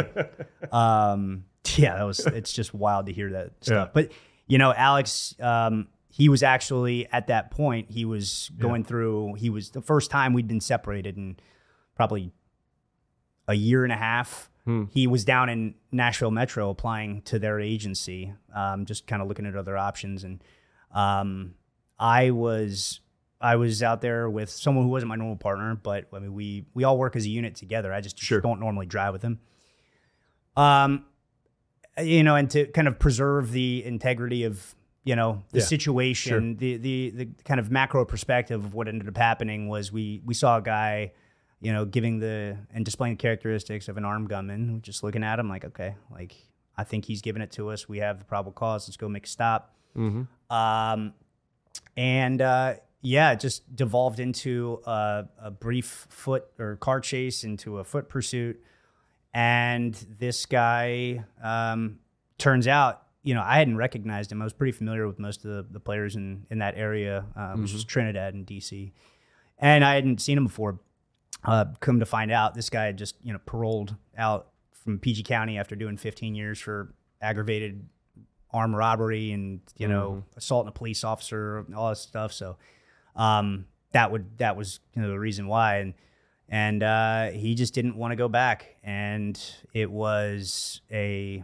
um, 0.73 1.45
yeah, 1.79 1.97
that 1.97 2.05
was. 2.05 2.21
It's 2.27 2.53
just 2.53 2.75
wild 2.75 3.07
to 3.07 3.13
hear 3.13 3.31
that 3.33 3.53
stuff. 3.61 3.89
Yeah. 3.89 3.91
But 3.93 4.13
you 4.47 4.59
know, 4.59 4.73
Alex, 4.75 5.35
um, 5.41 5.89
he 6.09 6.29
was 6.29 6.43
actually 6.43 7.07
at 7.13 7.27
that 7.29 7.51
point. 7.51 7.91
He 7.91 8.05
was 8.05 8.51
going 8.59 8.85
through. 8.85 9.35
He 9.35 9.51
was 9.51 9.71
the 9.71 9.83
first 9.83 10.11
time 10.11 10.33
we'd 10.33 10.49
been 10.49 10.61
separated 10.61 11.17
in 11.17 11.37
probably 11.95 12.33
a 13.49 13.55
year 13.55 13.85
and 13.85 13.93
a 13.93 13.97
half. 13.97 14.51
He 14.91 15.07
was 15.07 15.25
down 15.25 15.49
in 15.49 15.77
Nashville 15.93 16.33
Metro 16.33 16.71
applying 16.71 17.23
to 17.23 17.39
their 17.39 17.61
agency, 17.61 18.33
um, 18.53 18.85
just 18.85 19.07
kind 19.07 19.23
of 19.23 19.29
looking 19.29 19.47
at 19.47 19.55
other 19.55 19.77
options. 19.79 20.25
And 20.25 20.43
um, 20.93 21.55
I 22.01 22.31
was 22.33 22.99
I 23.41 23.55
was 23.57 23.81
out 23.81 24.01
there 24.01 24.29
with 24.29 24.51
someone 24.51 24.85
who 24.85 24.91
wasn't 24.91 25.11
my 25.11 25.15
normal 25.15 25.37
partner, 25.37 25.77
but 25.81 26.07
I 26.13 26.19
mean, 26.19 26.35
we 26.35 26.67
we 26.75 26.83
all 26.83 26.99
work 26.99 27.15
as 27.15 27.25
a 27.27 27.29
unit 27.29 27.55
together. 27.55 27.93
I 27.93 28.01
just 28.01 28.19
Sure. 28.19 28.41
don't 28.41 28.59
normally 28.59 28.87
drive 28.87 29.13
with 29.13 29.23
him. 29.23 29.39
Um, 30.57 31.05
you 32.03 32.23
know, 32.23 32.37
and 32.37 32.51
to 32.51 32.67
kind 32.67 32.89
of 32.89 32.99
preserve 32.99 33.53
the 33.53 33.85
integrity 33.85 34.45
of 34.45 34.75
you 35.05 35.15
know 35.17 35.43
the 35.53 35.59
Yeah, 35.61 35.65
situation, 35.65 36.57
the 36.57 36.77
the 36.77 37.11
the 37.11 37.29
kind 37.45 37.61
of 37.61 37.71
macro 37.71 38.05
perspective 38.05 38.65
of 38.65 38.75
what 38.75 38.89
ended 38.89 39.09
up 39.09 39.17
happening 39.17 39.69
was 39.69 39.93
we 39.93 40.21
we 40.25 40.35
saw 40.35 40.59
a 40.59 40.63
guy, 40.63 41.13
you 41.61 41.73
know, 41.73 41.85
giving 41.85 42.19
the 42.19 42.59
and 42.75 42.85
displaying 42.85 43.15
the 43.15 43.23
characteristics 43.23 43.89
of 43.89 43.97
an 43.97 44.05
armed 44.05 44.29
gunman. 44.29 44.83
Just 44.83 45.03
looking 45.03 45.23
at 45.23 45.39
him 45.39 45.49
like, 45.49 45.65
okay, 45.65 45.95
like 46.11 46.35
I 46.77 46.85
think 46.85 47.05
he's 47.05 47.23
giving 47.23 47.41
it 47.41 47.53
to 47.53 47.71
us. 47.71 47.89
We 47.89 47.99
have 47.99 48.19
the 48.19 48.25
probable 48.25 48.53
cause. 48.53 48.89
Let's 48.89 48.97
go 48.97 49.09
make 49.09 49.27
a 49.27 49.29
stop. 49.29 49.75
Um, 50.51 51.15
and 51.97 52.43
uh, 52.43 52.75
yeah, 53.01 53.33
it 53.33 53.41
just 53.41 53.75
devolved 53.75 54.21
into 54.21 54.81
a, 54.87 55.27
a 55.41 55.51
brief 55.51 56.07
foot 56.11 56.47
or 56.59 56.77
car 56.77 57.01
chase 57.01 57.45
into 57.45 57.79
a 57.79 57.85
foot 57.85 58.09
pursuit. 58.09 58.63
And 59.37 59.93
this 60.19 60.47
guy 60.47 61.23
um, 61.43 61.99
turns 62.39 62.67
out, 62.67 63.03
you 63.23 63.35
know, 63.35 63.43
I 63.43 63.59
hadn't 63.59 63.77
recognized 63.77 64.33
him. 64.33 64.41
I 64.41 64.45
was 64.45 64.55
pretty 64.55 64.73
familiar 64.73 65.07
with 65.07 65.19
most 65.19 65.45
of 65.45 65.51
the, 65.51 65.67
the 65.73 65.79
players 65.79 66.17
in, 66.17 66.47
in 66.51 66.61
that 66.61 66.79
area, 66.79 67.27
uh, 67.37 67.53
which 67.53 67.75
was 67.75 67.85
Trinidad 67.85 68.33
and 68.33 68.47
DC. 68.47 68.93
And 69.59 69.85
I 69.85 69.95
hadn't 69.95 70.23
seen 70.23 70.39
him 70.39 70.45
before. 70.45 70.81
Uh, 71.45 71.67
come 71.81 72.01
to 72.01 72.07
find 72.07 72.31
out, 72.31 72.55
this 72.55 72.71
guy 72.71 72.87
had 72.87 72.97
just, 72.97 73.17
you 73.23 73.35
know, 73.35 73.39
paroled 73.45 73.95
out 74.17 74.53
from 74.73 74.99
PG 74.99 75.25
County 75.25 75.59
after 75.59 75.77
doing 75.77 75.99
15 75.99 76.35
years 76.35 76.59
for 76.59 76.95
aggravated 77.21 77.87
armed 78.53 78.75
robbery 78.75 79.33
and 79.33 79.61
you 79.77 79.89
know 79.89 80.23
assaulting 80.37 80.69
a 80.69 80.73
police 80.73 81.05
officer 81.05 81.59
and 81.59 81.75
all 81.75 81.89
that 81.89 81.97
stuff 81.97 82.33
so 82.33 82.57
um 83.17 83.67
that 83.93 84.11
would 84.11 84.39
that 84.39 84.57
was 84.57 84.79
you 84.95 85.03
know 85.03 85.09
the 85.09 85.19
reason 85.19 85.47
why 85.47 85.79
and 85.79 85.95
and 86.49 86.83
uh 86.83 87.31
he 87.31 87.55
just 87.55 87.75
didn't 87.75 87.97
want 87.97 88.13
to 88.13 88.17
go 88.17 88.29
back. 88.29 88.77
And 88.83 89.41
it 89.73 89.91
was 89.91 90.81
a 90.91 91.43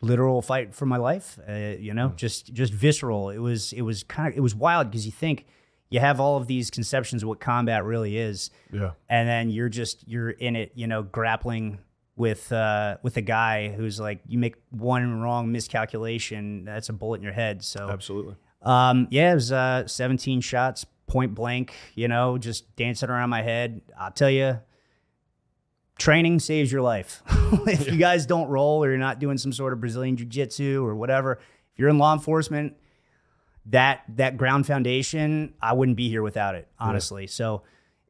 literal 0.00 0.42
fight 0.42 0.74
for 0.74 0.84
my 0.84 0.98
life 0.98 1.38
uh, 1.48 1.52
you 1.78 1.94
know 1.94 2.12
just 2.16 2.52
just 2.52 2.72
visceral. 2.72 3.30
It 3.30 3.38
was 3.38 3.72
it 3.72 3.82
was 3.82 4.02
kind 4.04 4.28
of 4.28 4.36
it 4.36 4.40
was 4.40 4.54
wild 4.54 4.90
because 4.90 5.06
you 5.06 5.12
think 5.12 5.46
you 5.90 6.00
have 6.00 6.18
all 6.20 6.36
of 6.36 6.46
these 6.46 6.70
conceptions 6.70 7.22
of 7.22 7.28
what 7.28 7.40
combat 7.40 7.84
really 7.84 8.16
is. 8.18 8.50
Yeah. 8.72 8.92
and 9.08 9.28
then 9.28 9.50
you're 9.50 9.68
just 9.68 10.06
you're 10.08 10.30
in 10.30 10.56
it 10.56 10.72
you 10.74 10.86
know 10.86 11.02
grappling 11.02 11.78
with 12.16 12.52
uh 12.52 12.96
with 13.02 13.16
a 13.16 13.20
guy 13.22 13.68
who's 13.68 13.98
like 13.98 14.20
you 14.26 14.38
make 14.38 14.56
one 14.70 15.20
wrong 15.20 15.50
miscalculation 15.52 16.64
that's 16.64 16.88
a 16.88 16.92
bullet 16.92 17.16
in 17.16 17.22
your 17.22 17.32
head. 17.32 17.62
So 17.64 17.88
Absolutely. 17.88 18.36
um 18.62 19.08
yeah 19.10 19.32
it 19.32 19.34
was 19.34 19.52
uh 19.52 19.86
17 19.86 20.40
shots 20.40 20.84
point 21.06 21.34
blank 21.34 21.74
you 21.94 22.08
know 22.08 22.38
just 22.38 22.74
dancing 22.76 23.10
around 23.10 23.30
my 23.30 23.42
head. 23.42 23.80
I'll 23.98 24.10
tell 24.10 24.30
you 24.30 24.58
training 25.98 26.40
saves 26.40 26.72
your 26.72 26.82
life. 26.82 27.22
If 27.66 27.86
you 27.86 27.98
guys 27.98 28.26
don't 28.26 28.48
roll 28.48 28.82
or 28.82 28.88
you're 28.88 28.98
not 28.98 29.20
doing 29.20 29.38
some 29.38 29.52
sort 29.52 29.72
of 29.72 29.80
brazilian 29.80 30.16
jiu-jitsu 30.16 30.84
or 30.84 30.94
whatever 30.96 31.34
if 31.34 31.78
you're 31.78 31.88
in 31.88 31.98
law 31.98 32.12
enforcement 32.12 32.76
that 33.66 34.02
that 34.16 34.36
ground 34.36 34.66
foundation 34.66 35.54
i 35.62 35.72
wouldn't 35.72 35.96
be 35.96 36.08
here 36.08 36.22
without 36.22 36.54
it 36.56 36.66
honestly. 36.80 37.26
So 37.28 37.62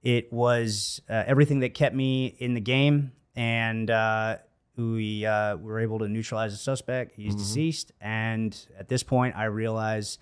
it 0.03 0.33
was 0.33 1.01
uh, 1.11 1.25
everything 1.27 1.61
that 1.61 1.75
kept 1.75 1.95
me 1.95 2.35
in 2.39 2.55
the 2.55 2.61
game 2.61 3.13
and 3.37 3.91
uh, 3.91 4.39
we 4.77 5.25
uh, 5.27 5.57
were 5.57 5.81
able 5.81 5.99
to 6.01 6.09
neutralize 6.09 6.53
the 6.53 6.59
suspect. 6.59 7.15
He's 7.17 7.35
deceased. 7.35 7.93
And 8.01 8.57
at 8.79 8.89
this 8.89 9.03
point 9.03 9.37
i 9.37 9.45
realize 9.45 10.19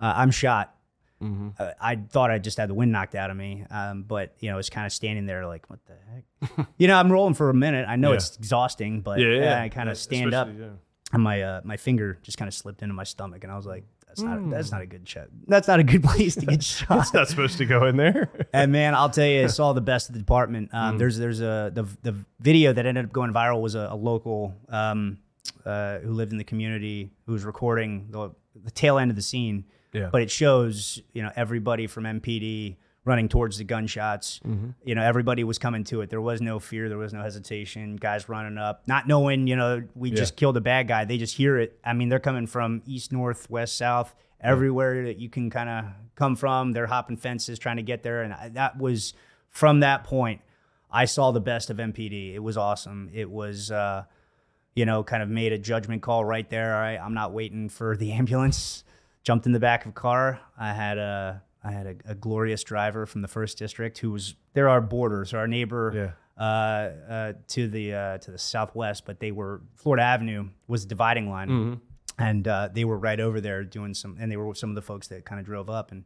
uh, 0.00 0.14
i'm 0.16 0.30
shot 0.30 0.74
uh, 1.58 1.70
I 1.80 1.96
thought 1.96 2.30
I 2.30 2.38
just 2.38 2.58
had 2.58 2.68
the 2.68 2.74
wind 2.74 2.92
knocked 2.92 3.14
out 3.14 3.30
of 3.30 3.36
me, 3.36 3.64
um, 3.70 4.02
but 4.02 4.34
you 4.40 4.50
know, 4.50 4.58
it's 4.58 4.70
kind 4.70 4.86
of 4.86 4.92
standing 4.92 5.26
there 5.26 5.46
like, 5.46 5.68
what 5.70 5.78
the 5.86 5.94
heck? 6.58 6.66
you 6.78 6.88
know, 6.88 6.96
I'm 6.96 7.10
rolling 7.12 7.34
for 7.34 7.50
a 7.50 7.54
minute. 7.54 7.86
I 7.88 7.96
know 7.96 8.10
Yeah. 8.10 8.16
it's 8.16 8.36
exhausting, 8.36 9.00
but 9.00 9.18
Yeah, 9.18 9.28
yeah. 9.28 9.62
I 9.62 9.68
kind 9.68 9.88
of 9.88 9.96
stand 9.98 10.34
up, 10.34 10.48
and 10.48 11.22
my 11.22 11.42
uh, 11.42 11.60
my 11.64 11.76
finger 11.76 12.18
just 12.22 12.38
kind 12.38 12.48
of 12.48 12.54
slipped 12.54 12.82
into 12.82 12.94
my 12.94 13.04
stomach, 13.04 13.42
and 13.44 13.52
I 13.52 13.56
was 13.56 13.66
like, 13.66 13.84
that's 14.06 14.20
not 14.22 14.50
that's 14.50 14.70
not 14.72 14.82
a 14.82 14.86
good 14.86 15.08
shot. 15.08 15.28
That's 15.46 15.68
not 15.68 15.78
a 15.80 15.84
good 15.84 16.02
place 16.04 16.34
to 16.36 16.44
get 16.46 16.62
shot. 16.74 16.98
It's 17.00 17.14
not 17.14 17.28
supposed 17.28 17.56
to 17.58 17.64
go 17.66 17.86
in 17.86 17.96
there. 17.96 18.30
And 18.52 18.70
man, 18.72 18.94
I'll 18.94 19.08
tell 19.10 19.26
you, 19.26 19.42
it's 19.44 19.58
all 19.58 19.72
the 19.74 19.80
best 19.80 20.08
of 20.10 20.12
the 20.14 20.18
department. 20.18 20.70
Mm. 20.72 20.76
Um, 20.78 20.98
There's 20.98 21.16
there's 21.16 21.40
a 21.40 21.70
the 21.72 21.84
the 22.02 22.14
video 22.40 22.72
that 22.74 22.84
ended 22.84 23.04
up 23.06 23.12
going 23.12 23.32
viral 23.32 23.62
was 23.62 23.74
a, 23.74 23.88
a 23.90 23.96
local 23.96 24.54
um, 24.68 25.18
uh, 25.64 25.98
who 26.00 26.12
lived 26.12 26.32
in 26.32 26.38
the 26.38 26.44
community 26.44 27.10
who 27.26 27.32
was 27.32 27.44
recording 27.44 28.08
the 28.10 28.30
the 28.62 28.70
tail 28.70 28.98
end 28.98 29.10
of 29.10 29.16
the 29.16 29.22
scene. 29.22 29.64
Yeah. 29.92 30.08
But 30.10 30.22
it 30.22 30.30
shows 30.30 31.00
you 31.12 31.22
know 31.22 31.30
everybody 31.36 31.86
from 31.86 32.04
MPD 32.04 32.76
running 33.04 33.28
towards 33.28 33.58
the 33.58 33.64
gunshots. 33.64 34.40
Mm-hmm. 34.46 34.70
You 34.84 34.94
know 34.94 35.02
everybody 35.02 35.44
was 35.44 35.58
coming 35.58 35.84
to 35.84 36.00
it. 36.00 36.10
There 36.10 36.20
was 36.20 36.40
no 36.40 36.58
fear. 36.58 36.88
There 36.88 36.98
was 36.98 37.12
no 37.12 37.22
hesitation. 37.22 37.96
Guys 37.96 38.28
running 38.28 38.58
up, 38.58 38.82
not 38.86 39.06
knowing 39.06 39.46
you 39.46 39.56
know 39.56 39.82
we 39.94 40.10
just 40.10 40.36
killed 40.36 40.56
a 40.56 40.60
bad 40.60 40.88
guy. 40.88 41.04
They 41.04 41.18
just 41.18 41.36
hear 41.36 41.58
it. 41.58 41.78
I 41.84 41.92
mean 41.92 42.08
they're 42.08 42.20
coming 42.20 42.46
from 42.46 42.82
east, 42.86 43.12
north, 43.12 43.50
west, 43.50 43.76
south, 43.76 44.14
everywhere 44.40 45.04
that 45.04 45.18
you 45.18 45.28
can 45.28 45.50
kind 45.50 45.68
of 45.68 45.84
come 46.14 46.36
from. 46.36 46.72
They're 46.72 46.86
hopping 46.86 47.16
fences 47.16 47.58
trying 47.58 47.76
to 47.76 47.82
get 47.82 48.02
there, 48.02 48.22
and 48.22 48.32
I, 48.32 48.48
that 48.50 48.78
was 48.78 49.14
from 49.50 49.80
that 49.80 50.04
point. 50.04 50.40
I 50.90 51.06
saw 51.06 51.30
the 51.32 51.40
best 51.40 51.70
of 51.70 51.78
MPD. 51.78 52.34
It 52.34 52.40
was 52.40 52.56
awesome. 52.56 53.10
It 53.12 53.30
was. 53.30 53.70
Uh, 53.70 54.04
you 54.74 54.86
know, 54.86 55.02
kind 55.02 55.22
of 55.22 55.28
made 55.28 55.52
a 55.52 55.58
judgment 55.58 56.00
call 56.00 56.24
right 56.24 56.48
there. 56.48 56.74
All 56.74 56.80
right, 56.80 56.96
I'm 56.98 57.14
not 57.14 57.32
waiting 57.32 57.68
for 57.68 57.96
the 57.96 58.12
ambulance. 58.12 58.84
Jumped 59.24 59.46
in 59.46 59.52
the 59.52 59.60
back 59.60 59.84
of 59.84 59.90
a 59.90 59.94
car. 59.94 60.40
I 60.58 60.72
had 60.72 60.98
a 60.98 61.42
I 61.64 61.70
had 61.70 61.86
a, 61.86 61.94
a 62.10 62.14
glorious 62.16 62.64
driver 62.64 63.06
from 63.06 63.22
the 63.22 63.28
first 63.28 63.56
district 63.56 63.98
who 63.98 64.10
was 64.10 64.34
there 64.54 64.68
are 64.68 64.80
borders. 64.80 65.32
Our 65.32 65.46
neighbor 65.46 65.92
uh, 66.36 66.42
uh, 66.42 67.32
to 67.48 67.68
the 67.68 67.94
uh, 67.94 68.18
to 68.18 68.30
the 68.32 68.38
southwest, 68.38 69.04
but 69.06 69.20
they 69.20 69.30
were 69.30 69.60
Florida 69.76 70.02
Avenue 70.02 70.48
was 70.66 70.82
the 70.82 70.88
dividing 70.88 71.30
line, 71.30 71.80
and 72.18 72.48
uh, 72.48 72.68
they 72.72 72.84
were 72.84 72.98
right 72.98 73.20
over 73.20 73.40
there 73.40 73.62
doing 73.62 73.94
some. 73.94 74.16
And 74.18 74.30
they 74.30 74.36
were 74.36 74.46
with 74.48 74.58
some 74.58 74.70
of 74.70 74.74
the 74.74 74.82
folks 74.82 75.06
that 75.08 75.24
kind 75.24 75.38
of 75.38 75.46
drove 75.46 75.70
up, 75.70 75.92
and 75.92 76.02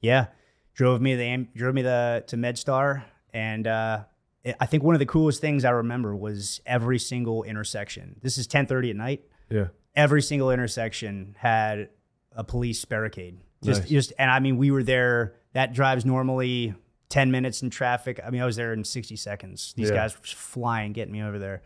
yeah, 0.00 0.28
drove 0.74 1.02
me 1.02 1.14
the 1.14 1.46
drove 1.54 1.74
me 1.74 1.82
the 1.82 2.24
to 2.28 2.36
MedStar, 2.38 3.04
and 3.34 3.66
uh, 3.66 4.04
it- 4.44 4.56
I 4.60 4.64
think 4.64 4.82
one 4.82 4.94
of 4.94 4.98
the 4.98 5.04
coolest 5.06 5.42
things 5.42 5.64
I 5.66 5.70
remember 5.70 6.16
was 6.16 6.62
every 6.64 6.98
single 6.98 7.42
intersection. 7.42 8.16
This 8.22 8.38
is 8.38 8.46
10:30 8.48 8.90
at 8.90 8.96
night. 8.96 9.24
Yeah. 9.50 9.66
Every 9.94 10.22
single 10.22 10.50
intersection 10.50 11.36
had 11.38 11.88
a 12.36 12.44
police 12.44 12.84
barricade. 12.84 13.38
Just, 13.64 13.80
Nice. 13.82 13.90
just, 13.90 14.12
and 14.18 14.30
I 14.30 14.38
mean, 14.38 14.56
we 14.58 14.70
were 14.70 14.82
there. 14.82 15.34
That 15.54 15.72
drives 15.72 16.04
normally 16.04 16.74
10 17.08 17.30
minutes 17.30 17.62
in 17.62 17.70
traffic. 17.70 18.20
I 18.24 18.30
mean, 18.30 18.42
I 18.42 18.46
was 18.46 18.56
there 18.56 18.72
in 18.72 18.84
60 18.84 19.16
seconds. 19.16 19.72
These 19.76 19.88
Yeah. 19.90 19.96
guys 19.96 20.14
were 20.16 20.22
just 20.22 20.34
flying, 20.36 20.92
getting 20.92 21.12
me 21.12 21.22
over 21.22 21.38
there. 21.38 21.62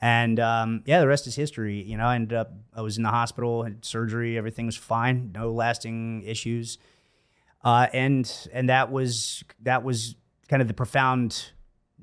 And 0.00 0.38
um, 0.40 0.82
yeah, 0.86 1.00
the 1.00 1.06
rest 1.08 1.26
is 1.26 1.34
history. 1.36 1.82
You 1.82 1.96
know, 1.96 2.06
I 2.06 2.14
ended 2.16 2.36
up, 2.36 2.52
I 2.74 2.80
was 2.82 2.96
in 2.96 3.02
the 3.02 3.10
hospital, 3.10 3.62
had 3.64 3.84
surgery, 3.84 4.36
everything 4.36 4.66
was 4.66 4.76
fine, 4.76 5.32
no 5.34 5.52
lasting 5.52 6.22
issues. 6.24 6.78
Uh, 7.64 7.86
and 7.92 8.30
and 8.52 8.68
that 8.68 8.92
was 8.92 9.42
that 9.62 9.82
was 9.82 10.14
kind 10.48 10.62
of 10.62 10.68
the 10.68 10.74
profound 10.74 11.50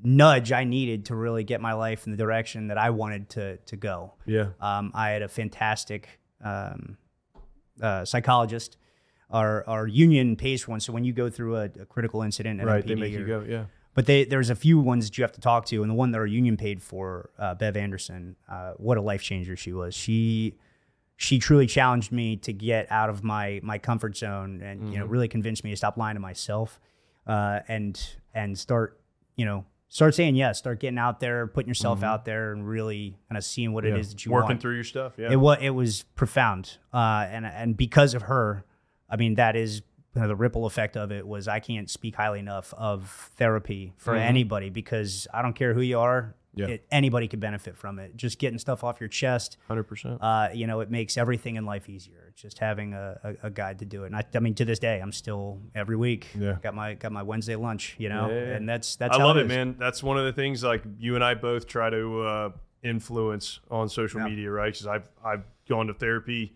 nudge 0.02 0.52
I 0.52 0.64
needed 0.64 1.06
to 1.06 1.14
really 1.14 1.44
get 1.44 1.60
my 1.60 1.72
life 1.72 2.04
in 2.04 2.12
the 2.12 2.18
direction 2.18 2.66
that 2.68 2.76
I 2.78 2.90
wanted 2.90 3.30
to 3.30 3.56
to 3.58 3.76
go. 3.76 4.14
Yeah. 4.26 4.48
Um, 4.60 4.90
I 4.94 5.10
had 5.10 5.22
a 5.22 5.28
fantastic 5.28 6.08
um, 6.44 6.98
uh, 7.80 8.04
psychologist. 8.04 8.76
Our 9.30 9.66
our 9.68 9.86
union 9.86 10.36
pays 10.36 10.62
for 10.62 10.72
one, 10.72 10.80
so 10.80 10.92
when 10.92 11.04
you 11.04 11.12
go 11.12 11.28
through 11.30 11.56
a, 11.56 11.64
a 11.64 11.86
critical 11.86 12.22
incident, 12.22 12.60
at 12.60 12.66
Right. 12.66 12.86
They 12.86 12.94
MPD 12.94 13.00
make 13.00 13.12
you 13.12 13.26
go. 13.26 13.44
Yeah. 13.48 13.64
but 13.94 14.06
they, 14.06 14.24
there's 14.24 14.50
a 14.50 14.54
few 14.54 14.78
ones 14.78 15.06
that 15.06 15.16
you 15.18 15.22
have 15.24 15.32
to 15.32 15.40
talk 15.40 15.66
to, 15.66 15.82
and 15.82 15.90
the 15.90 15.94
one 15.94 16.10
that 16.12 16.18
our 16.18 16.26
union 16.26 16.56
paid 16.56 16.82
for, 16.82 17.30
uh, 17.38 17.54
Bev 17.54 17.76
Anderson, 17.76 18.36
uh, 18.48 18.72
what 18.76 18.98
a 18.98 19.00
life 19.00 19.22
changer 19.22 19.56
she 19.56 19.72
was. 19.72 19.94
She 19.94 20.54
she 21.16 21.38
truly 21.38 21.66
challenged 21.66 22.10
me 22.12 22.36
to 22.38 22.52
get 22.52 22.90
out 22.90 23.08
of 23.08 23.24
my 23.24 23.60
my 23.62 23.78
comfort 23.78 24.16
zone, 24.16 24.60
and 24.62 24.92
you 24.92 24.98
know, 24.98 25.06
really 25.06 25.28
convinced 25.28 25.64
me 25.64 25.70
to 25.70 25.76
stop 25.76 25.96
lying 25.96 26.16
to 26.16 26.20
myself, 26.20 26.78
uh, 27.26 27.60
and 27.66 28.00
and 28.34 28.58
start 28.58 29.00
you 29.36 29.44
know 29.46 29.64
start 29.88 30.14
saying 30.14 30.36
yes, 30.36 30.58
start 30.58 30.80
getting 30.80 30.98
out 30.98 31.20
there, 31.20 31.46
putting 31.46 31.68
yourself 31.68 32.02
out 32.02 32.24
there, 32.24 32.52
and 32.52 32.66
really 32.66 33.16
kind 33.28 33.36
of 33.36 33.44
seeing 33.44 33.72
what 33.72 33.84
yeah. 33.84 33.94
it 33.94 34.00
is 34.00 34.10
that 34.10 34.24
you 34.24 34.32
Working 34.32 34.48
want. 34.48 34.60
through 34.60 34.74
your 34.74 34.84
stuff. 34.84 35.14
Yeah. 35.16 35.32
It 35.32 35.36
was 35.36 35.58
it 35.60 35.70
was 35.70 36.04
profound, 36.14 36.78
uh, 36.92 37.26
and 37.28 37.46
and 37.46 37.76
because 37.76 38.14
of 38.14 38.22
her, 38.22 38.64
I 39.08 39.16
mean 39.16 39.34
that 39.34 39.56
is 39.56 39.82
kind 40.14 40.24
of 40.24 40.28
the 40.28 40.36
ripple 40.36 40.64
effect 40.66 40.96
of 40.96 41.10
it 41.10 41.26
was 41.26 41.48
I 41.48 41.58
can't 41.58 41.90
speak 41.90 42.14
highly 42.14 42.38
enough 42.38 42.72
of 42.76 43.32
therapy 43.36 43.92
for 43.96 44.14
anybody 44.14 44.70
because 44.70 45.26
I 45.34 45.42
don't 45.42 45.54
care 45.54 45.74
who 45.74 45.80
you 45.80 45.98
are, 45.98 46.34
Yeah. 46.56 46.66
it, 46.66 46.86
anybody 46.90 47.28
could 47.28 47.40
benefit 47.40 47.76
from 47.76 47.98
it. 47.98 48.16
Just 48.16 48.38
getting 48.38 48.58
stuff 48.58 48.84
off 48.84 49.00
your 49.00 49.08
chest, 49.08 49.56
Hundred 49.68 49.84
percent. 49.84 50.18
uh, 50.22 50.48
you 50.54 50.66
know, 50.66 50.80
it 50.80 50.90
makes 50.90 51.16
everything 51.16 51.56
in 51.56 51.64
life 51.64 51.88
easier. 51.88 52.32
Just 52.36 52.58
having 52.58 52.94
a, 52.94 53.18
a, 53.42 53.46
a 53.46 53.50
guide 53.50 53.78
to 53.80 53.84
do 53.84 54.04
it. 54.04 54.06
And 54.06 54.16
I, 54.16 54.24
I 54.34 54.38
mean, 54.40 54.54
to 54.56 54.64
this 54.64 54.78
day, 54.78 55.00
I'm 55.00 55.12
still 55.12 55.60
every 55.74 55.96
week. 55.96 56.28
Yeah. 56.38 56.56
got 56.62 56.74
my 56.74 56.94
got 56.94 57.12
my 57.12 57.22
Wednesday 57.22 57.56
lunch, 57.56 57.94
you 57.98 58.08
know, 58.08 58.28
Yeah, 58.28 58.34
yeah, 58.34 58.40
yeah. 58.48 58.54
and 58.56 58.68
that's 58.68 58.96
that's 58.96 59.16
I 59.16 59.22
love 59.22 59.36
it, 59.36 59.46
man. 59.46 59.76
That's 59.78 60.02
one 60.02 60.18
of 60.18 60.24
the 60.24 60.32
things 60.32 60.62
like 60.64 60.82
you 60.98 61.14
and 61.14 61.22
I 61.24 61.34
both 61.34 61.66
try 61.66 61.90
to 61.90 62.20
uh, 62.22 62.50
influence 62.82 63.60
on 63.70 63.88
social 63.88 64.20
media, 64.20 64.50
right? 64.50 64.72
Because 64.72 64.86
I've 64.86 65.08
I've 65.24 65.44
gone 65.68 65.86
to 65.88 65.94
therapy. 65.94 66.52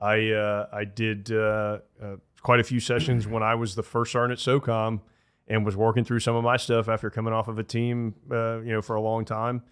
I 0.00 0.30
uh, 0.30 0.66
I 0.72 0.84
did 0.84 1.30
uh, 1.32 1.78
uh, 2.02 2.16
quite 2.42 2.60
a 2.60 2.64
few 2.64 2.80
sessions 2.80 3.26
when 3.26 3.42
I 3.42 3.54
was 3.54 3.74
the 3.74 3.82
first 3.82 4.12
sergeant 4.12 4.38
at 4.40 4.44
SOCOM 4.44 5.00
and 5.48 5.64
was 5.64 5.76
working 5.76 6.04
through 6.04 6.20
some 6.20 6.34
of 6.34 6.44
my 6.44 6.56
stuff 6.56 6.88
after 6.88 7.10
coming 7.10 7.32
off 7.32 7.48
of 7.48 7.58
a 7.58 7.62
team, 7.62 8.14
uh, 8.30 8.60
you 8.60 8.72
know, 8.72 8.82
for 8.82 8.96
a 8.96 9.00
long 9.00 9.24
time, 9.24 9.62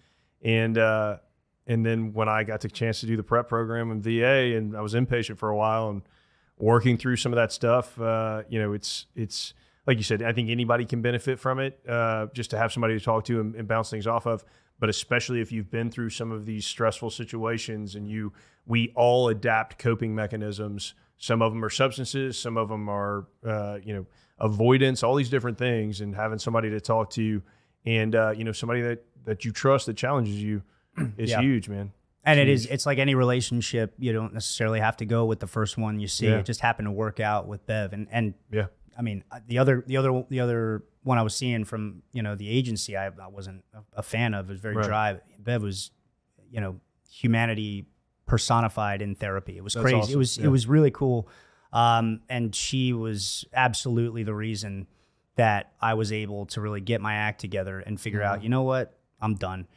and 0.41 0.77
uh, 0.77 1.17
and 1.67 1.85
then 1.85 2.13
when 2.13 2.29
I 2.29 2.43
got 2.43 2.61
the 2.61 2.69
chance 2.69 2.99
to 3.01 3.05
do 3.05 3.17
the 3.17 3.23
prep 3.23 3.47
program 3.47 3.91
in 3.91 4.01
VA, 4.01 4.55
and 4.55 4.75
I 4.75 4.81
was 4.81 4.93
inpatient 4.93 5.37
for 5.37 5.49
a 5.49 5.55
while 5.55 5.89
and 5.89 6.01
working 6.57 6.97
through 6.97 7.17
some 7.17 7.33
of 7.33 7.37
that 7.37 7.51
stuff, 7.51 7.99
uh, 7.99 8.43
you 8.49 8.59
know, 8.59 8.73
it's 8.73 9.07
it's 9.15 9.53
like 9.87 9.97
you 9.97 10.03
said, 10.03 10.23
I 10.23 10.33
think 10.33 10.49
anybody 10.49 10.85
can 10.85 11.01
benefit 11.01 11.39
from 11.39 11.59
it, 11.59 11.79
uh, 11.87 12.27
just 12.33 12.49
to 12.51 12.57
have 12.57 12.73
somebody 12.73 12.97
to 12.97 13.03
talk 13.03 13.23
to 13.25 13.39
and, 13.39 13.55
and 13.55 13.67
bounce 13.67 13.89
things 13.89 14.07
off 14.07 14.25
of. 14.25 14.43
But 14.79 14.89
especially 14.89 15.41
if 15.41 15.51
you've 15.51 15.71
been 15.71 15.89
through 15.89 16.09
some 16.09 16.31
of 16.31 16.45
these 16.45 16.65
stressful 16.65 17.11
situations, 17.11 17.95
and 17.95 18.09
you, 18.09 18.33
we 18.65 18.91
all 18.95 19.29
adapt 19.29 19.77
coping 19.77 20.13
mechanisms. 20.13 20.95
Some 21.17 21.41
of 21.41 21.53
them 21.53 21.63
are 21.63 21.69
substances, 21.69 22.37
some 22.37 22.57
of 22.57 22.67
them 22.67 22.89
are, 22.89 23.27
uh, 23.45 23.77
you 23.83 23.93
know, 23.93 24.05
avoidance, 24.39 25.03
all 25.03 25.15
these 25.15 25.29
different 25.29 25.57
things, 25.57 26.01
and 26.01 26.15
having 26.15 26.39
somebody 26.39 26.69
to 26.71 26.79
talk 26.81 27.09
to, 27.11 27.41
and 27.85 28.15
uh, 28.15 28.31
you 28.35 28.43
know, 28.43 28.51
somebody 28.51 28.81
that 28.81 29.03
that 29.25 29.45
you 29.45 29.51
trust 29.51 29.85
that 29.87 29.95
challenges 29.97 30.41
you 30.41 30.61
is 31.17 31.31
Yeah. 31.31 31.41
huge, 31.41 31.67
man. 31.69 31.91
And 32.27 32.39
it 32.39 32.49
is, 32.49 32.65
it's 32.65 32.87
like 32.87 32.97
any 32.97 33.13
relationship. 33.13 33.93
You 33.99 34.11
don't 34.11 34.33
necessarily 34.33 34.79
have 34.79 34.97
to 34.97 35.05
go 35.05 35.25
with 35.25 35.39
the 35.39 35.45
first 35.47 35.77
one 35.77 35.99
you 35.99 36.07
see. 36.07 36.25
Yeah. 36.27 36.37
It 36.37 36.45
just 36.47 36.59
happened 36.59 36.87
to 36.87 36.91
work 36.91 37.19
out 37.19 37.47
with 37.47 37.65
Bev. 37.67 37.93
And, 37.93 38.07
and 38.11 38.33
Yeah, 38.51 38.65
I 38.97 39.03
mean, 39.03 39.23
uh, 39.31 39.41
the 39.47 39.59
other, 39.59 39.83
the 39.85 39.97
other, 39.97 40.23
the 40.29 40.39
other 40.39 40.83
one 41.03 41.19
I 41.19 41.21
was 41.21 41.35
seeing 41.35 41.65
from, 41.65 42.01
you 42.13 42.23
know, 42.23 42.33
the 42.33 42.49
agency 42.49 42.97
I, 42.97 43.07
I 43.09 43.27
wasn't 43.31 43.63
a, 43.95 44.01
fan 44.01 44.33
of. 44.33 44.49
It 44.49 44.53
was 44.53 44.59
very 44.59 44.75
Right. 44.75 44.87
dry. 44.87 45.19
Bev 45.37 45.61
was, 45.61 45.91
you 46.49 46.59
know, 46.61 46.79
humanity 47.11 47.85
personified 48.25 49.03
in 49.03 49.13
therapy. 49.13 49.55
It 49.57 49.63
was 49.63 49.75
That's 49.75 49.83
crazy. 49.83 50.13
It 50.13 50.17
was, 50.17 50.37
Yeah. 50.39 50.45
it 50.45 50.49
was 50.49 50.65
really 50.67 50.91
cool. 50.91 51.27
Um, 51.75 52.21
and 52.29 52.55
she 52.55 52.93
was 52.93 53.45
absolutely 53.53 54.23
the 54.23 54.33
reason 54.33 54.87
that 55.35 55.73
I 55.81 55.93
was 55.95 56.11
able 56.13 56.45
to 56.47 56.61
really 56.61 56.79
get 56.81 57.01
my 57.01 57.15
act 57.15 57.41
together 57.41 57.79
and 57.79 57.99
figure 57.99 58.21
Mm-hmm. 58.21 58.33
out, 58.35 58.43
you 58.43 58.49
know 58.49 58.63
what, 58.63 58.97
I'm 59.19 59.35
done. 59.35 59.67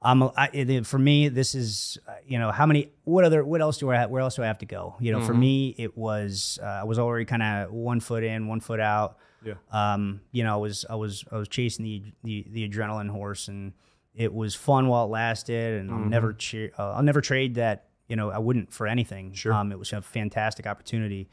Um, 0.00 0.32
I, 0.36 0.48
it, 0.52 0.86
for 0.86 0.98
me, 0.98 1.28
this 1.28 1.54
is, 1.54 1.98
uh, 2.08 2.12
you 2.26 2.38
know, 2.38 2.50
how 2.50 2.64
many, 2.66 2.90
what 3.04 3.24
other, 3.24 3.44
what 3.44 3.60
else 3.60 3.76
do 3.78 3.90
I, 3.90 3.96
have, 3.96 4.10
where 4.10 4.22
else 4.22 4.34
do 4.36 4.42
I 4.42 4.46
have 4.46 4.58
to 4.58 4.66
go? 4.66 4.96
You 4.98 5.12
know, 5.12 5.18
Mm-hmm. 5.18 5.26
for 5.26 5.34
me, 5.34 5.74
it 5.78 5.96
was, 5.96 6.58
uh, 6.62 6.66
I 6.66 6.84
was 6.84 6.98
already 6.98 7.24
kind 7.26 7.42
of 7.42 7.70
one 7.70 8.00
foot 8.00 8.24
in, 8.24 8.48
one 8.48 8.60
foot 8.60 8.80
out. 8.80 9.18
Yeah. 9.44 9.54
Um, 9.70 10.22
you 10.32 10.42
know, 10.44 10.54
I 10.54 10.56
was, 10.56 10.86
I 10.88 10.94
was, 10.96 11.24
I 11.30 11.36
was 11.36 11.48
chasing 11.48 11.84
the, 11.84 12.02
the, 12.24 12.46
the 12.50 12.68
adrenaline 12.68 13.10
horse 13.10 13.46
and 13.48 13.74
it 14.14 14.32
was 14.32 14.54
fun 14.54 14.88
while 14.88 15.04
it 15.04 15.08
lasted. 15.10 15.80
And 15.80 15.90
I'll 15.90 15.98
Mm-hmm. 15.98 16.08
never, 16.08 16.32
cheer, 16.32 16.72
uh, 16.78 16.92
I'll 16.94 17.02
never 17.02 17.20
trade 17.20 17.54
that, 17.56 17.88
you 18.08 18.16
know, 18.16 18.30
I 18.30 18.38
wouldn't 18.38 18.72
for 18.72 18.86
anything. 18.88 19.34
Sure. 19.34 19.52
Um, 19.52 19.70
it 19.70 19.78
was 19.78 19.92
a 19.92 20.02
fantastic 20.02 20.66
opportunity, 20.66 21.28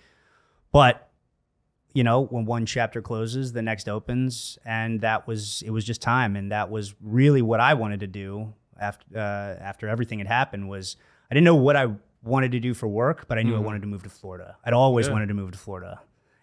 but 0.72 1.06
you 1.94 2.04
know, 2.04 2.22
when 2.22 2.46
one 2.46 2.66
chapter 2.68 3.02
closes, 3.02 3.52
the 3.54 3.62
next 3.64 3.90
opens, 3.90 4.60
and 4.64 5.02
that 5.02 5.28
was 5.28 5.64
it 5.66 5.72
was 5.72 5.84
just 5.84 6.02
time, 6.02 6.36
and 6.36 6.52
that 6.52 6.70
was 6.70 6.94
really 7.02 7.42
what 7.42 7.60
I 7.60 7.74
wanted 7.74 8.00
to 8.02 8.08
do 8.08 8.54
after 8.80 9.06
uh, 9.18 9.20
after 9.62 9.88
everything 9.88 10.20
had 10.20 10.28
happened. 10.28 10.70
Was 10.70 10.98
I 11.32 11.34
didn't 11.34 11.46
know 11.46 11.56
what 11.56 11.76
I 11.76 11.88
wanted 12.24 12.52
to 12.52 12.60
do 12.60 12.74
for 12.74 12.88
work, 12.88 13.28
but 13.28 13.38
I 13.40 13.44
knew 13.44 13.56
I 13.56 13.60
wanted 13.60 13.82
to 13.82 13.88
move 13.88 14.04
to 14.04 14.10
Florida. 14.10 14.58
I'd 14.64 14.74
always 14.74 15.08
Yeah. 15.08 15.14
wanted 15.14 15.28
to 15.30 15.34
move 15.34 15.52
to 15.52 15.58
Florida. 15.58 16.02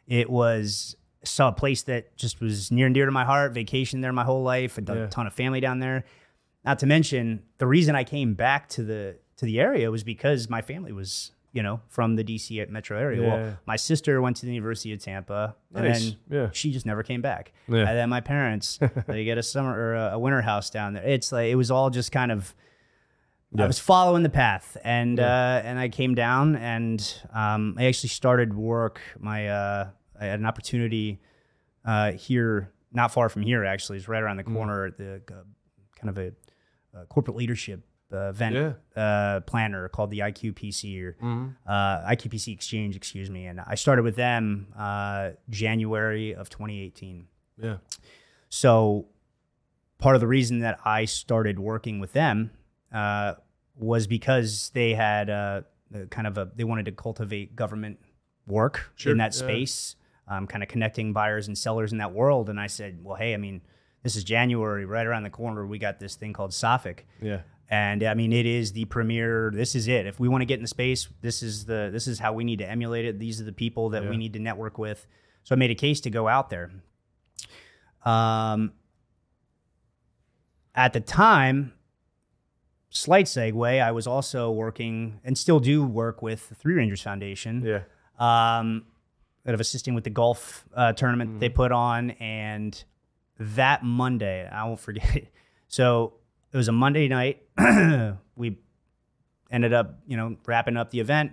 It 0.08 0.28
was 0.30 0.96
saw 1.22 1.48
a 1.48 1.52
place 1.52 1.82
that 1.82 2.16
just 2.16 2.40
was 2.40 2.70
near 2.70 2.86
and 2.86 2.94
dear 2.94 3.04
to 3.06 3.12
my 3.12 3.24
heart. 3.24 3.52
Vacation 3.52 4.00
there 4.00 4.12
my 4.12 4.24
whole 4.24 4.42
life. 4.42 4.78
Yeah. 4.84 4.94
a 4.94 5.08
ton 5.08 5.26
of 5.26 5.32
family 5.32 5.60
down 5.60 5.78
there. 5.80 6.04
Not 6.64 6.78
to 6.80 6.86
mention 6.86 7.42
the 7.58 7.66
reason 7.66 7.94
I 7.94 8.02
came 8.04 8.34
back 8.34 8.68
to 8.70 8.82
the 8.82 9.16
to 9.36 9.44
the 9.44 9.60
area 9.60 9.90
was 9.90 10.02
because 10.02 10.48
my 10.50 10.60
family 10.62 10.92
was 10.92 11.30
you 11.56 11.62
know 11.62 11.80
from 11.88 12.16
the 12.16 12.22
DC 12.24 12.68
metro 12.70 12.98
area. 12.98 13.22
Yeah. 13.22 13.28
Well, 13.28 13.58
my 13.66 13.76
sister 13.76 14.20
went 14.20 14.36
to 14.38 14.46
the 14.46 14.52
University 14.54 14.92
of 14.92 15.00
Tampa, 15.02 15.56
and 15.74 15.84
then 15.86 16.16
Yeah. 16.30 16.50
she 16.52 16.70
just 16.72 16.86
never 16.86 17.02
came 17.02 17.22
back. 17.22 17.52
Yeah. 17.68 17.88
And 17.88 17.96
then 17.98 18.08
my 18.10 18.20
parents 18.20 18.78
they 19.08 19.24
get 19.24 19.38
a 19.38 19.42
summer 19.42 19.72
or 19.76 19.94
a, 19.94 20.10
a 20.12 20.18
winter 20.18 20.42
house 20.42 20.70
down 20.70 20.92
there. 20.94 21.04
It's 21.04 21.32
like 21.32 21.48
it 21.50 21.56
was 21.56 21.70
all 21.70 21.90
just 21.90 22.12
kind 22.12 22.30
of. 22.32 22.54
I 23.58 23.66
was 23.66 23.78
following 23.78 24.22
the 24.22 24.28
path, 24.28 24.76
and 24.84 25.18
uh, 25.18 25.62
and 25.64 25.78
I 25.78 25.88
came 25.88 26.14
down, 26.14 26.56
and 26.56 27.00
um, 27.32 27.76
I 27.78 27.86
actually 27.86 28.10
started 28.10 28.52
work. 28.54 29.00
My 29.18 29.48
uh, 29.48 29.88
I 30.20 30.24
had 30.26 30.40
an 30.40 30.44
opportunity 30.46 31.20
uh, 31.84 32.12
here, 32.12 32.70
not 32.92 33.12
far 33.14 33.30
from 33.30 33.42
here. 33.42 33.64
Actually, 33.64 33.96
it's 33.98 34.08
right 34.08 34.22
around 34.22 34.36
the 34.36 34.44
Mm. 34.44 34.54
corner. 34.54 34.84
at 34.86 34.98
The 34.98 35.22
uh, 35.30 35.44
kind 35.98 36.10
of 36.10 36.18
a, 36.18 36.32
uh 36.94 37.04
corporate 37.08 37.36
leadership 37.36 37.80
uh, 38.12 38.28
event 38.30 38.54
Yeah. 38.96 39.02
uh, 39.02 39.40
planner 39.40 39.88
called 39.88 40.10
the 40.10 40.20
IQPC 40.20 41.02
or 41.02 41.12
Mm-hmm. 41.22 41.46
uh, 41.66 42.08
IQPC 42.10 42.52
Exchange, 42.52 42.94
excuse 42.96 43.28
me. 43.30 43.46
And 43.46 43.60
I 43.60 43.74
started 43.74 44.02
with 44.02 44.16
them 44.16 44.68
uh, 44.76 45.30
January 45.50 46.34
of 46.34 46.48
2018. 46.48 47.26
yeah, 47.62 47.76
So 48.48 49.06
part 49.98 50.14
of 50.14 50.20
the 50.20 50.26
reason 50.26 50.60
that 50.60 50.78
I 50.84 51.04
started 51.06 51.58
working 51.58 51.98
with 52.00 52.12
them 52.12 52.50
uh, 52.92 53.34
was 53.74 54.06
because 54.06 54.70
they 54.74 54.94
had 54.94 55.28
uh, 55.30 55.62
the 55.90 56.06
kind 56.06 56.26
of 56.26 56.38
a 56.38 56.50
they 56.54 56.64
wanted 56.64 56.84
to 56.86 56.92
cultivate 56.92 57.56
government 57.56 57.98
work 58.46 58.92
Sure, 58.94 59.12
in 59.12 59.18
that 59.18 59.34
yeah. 59.34 59.38
space, 59.40 59.96
um, 60.28 60.46
kind 60.46 60.62
of 60.62 60.68
connecting 60.68 61.12
buyers 61.12 61.48
and 61.48 61.58
sellers 61.58 61.92
in 61.92 61.98
that 61.98 62.12
world. 62.12 62.48
And 62.48 62.60
I 62.60 62.68
said, 62.68 63.00
well, 63.02 63.16
hey, 63.16 63.34
I 63.34 63.36
mean, 63.36 63.60
this 64.02 64.14
is 64.16 64.22
January, 64.22 64.84
right 64.84 65.04
around 65.06 65.24
the 65.24 65.30
corner. 65.30 65.66
We 65.66 65.78
got 65.78 65.98
this 65.98 66.14
thing 66.14 66.32
called 66.32 66.52
SOFIC. 66.52 67.00
yeah, 67.20 67.40
And 67.68 68.02
I 68.04 68.14
mean, 68.14 68.32
it 68.32 68.46
is 68.46 68.72
the 68.72 68.84
premier. 68.84 69.50
This 69.52 69.74
is 69.74 69.88
it. 69.88 70.06
If 70.06 70.20
we 70.20 70.28
want 70.28 70.42
to 70.42 70.46
get 70.46 70.54
in 70.58 70.62
the 70.62 70.68
space, 70.68 71.08
this 71.20 71.42
is 71.42 71.64
the 71.66 71.88
this 71.92 72.06
is 72.06 72.18
how 72.20 72.32
we 72.32 72.44
need 72.44 72.60
to 72.60 72.68
emulate 72.68 73.04
it. 73.04 73.18
These 73.18 73.40
are 73.40 73.44
the 73.44 73.52
people 73.52 73.90
that 73.90 74.04
Yeah. 74.04 74.10
we 74.10 74.16
need 74.16 74.32
to 74.34 74.38
network 74.38 74.78
with. 74.78 75.06
So 75.42 75.54
I 75.54 75.58
made 75.58 75.70
a 75.72 75.74
case 75.74 76.00
to 76.02 76.10
go 76.10 76.28
out 76.28 76.50
there. 76.50 76.70
Um, 78.04 78.72
at 80.74 80.92
the 80.92 81.00
time, 81.00 81.72
slight 82.90 83.26
segue. 83.26 83.82
I 83.82 83.90
was 83.92 84.06
also 84.06 84.50
working 84.50 85.20
and 85.24 85.36
still 85.36 85.58
do 85.60 85.84
work 85.84 86.22
with 86.22 86.48
the 86.48 86.54
Three 86.54 86.74
Rangers 86.74 87.02
Foundation 87.02 87.62
yeah. 87.64 87.80
um, 88.18 88.84
that 89.44 89.54
of 89.54 89.60
assisting 89.60 89.94
with 89.94 90.04
the 90.04 90.10
golf 90.10 90.64
uh, 90.74 90.92
tournament 90.92 91.30
Mm. 91.36 91.40
they 91.40 91.48
put 91.48 91.72
on. 91.72 92.10
And 92.12 92.82
that 93.40 93.82
Monday, 93.84 94.48
I 94.48 94.64
won't 94.64 94.80
forget. 94.80 95.16
it. 95.16 95.28
So 95.68 96.14
it 96.56 96.58
was 96.58 96.68
a 96.68 96.72
Monday 96.72 97.06
night. 97.06 97.42
we 98.34 98.56
ended 99.50 99.74
up, 99.74 99.98
you 100.06 100.16
know, 100.16 100.38
wrapping 100.46 100.78
up 100.78 100.90
the 100.90 101.00
event 101.00 101.32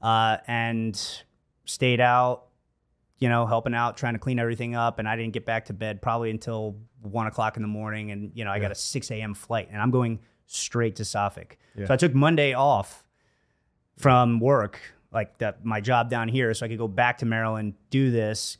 uh, 0.00 0.38
and 0.46 0.98
stayed 1.66 2.00
out, 2.00 2.44
you 3.18 3.28
know, 3.28 3.44
helping 3.44 3.74
out, 3.74 3.98
trying 3.98 4.14
to 4.14 4.18
clean 4.18 4.38
everything 4.38 4.74
up. 4.74 4.98
And 4.98 5.06
I 5.06 5.14
didn't 5.14 5.34
get 5.34 5.44
back 5.44 5.66
to 5.66 5.74
bed 5.74 6.00
probably 6.00 6.30
until 6.30 6.78
one 7.02 7.26
o'clock 7.26 7.56
in 7.56 7.62
the 7.62 7.68
morning. 7.68 8.12
And, 8.12 8.32
you 8.32 8.46
know, 8.46 8.50
I 8.50 8.60
got 8.60 8.70
a 8.70 8.74
6 8.74 9.10
a.m. 9.10 9.34
flight 9.34 9.68
and 9.70 9.78
I'm 9.82 9.90
going 9.90 10.20
straight 10.46 10.96
to 10.96 11.02
SOFIC. 11.02 11.58
Yeah. 11.76 11.84
So 11.84 11.92
I 11.92 11.98
took 11.98 12.14
Monday 12.14 12.54
off 12.54 13.04
from 13.98 14.40
work, 14.40 14.80
like 15.12 15.36
that, 15.36 15.66
my 15.66 15.82
job 15.82 16.08
down 16.08 16.28
here, 16.28 16.54
so 16.54 16.64
I 16.64 16.70
could 16.70 16.78
go 16.78 16.88
back 16.88 17.18
to 17.18 17.26
Maryland, 17.26 17.74
do 17.90 18.10
this. 18.10 18.56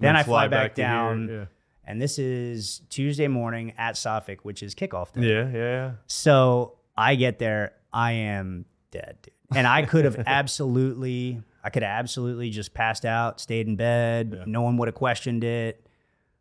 Then, 0.00 0.16
I 0.16 0.24
fly, 0.24 0.48
back, 0.48 0.74
to 0.74 0.82
here, 0.82 0.90
down. 0.90 1.48
And 1.86 2.00
this 2.00 2.18
is 2.18 2.80
Tuesday 2.88 3.28
morning 3.28 3.74
at 3.76 3.94
SOFIC, 3.94 4.38
which 4.42 4.62
is 4.62 4.74
kickoff 4.74 5.12
day. 5.12 5.22
Yeah, 5.22 5.48
yeah, 5.48 5.58
yeah. 5.58 5.90
So 6.06 6.78
I 6.96 7.14
get 7.14 7.38
there, 7.38 7.74
I 7.92 8.12
am 8.12 8.64
dead, 8.90 9.18
dude. 9.22 9.34
And 9.54 9.66
I 9.66 9.82
could 9.82 10.04
have 10.04 10.22
absolutely, 10.26 11.42
I 11.62 11.70
could 11.70 11.82
have 11.82 11.98
absolutely 11.98 12.50
just 12.50 12.74
passed 12.74 13.04
out, 13.04 13.40
stayed 13.40 13.66
in 13.66 13.76
bed. 13.76 14.34
Yeah. 14.38 14.44
No 14.46 14.62
one 14.62 14.76
would 14.78 14.88
have 14.88 14.94
questioned 14.94 15.44
it. 15.44 15.86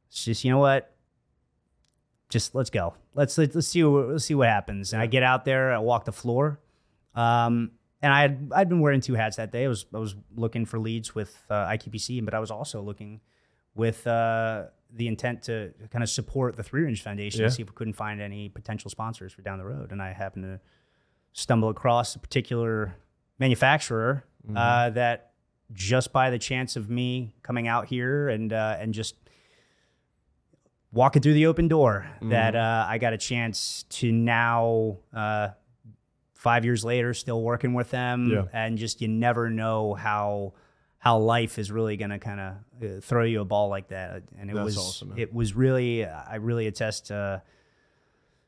It's 0.10 0.24
just, 0.24 0.44
you 0.44 0.52
know 0.52 0.60
what? 0.60 0.96
Just 2.30 2.56
let's 2.56 2.70
go. 2.70 2.96
Let's 3.14 3.38
let's, 3.38 3.54
let's 3.54 3.68
see 3.68 3.84
what 3.84 4.10
let's 4.10 4.26
see 4.26 4.34
what 4.34 4.48
happens. 4.48 4.94
And 4.94 5.02
I 5.02 5.06
get 5.06 5.22
out 5.22 5.46
there, 5.46 5.72
I 5.72 5.78
walk 5.78 6.06
the 6.06 6.12
floor. 6.12 6.60
Um, 7.14 7.72
and 8.02 8.12
I 8.12 8.22
had 8.22 8.52
I'd 8.56 8.70
been 8.70 8.80
wearing 8.80 9.02
two 9.02 9.14
hats 9.14 9.38
that 9.38 9.52
day. 9.52 9.66
I 9.66 9.68
was 9.68 9.86
I 9.94 10.00
was 10.00 10.16
looking 10.36 10.66
for 10.66 10.80
leads 10.80 11.14
with 11.14 11.36
uh, 11.50 11.68
IQPC, 11.68 12.26
but 12.26 12.34
I 12.34 12.40
was 12.40 12.50
also 12.50 12.82
looking 12.82 13.22
with 13.76 14.06
uh, 14.08 14.66
the 14.94 15.08
intent 15.08 15.44
to 15.44 15.74
kind 15.92 16.04
of 16.04 16.10
support 16.10 16.56
the 16.56 16.64
Three 16.64 16.84
Rangers 16.84 17.02
Foundation 17.02 17.42
Yeah. 17.42 17.48
to 17.48 17.52
see 17.54 17.62
if 17.64 17.70
we 17.70 17.76
couldn't 17.76 17.94
find 17.94 18.22
any 18.22 18.50
potential 18.50 18.90
sponsors 18.92 19.34
for 19.34 19.42
down 19.42 19.58
the 19.58 19.66
road. 19.66 19.92
And 19.92 20.02
I 20.02 20.14
happened 20.14 20.44
to 20.46 20.60
stumble 21.32 21.70
across 21.70 22.16
a 22.16 22.20
particular 22.20 22.96
manufacturer 23.40 24.24
uh, 24.56 24.90
that 24.92 25.32
just 25.72 26.14
by 26.14 26.30
the 26.30 26.38
chance 26.38 26.76
of 26.76 26.90
me 26.90 27.34
coming 27.42 27.68
out 27.68 27.88
here 27.88 28.30
and 28.30 28.54
uh, 28.54 28.76
and 28.80 28.94
just 28.94 29.16
walking 30.92 31.22
through 31.22 31.34
the 31.34 31.48
open 31.48 31.68
door 31.68 32.06
that 32.22 32.56
uh, 32.56 32.86
I 32.88 33.00
got 33.00 33.14
a 33.14 33.18
chance 33.18 33.84
to 33.90 34.12
now 34.12 34.98
uh, 35.12 35.50
five 36.36 36.66
years 36.66 36.86
later 36.86 37.14
still 37.16 37.42
working 37.42 37.74
with 37.74 37.90
them 37.90 38.30
Yeah. 38.30 38.44
and 38.54 38.78
just 38.78 39.02
you 39.02 39.08
never 39.08 39.50
know 39.50 39.96
how 39.96 40.54
how 41.04 41.18
life 41.18 41.60
is 41.60 41.70
really 41.70 41.98
going 41.98 42.12
to 42.12 42.20
kind 42.20 42.40
of 42.40 42.54
uh, 42.82 43.02
throw 43.02 43.24
you 43.26 43.42
a 43.42 43.46
ball 43.46 43.68
like 43.68 43.90
that 43.90 44.24
and 44.40 44.50
it 44.50 44.54
That's 44.56 44.64
was 44.66 44.78
awesome, 44.78 45.14
it 45.18 45.34
was 45.34 45.54
really 45.54 46.06
I 46.06 46.36
really 46.36 46.66
attest 46.68 47.08
to 47.08 47.42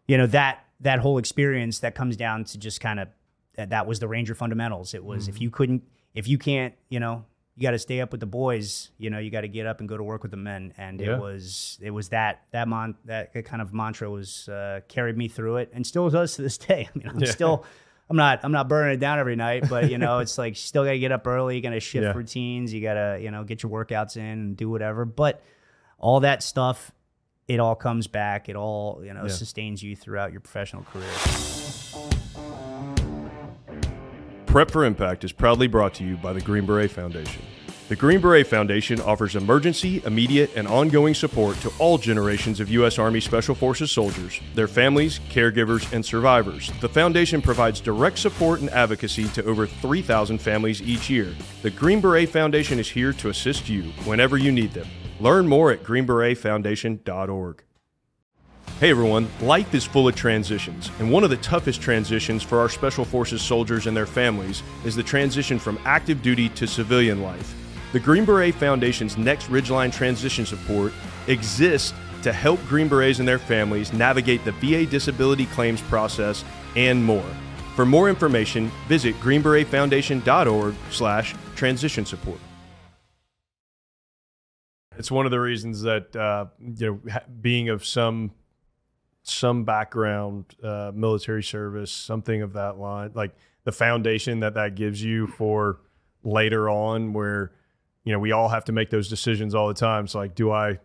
you 0.07 0.17
know 0.17 0.27
that 0.27 0.63
that 0.79 0.99
whole 0.99 1.17
experience 1.17 1.79
that 1.79 1.95
comes 1.95 2.15
down 2.15 2.43
to 2.45 2.57
just 2.57 2.79
kind 2.79 2.99
of 2.99 3.07
that, 3.55 3.69
that 3.71 3.87
was 3.87 3.99
the 3.99 4.07
ranger 4.07 4.35
fundamentals 4.35 4.93
it 4.93 5.03
was 5.03 5.23
Mm-hmm. 5.23 5.35
if 5.35 5.41
you 5.41 5.49
couldn't 5.49 5.83
if 6.13 6.27
you 6.27 6.37
can't 6.37 6.73
you 6.89 6.99
know 6.99 7.25
you 7.57 7.61
got 7.63 7.71
to 7.71 7.79
stay 7.79 8.01
up 8.01 8.11
with 8.11 8.19
the 8.19 8.25
boys. 8.25 8.91
You 8.97 9.09
know, 9.09 9.17
you 9.17 9.31
got 9.31 9.41
to 9.41 9.47
get 9.47 9.65
up 9.65 9.79
and 9.79 9.87
go 9.87 9.95
to 9.95 10.03
work 10.03 10.23
with 10.23 10.31
the 10.31 10.35
men. 10.51 10.73
And 10.77 10.99
Yeah. 10.99 11.13
it 11.15 11.19
was 11.21 11.79
it 11.81 11.91
was 11.91 12.09
that 12.09 12.41
that 12.51 12.67
mon 12.67 12.95
that 13.05 13.33
kind 13.45 13.61
of 13.61 13.73
mantra 13.73 14.09
was 14.11 14.49
uh, 14.49 14.81
carried 14.89 15.15
me 15.15 15.29
through 15.29 15.55
it, 15.61 15.69
and 15.73 15.87
still 15.87 16.09
does 16.09 16.35
to 16.35 16.41
this 16.41 16.57
day. 16.57 16.89
I 16.93 16.97
mean, 16.97 17.07
I'm 17.07 17.17
Yeah. 17.23 17.31
still. 17.31 17.65
I'm 18.09 18.17
not. 18.17 18.41
I'm 18.43 18.51
not 18.51 18.67
burning 18.67 18.93
it 18.93 18.99
down 18.99 19.17
every 19.19 19.35
night, 19.35 19.67
but 19.69 19.89
you 19.89 19.97
know, 19.97 20.19
it's 20.19 20.37
like 20.37 20.55
still 20.57 20.83
gotta 20.83 20.99
get 20.99 21.11
up 21.11 21.25
early. 21.25 21.55
You 21.55 21.61
gotta 21.61 21.79
shift 21.79 22.03
Yeah. 22.03 22.13
routines. 22.13 22.73
You 22.73 22.81
gotta, 22.81 23.19
you 23.21 23.31
know, 23.31 23.43
get 23.43 23.63
your 23.63 23.71
workouts 23.71 24.15
in 24.17 24.23
and 24.23 24.57
do 24.57 24.69
whatever. 24.69 25.05
But 25.05 25.41
all 25.97 26.19
that 26.19 26.43
stuff, 26.43 26.91
it 27.47 27.59
all 27.59 27.75
comes 27.75 28.05
back. 28.07 28.47
It 28.47 28.55
all, 28.55 29.01
you 29.03 29.13
know, 29.13 29.23
Yeah. 29.23 29.29
sustains 29.29 29.81
you 29.81 29.95
throughout 29.95 30.31
your 30.31 30.41
professional 30.41 30.83
career. 30.83 31.09
Prep 34.45 34.71
for 34.71 34.85
Impact 34.85 35.23
is 35.23 35.31
proudly 35.31 35.67
brought 35.67 35.93
to 35.95 36.03
you 36.03 36.15
by 36.17 36.31
the 36.31 36.41
Green 36.41 36.65
Beret 36.65 36.91
Foundation. 36.91 37.41
The 37.87 37.95
Green 37.95 38.19
Beret 38.19 38.47
Foundation 38.47 38.99
offers 38.99 39.35
emergency, 39.35 40.01
immediate, 40.07 40.49
and 40.55 40.67
ongoing 40.67 41.13
support 41.13 41.55
to 41.57 41.71
all 41.77 41.99
generations 41.99 42.59
of 42.59 42.67
U.S. 42.71 42.97
Army 42.97 43.19
Special 43.19 43.53
Forces 43.53 43.91
soldiers, 43.91 44.41
their 44.55 44.67
families, 44.67 45.19
caregivers, 45.29 45.93
and 45.93 46.03
survivors. 46.03 46.71
The 46.81 46.89
Foundation 46.89 47.43
provides 47.43 47.79
direct 47.79 48.17
support 48.17 48.61
and 48.61 48.71
advocacy 48.71 49.25
to 49.25 49.45
over 49.45 49.67
3,000 49.67 50.39
families 50.39 50.81
each 50.81 51.11
year. 51.11 51.35
The 51.61 51.69
Green 51.69 52.01
Beret 52.01 52.29
Foundation 52.29 52.79
is 52.79 52.89
here 52.89 53.13
to 53.13 53.29
assist 53.29 53.69
you 53.69 53.83
whenever 54.05 54.35
you 54.35 54.51
need 54.51 54.73
them. 54.73 54.87
Learn 55.19 55.47
more 55.47 55.71
at 55.71 55.83
greenberetfoundation.org. 55.83 57.63
Hey 58.79 58.89
everyone, 58.89 59.29
life 59.41 59.75
is 59.75 59.85
full 59.85 60.07
of 60.07 60.15
transitions, 60.15 60.89
and 60.97 61.11
one 61.11 61.23
of 61.23 61.29
the 61.29 61.37
toughest 61.37 61.81
transitions 61.81 62.41
for 62.41 62.59
our 62.59 62.67
Special 62.67 63.05
Forces 63.05 63.43
soldiers 63.43 63.85
and 63.85 63.95
their 63.95 64.07
families 64.07 64.63
is 64.85 64.95
the 64.95 65.03
transition 65.03 65.59
from 65.59 65.77
active 65.85 66.23
duty 66.23 66.49
to 66.49 66.65
civilian 66.65 67.21
life. 67.21 67.55
The 67.95 68.01
Green 68.01 68.25
Beret 68.25 68.53
Foundation's 68.55 69.17
Next 69.17 69.47
Ridgeline 69.47 69.89
Transition 69.89 70.45
Support 70.45 70.91
exists 71.27 71.93
to 72.23 72.33
help 72.33 72.59
Green 72.65 72.89
Berets 72.89 73.19
and 73.19 73.25
their 73.25 73.39
families 73.39 73.93
navigate 73.93 74.43
the 74.43 74.51
VA 74.51 74.85
disability 74.85 75.45
claims 75.45 75.81
process 75.83 76.43
and 76.75 77.01
more. 77.01 77.23
For 77.77 77.85
more 77.85 78.09
information, 78.09 78.69
visit 78.89 79.15
greenberetfoundation.org 79.21 80.75
slash 80.91 81.35
transition 81.55 82.05
support. 82.05 82.37
It's 84.97 85.09
one 85.09 85.25
of 85.25 85.31
the 85.31 85.39
reasons 85.39 85.81
that 85.83 86.13
uh, 86.17 86.47
you 86.59 87.01
know 87.05 87.21
being 87.39 87.69
of 87.69 87.85
some 87.85 88.31
some 89.23 89.63
background, 89.63 90.53
uh, 90.61 90.91
military 90.93 91.43
service, 91.43 91.93
something 91.93 92.41
of 92.41 92.51
that 92.53 92.77
line, 92.77 93.11
like 93.13 93.33
the 93.63 93.71
foundation 93.71 94.41
that 94.41 94.55
that 94.55 94.75
gives 94.75 95.01
you 95.01 95.27
for 95.27 95.79
later 96.25 96.69
on, 96.69 97.13
where 97.13 97.53
you 98.05 98.13
know 98.13 98.19
we 98.19 98.31
all 98.31 98.47
have 98.47 98.63
to 98.65 98.71
make 98.71 98.89
those 98.89 99.09
decisions 99.09 99.53
all 99.53 99.67
the 99.67 99.73
time. 99.73 100.05
It's 100.05 100.15
like, 100.15 100.33
do 100.35 100.51
I 100.51 100.79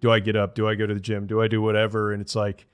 do 0.00 0.12
I 0.12 0.20
get 0.20 0.36
up? 0.36 0.54
Do 0.54 0.68
I 0.68 0.76
go 0.76 0.86
to 0.86 0.94
the 0.94 1.00
gym? 1.00 1.26
Do 1.26 1.40
I 1.42 1.48
do 1.48 1.60
whatever? 1.60 2.12
And 2.12 2.20
it's 2.22 2.36
like 2.36 2.66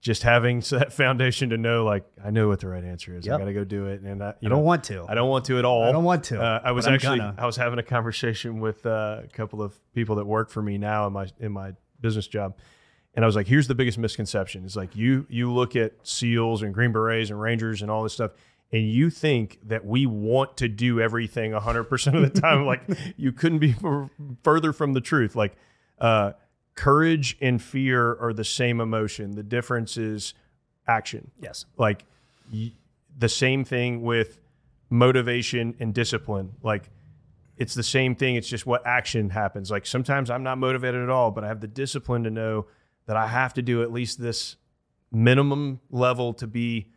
just 0.00 0.22
having 0.22 0.60
that 0.70 0.92
foundation 0.92 1.50
to 1.50 1.58
know, 1.58 1.84
like 1.84 2.04
I 2.24 2.30
know 2.30 2.48
what 2.48 2.60
the 2.60 2.68
right 2.68 2.84
answer 2.84 3.16
is. 3.16 3.26
I 3.28 3.36
got 3.36 3.44
to 3.44 3.52
go 3.52 3.64
do 3.64 3.86
it, 3.86 4.00
and 4.00 4.22
I, 4.22 4.34
you 4.40 4.48
I 4.48 4.50
don't 4.50 4.62
want 4.64 4.84
to. 4.84 5.04
I 5.08 5.14
don't 5.14 5.28
want 5.28 5.44
to 5.46 5.58
at 5.58 5.64
all. 5.64 5.82
I 5.84 5.92
don't 5.92 6.04
want 6.04 6.24
to, 6.24 6.40
Uh, 6.40 6.60
I 6.64 6.72
was 6.72 6.86
actually 6.86 7.18
gonna. 7.18 7.34
I 7.36 7.46
was 7.46 7.56
having 7.56 7.78
a 7.78 7.82
conversation 7.82 8.60
with 8.60 8.86
uh, 8.86 9.22
a 9.24 9.28
couple 9.28 9.60
of 9.60 9.76
people 9.92 10.16
that 10.16 10.24
work 10.24 10.50
for 10.50 10.62
me 10.62 10.78
now 10.78 11.06
in 11.08 11.12
my 11.12 11.26
in 11.40 11.52
my 11.52 11.72
business 12.00 12.28
job, 12.28 12.56
and 13.14 13.24
I 13.24 13.26
was 13.26 13.34
like, 13.34 13.48
"Here's 13.48 13.66
the 13.66 13.74
biggest 13.74 13.98
misconception: 13.98 14.64
is 14.64 14.76
like 14.76 14.94
you 14.94 15.26
you 15.28 15.52
look 15.52 15.74
at 15.74 15.94
SEALs 16.04 16.62
and 16.62 16.72
Green 16.72 16.92
Berets 16.92 17.30
and 17.30 17.40
Rangers 17.40 17.82
and 17.82 17.90
all 17.90 18.04
this 18.04 18.12
stuff." 18.12 18.30
And 18.70 18.90
you 18.90 19.08
think 19.08 19.60
that 19.64 19.86
we 19.86 20.04
want 20.04 20.58
to 20.58 20.68
do 20.68 21.00
everything 21.00 21.52
100% 21.52 22.14
of 22.14 22.32
the 22.34 22.40
time. 22.40 22.66
like, 22.66 22.82
you 23.16 23.32
couldn't 23.32 23.60
be 23.60 23.74
further 24.42 24.72
from 24.72 24.92
the 24.92 25.00
truth. 25.00 25.34
Like, 25.34 25.56
uh, 25.98 26.32
courage 26.74 27.36
and 27.40 27.62
fear 27.62 28.16
are 28.20 28.32
the 28.32 28.44
same 28.44 28.80
emotion. 28.80 29.32
The 29.32 29.42
difference 29.42 29.96
is 29.96 30.34
action 30.88 31.30
yes. 31.40 31.66
like 31.76 32.04
y- 32.52 32.72
the 33.16 33.28
same 33.28 33.64
thing 33.64 34.02
with 34.02 34.40
motivation 34.90 35.74
and 35.78 35.92
discipline 35.92 36.52
like 36.62 36.90
it's 37.58 37.74
the 37.74 37.82
same 37.82 38.14
thing 38.14 38.36
it's 38.36 38.48
just 38.48 38.64
what 38.64 38.84
action 38.86 39.28
happens 39.28 39.70
like 39.70 39.84
sometimes 39.84 40.30
i'm 40.30 40.42
not 40.42 40.56
motivated 40.56 41.02
at 41.02 41.10
all 41.10 41.30
but 41.30 41.44
i 41.44 41.46
have 41.46 41.60
the 41.60 41.68
discipline 41.68 42.24
to 42.24 42.30
know 42.30 42.66
that 43.06 43.16
i 43.16 43.26
have 43.26 43.52
to 43.52 43.60
do 43.60 43.82
at 43.82 43.92
least 43.92 44.18
this 44.18 44.56
minimum 45.12 45.78
level 45.90 46.32
to 46.32 46.46
be 46.46 46.90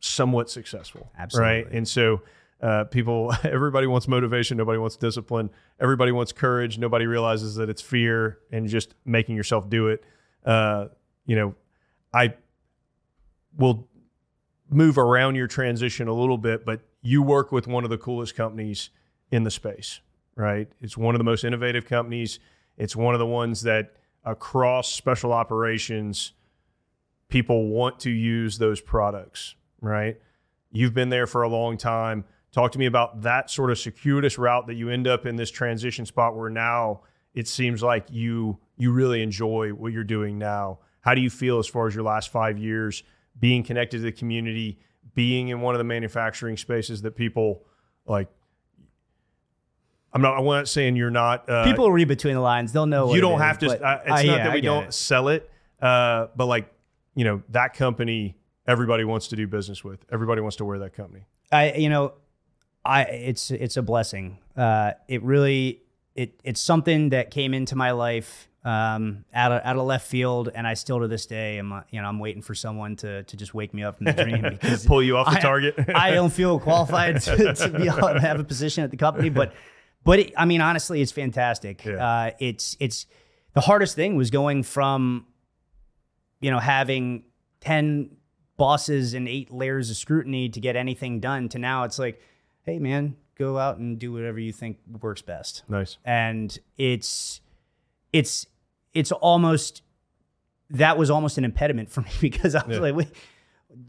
somewhat 0.00 0.50
successful 0.50 1.10
right 1.40 1.66
and 1.72 1.86
so 1.86 2.22
uh, 2.60 2.84
people 2.84 3.32
everybody 3.44 3.86
wants 3.86 4.08
motivation 4.08 4.56
nobody 4.56 4.78
wants 4.78 4.96
discipline 4.96 5.50
everybody 5.80 6.12
wants 6.12 6.32
courage 6.32 6.78
nobody 6.78 7.06
realizes 7.06 7.54
that 7.54 7.68
it's 7.68 7.82
fear 7.82 8.38
and 8.52 8.68
just 8.68 8.94
making 9.04 9.36
yourself 9.36 9.68
do 9.68 9.88
it 9.88 10.04
uh, 10.44 10.86
you 11.26 11.36
know 11.36 11.54
i 12.12 12.32
will 13.56 13.88
move 14.70 14.98
around 14.98 15.34
your 15.34 15.46
transition 15.46 16.08
a 16.08 16.12
little 16.12 16.38
bit, 16.38 16.64
but 16.64 16.80
you 17.02 17.22
work 17.22 17.52
with 17.52 17.66
one 17.66 17.84
of 17.84 17.90
the 17.90 17.98
coolest 17.98 18.34
companies 18.34 18.90
in 19.30 19.42
the 19.44 19.50
space, 19.50 20.00
right? 20.36 20.68
It's 20.80 20.96
one 20.96 21.14
of 21.14 21.18
the 21.18 21.24
most 21.24 21.44
innovative 21.44 21.86
companies. 21.86 22.38
It's 22.76 22.94
one 22.94 23.14
of 23.14 23.18
the 23.18 23.26
ones 23.26 23.62
that 23.62 23.94
across 24.24 24.92
special 24.92 25.32
operations, 25.32 26.32
people 27.28 27.68
want 27.68 28.00
to 28.00 28.10
use 28.10 28.58
those 28.58 28.80
products, 28.80 29.54
right? 29.80 30.18
You've 30.70 30.94
been 30.94 31.08
there 31.08 31.26
for 31.26 31.42
a 31.42 31.48
long 31.48 31.76
time. 31.76 32.24
Talk 32.52 32.72
to 32.72 32.78
me 32.78 32.86
about 32.86 33.22
that 33.22 33.50
sort 33.50 33.70
of 33.70 33.78
circuitous 33.78 34.38
route 34.38 34.66
that 34.66 34.74
you 34.74 34.88
end 34.90 35.06
up 35.06 35.26
in 35.26 35.36
this 35.36 35.50
transition 35.50 36.06
spot 36.06 36.36
where 36.36 36.50
now 36.50 37.02
it 37.34 37.46
seems 37.48 37.82
like 37.82 38.06
you 38.10 38.58
you 38.76 38.92
really 38.92 39.22
enjoy 39.22 39.70
what 39.70 39.92
you're 39.92 40.04
doing 40.04 40.38
now. 40.38 40.78
How 41.00 41.14
do 41.14 41.20
you 41.20 41.30
feel 41.30 41.58
as 41.58 41.66
far 41.66 41.86
as 41.86 41.94
your 41.94 42.04
last 42.04 42.30
five 42.30 42.58
years 42.58 43.02
being 43.38 43.62
connected 43.62 43.98
to 43.98 44.02
the 44.02 44.12
community, 44.12 44.78
being 45.14 45.48
in 45.48 45.60
one 45.60 45.74
of 45.74 45.78
the 45.78 45.84
manufacturing 45.84 46.56
spaces 46.56 47.02
that 47.02 47.16
people 47.16 47.62
like? 48.06 48.28
I'm 50.12 50.22
not. 50.22 50.38
I'm 50.38 50.44
not 50.44 50.68
saying 50.68 50.96
you're 50.96 51.10
not. 51.10 51.48
Uh, 51.48 51.64
People 51.64 51.92
read 51.92 52.08
between 52.08 52.34
the 52.34 52.40
lines. 52.40 52.72
They'll 52.72 52.86
know. 52.86 53.14
you 53.14 53.20
don't 53.20 53.34
is, 53.34 53.40
have 53.42 53.58
to. 53.58 53.66
but 53.66 53.82
Uh, 53.82 53.98
it's 54.06 54.10
I- 54.10 54.22
not 54.22 54.38
yeah, 54.38 54.44
that 54.44 54.54
we 54.54 54.60
don't 54.62 54.84
it. 54.84 54.94
sell 54.94 55.28
it, 55.28 55.50
uh, 55.82 56.28
but 56.34 56.46
like 56.46 56.72
you 57.14 57.24
know 57.24 57.42
that 57.50 57.74
company, 57.74 58.37
everybody 58.68 59.02
wants 59.02 59.26
to 59.28 59.36
do 59.36 59.48
business 59.48 59.82
with. 59.82 60.04
Everybody 60.12 60.40
wants 60.42 60.56
to 60.58 60.64
wear 60.64 60.78
that 60.80 60.92
company. 60.92 61.24
I 61.50 61.72
you 61.72 61.88
know, 61.88 62.12
I 62.84 63.02
it's 63.04 63.50
it's 63.50 63.76
a 63.76 63.82
blessing. 63.82 64.38
Uh, 64.56 64.92
it 65.08 65.22
really 65.24 65.82
it 66.14 66.38
it's 66.44 66.60
something 66.60 67.08
that 67.08 67.30
came 67.30 67.54
into 67.54 67.74
my 67.74 67.90
life 67.92 68.48
um, 68.64 69.24
out 69.32 69.50
of 69.50 69.62
out 69.64 69.76
of 69.76 69.86
left 69.86 70.06
field, 70.06 70.50
and 70.54 70.66
I 70.66 70.74
still 70.74 71.00
to 71.00 71.08
this 71.08 71.26
day 71.26 71.58
am 71.58 71.72
uh, 71.72 71.80
you 71.90 72.00
know 72.00 72.06
I'm 72.08 72.18
waiting 72.18 72.42
for 72.42 72.54
someone 72.54 72.96
to 72.96 73.22
to 73.24 73.36
just 73.36 73.54
wake 73.54 73.72
me 73.72 73.82
up 73.82 73.96
from 73.96 74.04
the 74.06 74.12
dream 74.12 74.42
because 74.50 74.84
Pull 74.86 75.02
you 75.02 75.16
off 75.16 75.30
the 75.32 75.38
I- 75.38 75.40
target. 75.40 75.74
I 75.94 76.10
don't 76.12 76.32
feel 76.32 76.60
qualified 76.60 77.20
to, 77.22 77.54
to 77.54 77.68
be 77.70 77.84
to 77.84 78.20
have 78.20 78.38
a 78.38 78.44
position 78.44 78.84
at 78.84 78.90
the 78.90 78.96
company, 78.98 79.30
but 79.30 79.54
but 80.04 80.18
it, 80.18 80.34
I 80.36 80.44
mean 80.44 80.60
honestly, 80.60 81.00
it's 81.00 81.12
fantastic. 81.12 81.84
Yeah. 81.84 82.06
Uh, 82.06 82.30
it's 82.38 82.76
it's 82.78 83.06
the 83.54 83.60
hardest 83.62 83.96
thing 83.96 84.16
was 84.16 84.30
going 84.30 84.62
from 84.62 85.26
you 86.40 86.50
know 86.50 86.58
having 86.58 87.24
ten 87.60 88.10
bosses 88.58 89.14
and 89.14 89.26
eight 89.26 89.50
layers 89.50 89.88
of 89.90 89.96
scrutiny 89.96 90.50
to 90.50 90.60
get 90.60 90.76
anything 90.76 91.18
done 91.20 91.48
to 91.48 91.58
now 91.58 91.84
it's 91.84 91.98
like, 91.98 92.20
hey 92.64 92.78
man, 92.78 93.16
go 93.38 93.56
out 93.56 93.78
and 93.78 93.98
do 93.98 94.12
whatever 94.12 94.38
you 94.38 94.52
think 94.52 94.76
works 95.00 95.22
best 95.22 95.62
nice. 95.68 95.96
and 96.04 96.58
it's 96.76 97.40
it's 98.12 98.46
it's 98.92 99.12
almost 99.12 99.82
that 100.70 100.98
was 100.98 101.08
almost 101.10 101.38
an 101.38 101.44
impediment 101.44 101.88
for 101.90 102.02
me 102.02 102.10
because 102.20 102.54
I 102.54 102.66
was 102.66 102.76
Yeah. 102.76 102.82
like, 102.82 102.94
wait, 102.94 103.08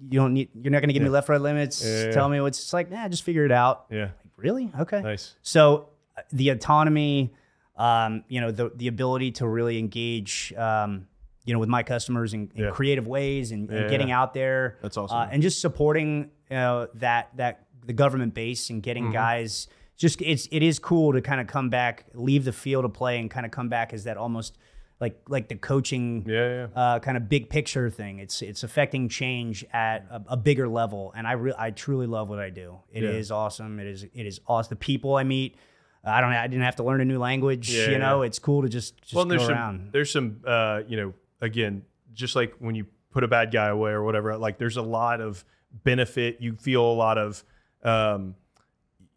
you 0.10 0.20
don't 0.20 0.34
need 0.34 0.50
you're 0.54 0.72
not 0.72 0.80
going 0.80 0.90
to 0.90 0.94
give 0.94 1.04
me 1.04 1.10
left 1.10 1.28
right 1.30 1.42
limits. 1.42 1.84
Yeah, 1.84 2.06
yeah, 2.06 2.12
Tell 2.12 2.30
me 2.30 2.40
what's 2.42 2.60
it's 2.60 2.72
like. 2.74 2.90
Nah, 2.92 3.08
just 3.10 3.24
figure 3.24 3.46
it 3.46 3.52
out. 3.52 3.86
Yeah. 3.90 4.04
Like, 4.04 4.12
really? 4.38 4.72
Okay. 4.80 5.02
Nice. 5.02 5.36
So 5.42 5.90
uh, 6.18 6.22
the 6.32 6.50
autonomy, 6.50 7.34
um, 7.76 8.24
you 8.28 8.40
know, 8.42 8.52
the 8.52 8.72
the 8.76 8.88
ability 8.88 9.32
to 9.34 9.48
really 9.48 9.80
engage, 9.80 10.54
um, 10.58 11.08
you 11.46 11.54
know, 11.54 11.60
with 11.60 11.70
my 11.70 11.84
customers 11.84 12.34
in, 12.34 12.52
in 12.56 12.66
Yeah. 12.66 12.72
creative 12.72 13.08
ways 13.08 13.52
and, 13.52 13.70
and 13.70 13.84
Yeah, 13.86 13.90
getting 13.90 14.10
yeah. 14.10 14.22
out 14.22 14.34
there. 14.34 14.78
That's 14.82 14.98
awesome. 14.98 15.18
Uh, 15.18 15.28
and 15.32 15.42
just 15.42 15.62
supporting 15.62 16.32
you 16.50 16.56
know, 16.58 16.88
that 16.96 17.30
that 17.38 17.66
the 17.86 17.94
government 17.94 18.34
base 18.34 18.70
and 18.70 18.78
Mm-hmm. 18.78 18.84
getting 18.84 19.12
guys. 19.12 19.68
Just 19.98 20.22
it's 20.22 20.48
it 20.52 20.64
is 20.64 20.80
cool 20.80 21.12
to 21.14 21.22
kind 21.22 21.42
of 21.42 21.48
come 21.48 21.70
back, 21.70 22.06
leave 22.14 22.46
the 22.46 22.54
field 22.54 22.86
of 22.86 22.94
play, 22.94 23.20
and 23.20 23.30
kind 23.30 23.46
of 23.46 23.52
come 23.52 23.68
back 23.68 23.92
as 23.94 24.06
that 24.06 24.16
almost 24.16 24.58
like 25.02 25.20
like 25.28 25.50
the 25.50 25.56
coaching 25.56 26.24
Yeah. 26.28 26.68
Yeah. 26.76 26.82
uh, 26.82 27.00
kind 27.00 27.18
of 27.18 27.28
big 27.28 27.50
picture 27.50 27.90
thing. 27.90 28.20
It's 28.20 28.42
it's 28.42 28.64
affecting 28.64 29.10
change 29.10 29.66
at 29.74 30.06
a, 30.10 30.22
a 30.30 30.38
bigger 30.38 30.68
level, 30.70 31.12
and 31.18 31.28
I 31.28 31.34
re- 31.34 31.54
I 31.58 31.72
truly 31.72 32.06
love 32.08 32.30
what 32.30 32.40
I 32.40 32.50
do. 32.50 32.80
It 32.94 33.04
is 33.04 33.30
awesome. 33.30 33.78
It 33.80 33.88
is 33.88 34.04
it 34.04 34.26
is 34.26 34.40
awesome. 34.48 34.70
The 34.70 34.76
people 34.78 35.16
I 35.16 35.24
meet, 35.26 35.58
I 36.06 36.22
don't 36.22 36.32
I 36.32 36.48
didn't 36.48 36.64
have 36.64 36.78
to 36.78 36.84
learn 36.84 37.02
a 37.02 37.06
new 37.06 37.20
language. 37.20 37.70
You 37.70 37.98
know, 37.98 38.22
it's 38.22 38.40
cool 38.40 38.62
to 38.62 38.70
just 38.70 39.02
just 39.02 39.14
well, 39.14 39.26
go 39.26 39.32
there's 39.32 39.50
around. 39.50 39.80
some 39.80 39.90
there's 39.92 40.12
some 40.14 40.42
uh, 40.48 40.82
you 40.88 40.96
know 40.96 41.14
again 41.42 41.84
just 42.14 42.36
like 42.36 42.54
when 42.60 42.76
you 42.76 42.86
put 43.12 43.24
a 43.24 43.28
bad 43.28 43.52
guy 43.52 43.68
away 43.68 43.92
or 43.92 44.04
whatever 44.04 44.38
like 44.38 44.58
there's 44.58 44.78
a 44.78 44.82
lot 44.82 45.22
of 45.22 45.44
benefit 45.84 46.38
you 46.40 46.56
feel 46.56 46.84
a 46.84 46.94
lot 46.94 47.18
of 47.18 47.44
um, 47.84 48.36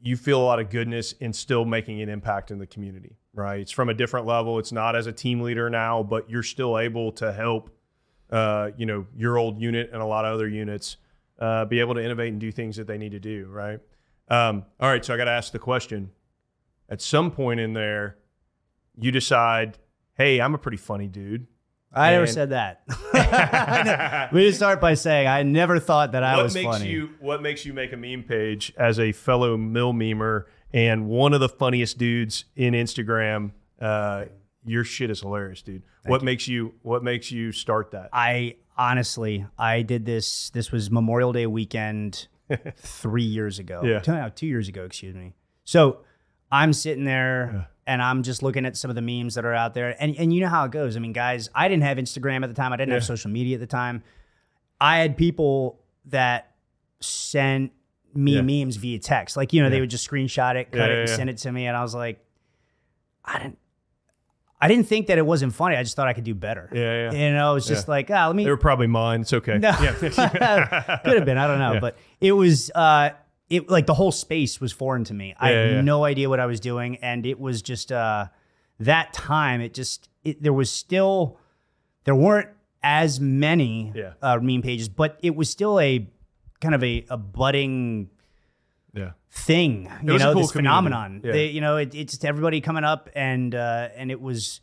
you 0.03 0.17
feel 0.17 0.41
a 0.41 0.45
lot 0.45 0.59
of 0.59 0.69
goodness 0.69 1.13
in 1.13 1.33
still 1.33 1.65
making 1.65 2.03
an 2.03 2.09
impact 2.09 2.51
in 2.51 2.59
the 2.59 2.67
community, 2.67 3.17
right? 3.33 3.61
It's 3.61 3.71
from 3.71 3.89
a 3.89 3.95
different 3.95 4.27
level. 4.27 4.59
It's 4.59 4.73
not 4.73 4.97
as 4.97 5.07
a 5.07 5.13
team 5.13 5.41
leader 5.41 5.71
now, 5.71 6.03
but 6.03 6.29
you're 6.29 6.43
still 6.43 6.77
able 6.77 7.13
to 7.13 7.33
help, 7.33 7.71
uh, 8.31 8.71
you 8.77 8.85
know, 8.85 9.07
your 9.17 9.39
old 9.39 9.61
unit 9.61 9.91
and 9.93 10.03
a 10.03 10.05
lot 10.05 10.25
of 10.25 10.35
other 10.35 10.49
units 10.49 10.97
uh, 11.39 11.65
be 11.65 11.79
able 11.79 11.95
to 11.95 12.05
innovate 12.05 12.33
and 12.33 12.41
do 12.41 12.51
things 12.51 12.77
that 12.77 12.89
they 12.89 12.99
need 12.99 13.13
to 13.13 13.21
do, 13.21 13.47
right? 13.47 13.79
Um, 14.29 14.65
all 14.81 14.91
right, 14.91 15.05
so 15.05 15.15
I 15.15 15.17
got 15.17 15.27
to 15.27 15.31
ask 15.31 15.53
the 15.53 15.61
question. 15.61 16.11
At 16.89 17.01
some 17.01 17.31
point 17.31 17.61
in 17.61 17.73
there, 17.73 18.17
you 18.99 19.13
decide, 19.13 19.79
hey, 20.15 20.41
I'm 20.41 20.55
a 20.55 20.59
pretty 20.59 20.77
funny 20.77 21.07
dude. 21.07 21.47
I 21.95 22.13
never 22.13 22.27
said 22.27 22.51
that. 22.51 22.83
we 24.33 24.47
just 24.47 24.59
start 24.59 24.81
by 24.81 24.95
saying 24.95 25.29
I 25.29 25.43
never 25.43 25.79
thought 25.79 26.13
that 26.13 26.23
I 26.23 26.37
what 26.37 26.45
was 26.45 26.55
makes 26.55 26.67
funny. 26.67 26.91
you 26.91 27.11
what 27.21 27.43
makes 27.43 27.65
you 27.67 27.73
make 27.73 27.93
a 27.93 27.97
meme 27.97 28.23
page 28.23 28.73
as 28.77 28.99
a 28.99 29.13
fellow 29.13 29.57
mil 29.57 29.93
memer 29.93 30.45
and 30.73 31.07
one 31.07 31.35
of 31.35 31.41
the 31.41 31.49
funniest 31.49 31.99
dudes 31.99 32.45
in 32.57 32.75
Instagram? 32.75 33.53
Uh, 33.81 34.25
your 34.65 34.85
shit 34.85 35.11
is 35.11 35.21
hilarious, 35.21 35.61
dude. 35.63 35.83
what 36.07 36.23
makes 36.23 36.47
you 36.49 36.75
what 36.83 37.03
makes 37.03 37.31
you 37.31 37.53
start 37.53 37.91
that? 37.91 38.09
I 38.13 38.57
honestly, 38.77 39.47
I 39.59 39.83
did 39.83 40.07
this. 40.07 40.51
This 40.51 40.73
was 40.73 40.91
Memorial 40.91 41.33
Day 41.33 41.47
weekend 41.47 42.29
three 42.77 43.25
years 43.25 43.59
ago. 43.59 43.83
Yeah. 43.85 44.01
two, 44.01 44.13
no, 44.13 44.31
two 44.35 44.47
years 44.47 44.69
ago. 44.69 44.85
Excuse 44.85 45.15
me. 45.15 45.35
So 45.65 45.99
I'm 46.51 46.73
sitting 46.73 47.05
there 47.05 47.69
and 47.87 48.01
I'm 48.03 48.23
just 48.23 48.43
looking 48.43 48.65
at 48.67 48.77
some 48.77 48.91
of 48.91 48.95
the 48.95 49.03
memes 49.03 49.35
that 49.35 49.45
are 49.45 49.55
out 49.55 49.75
there, 49.75 49.97
and 50.01 50.17
and 50.17 50.33
you 50.33 50.41
know 50.41 50.49
how 50.49 50.65
it 50.65 50.71
goes. 50.71 50.97
I 50.97 51.01
mean, 51.01 51.13
guys, 51.13 51.49
I 51.55 51.69
didn't 51.69 51.83
have 51.85 51.99
Instagram 51.99 52.43
at 52.45 52.49
the 52.49 52.55
time. 52.55 52.73
I 52.73 52.77
didn't 52.77 52.93
have 52.95 53.05
social 53.05 53.31
media 53.31 53.55
at 53.57 53.61
the 53.61 53.67
time. 53.67 54.03
I 54.81 54.99
had 54.99 55.17
people 55.17 55.81
that 56.07 56.53
sent 57.01 57.73
me 58.15 58.35
Yeah. 58.37 58.43
memes 58.43 58.77
via 58.77 58.99
text. 58.99 59.37
Like, 59.37 59.53
you 59.53 59.63
know, 59.63 59.71
they 59.71 59.81
would 59.81 59.91
just 59.91 60.09
screenshot 60.09 60.55
it, 60.57 60.71
cut 60.73 60.79
Yeah, 60.79 60.85
it, 60.87 60.99
and 61.01 61.09
yeah. 61.09 61.17
send 61.17 61.31
it 61.31 61.39
to 61.39 61.51
me. 61.53 61.67
And 61.67 61.77
I 61.77 61.83
was 61.83 61.95
like, 61.95 62.25
I 63.25 63.39
didn't 63.39 63.59
I 64.61 64.69
didn't 64.69 64.87
think 64.87 65.09
that 65.09 65.19
it 65.19 65.27
wasn't 65.27 65.53
funny. 65.55 65.75
I 65.75 65.83
just 65.83 65.97
thought 65.97 66.07
I 66.07 66.13
could 66.13 66.23
do 66.23 66.35
better. 66.37 66.69
Yeah, 66.73 67.11
yeah. 67.11 67.29
You 67.29 67.35
know, 67.35 67.57
it's 67.57 67.67
just 67.67 67.89
Yeah. 67.89 67.93
like, 67.95 68.11
ah, 68.13 68.29
let 68.29 68.37
me 68.37 68.45
They 68.45 68.51
were 68.51 68.57
probably 68.57 68.87
mine. 68.87 69.23
It's 69.23 69.33
okay. 69.33 69.59
no. 69.59 69.71
Yeah. 69.71 69.93
could 71.05 71.17
have 71.17 71.25
been. 71.25 71.39
I 71.39 71.47
don't 71.49 71.59
know. 71.59 71.73
Yeah. 71.75 71.81
But 71.81 71.97
it 72.21 72.31
was 72.33 72.71
uh 72.75 73.11
it 73.51 73.69
like 73.69 73.87
the 73.87 73.95
whole 73.95 74.13
space 74.13 74.61
was 74.61 74.73
foreign 74.73 75.05
to 75.05 75.15
me. 75.15 75.35
I 75.39 75.49
had 75.49 75.55
yeah, 75.55 75.75
yeah. 75.77 75.81
no 75.83 76.05
idea 76.05 76.29
what 76.29 76.41
I 76.41 76.47
was 76.47 76.61
doing. 76.61 76.97
And 76.97 77.27
it 77.27 77.39
was 77.39 77.63
just 77.63 77.93
uh 77.93 78.27
that 78.81 79.13
time 79.13 79.61
it 79.61 79.75
just 79.75 80.09
it, 80.25 80.43
there 80.43 80.53
was 80.53 80.71
still 80.71 81.39
there 82.05 82.15
weren't 82.15 82.49
as 82.83 83.21
many 83.21 83.93
Yeah. 83.95 84.15
uh, 84.21 84.39
meme 84.39 84.63
pages, 84.63 84.89
but 84.89 85.19
it 85.23 85.37
was 85.37 85.49
still 85.49 85.79
a 85.79 86.09
kind 86.61 86.75
of 86.75 86.83
a, 86.83 87.05
a 87.11 87.17
budding 87.17 88.11
yeah. 88.93 89.13
thing, 89.31 89.89
you 90.03 90.19
know, 90.19 90.33
cool 90.33 90.43
this 90.43 90.51
community. 90.51 90.53
phenomenon. 90.53 91.21
Yeah. 91.25 91.33
They, 91.33 91.47
you 91.49 91.61
know, 91.61 91.77
it, 91.77 91.95
it's 91.95 92.13
just 92.13 92.25
everybody 92.25 92.61
coming 92.61 92.85
up 92.85 93.09
and 93.15 93.55
uh, 93.55 93.89
and 93.97 94.11
it 94.11 94.21
was, 94.21 94.61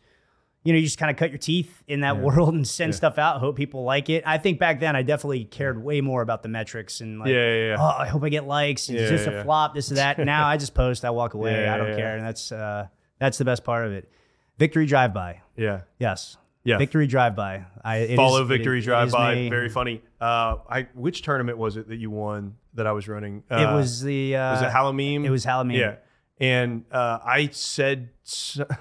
you 0.64 0.74
know, 0.74 0.78
you 0.80 0.86
just 0.86 0.98
kind 0.98 1.10
of 1.10 1.16
cut 1.18 1.30
your 1.32 1.38
teeth 1.38 1.84
in 1.88 2.02
that 2.02 2.20
world 2.22 2.54
and 2.54 2.68
send 2.68 2.94
stuff 2.94 3.18
out, 3.18 3.40
hope 3.40 3.56
people 3.56 3.84
like 3.84 4.10
it. 4.10 4.24
I 4.26 4.38
think 4.38 4.60
back 4.60 4.80
then 4.82 4.96
I 4.96 5.04
definitely 5.04 5.46
cared 5.46 5.82
way 5.82 6.02
more 6.02 6.22
about 6.22 6.44
the 6.44 6.50
metrics 6.50 7.00
and 7.02 7.20
like, 7.20 7.30
Yeah, 7.30 7.36
yeah, 7.54 7.68
yeah. 7.70 7.76
oh, 7.80 7.96
I 7.98 8.08
hope 8.08 8.24
I 8.24 8.30
get 8.30 8.46
likes. 8.46 8.90
Yeah, 8.90 9.08
this 9.10 9.26
yeah, 9.26 9.32
a 9.34 9.44
flop? 9.44 9.74
This 9.74 9.92
or 9.92 9.96
that. 9.96 10.18
now 10.26 10.48
I 10.48 10.58
just 10.58 10.74
post, 10.74 11.06
I 11.06 11.12
walk 11.12 11.34
away, 11.34 11.64
Yeah, 11.64 11.74
I 11.74 11.78
don't 11.78 11.90
yeah, 11.92 11.96
care, 11.96 12.10
yeah. 12.12 12.16
and 12.18 12.26
that's 12.26 12.52
uh, 12.52 12.88
that's 13.20 13.38
the 13.38 13.46
best 13.46 13.64
part 13.64 13.86
of 13.86 13.94
it. 13.94 14.12
Victory 14.58 14.86
drive 14.86 15.14
by, 15.14 15.42
Yeah. 15.56 15.82
yes, 15.98 16.36
Yeah. 16.66 16.78
Victory 16.78 17.08
drive 17.08 17.36
by. 17.38 17.66
I 17.84 17.98
it 18.00 18.16
Follow 18.18 18.42
is- 18.42 18.48
Victory 18.50 18.80
it- 18.80 18.84
Drive 18.84 19.12
by. 19.12 19.36
me. 19.36 19.50
Very 19.50 19.70
funny. 19.70 20.02
Uh, 20.20 20.58
I 20.70 20.88
which 20.94 21.22
tournament 21.22 21.58
was 21.58 21.78
it 21.78 21.88
that 21.88 21.96
you 21.96 22.12
won 22.12 22.56
that 22.74 22.86
I 22.86 22.92
was 22.92 23.08
running? 23.08 23.44
Uh, 23.50 23.56
It 23.56 23.74
was 23.74 24.02
the 24.02 24.36
uh, 24.36 24.52
was 24.52 24.62
it 24.62 24.70
Hallowe'en? 24.70 25.24
It 25.24 25.30
was 25.30 25.46
Hallowe'en. 25.46 25.74
Yeah. 25.78 25.96
And 26.40 26.86
uh, 26.92 27.20
I 27.24 27.50
said 27.52 28.10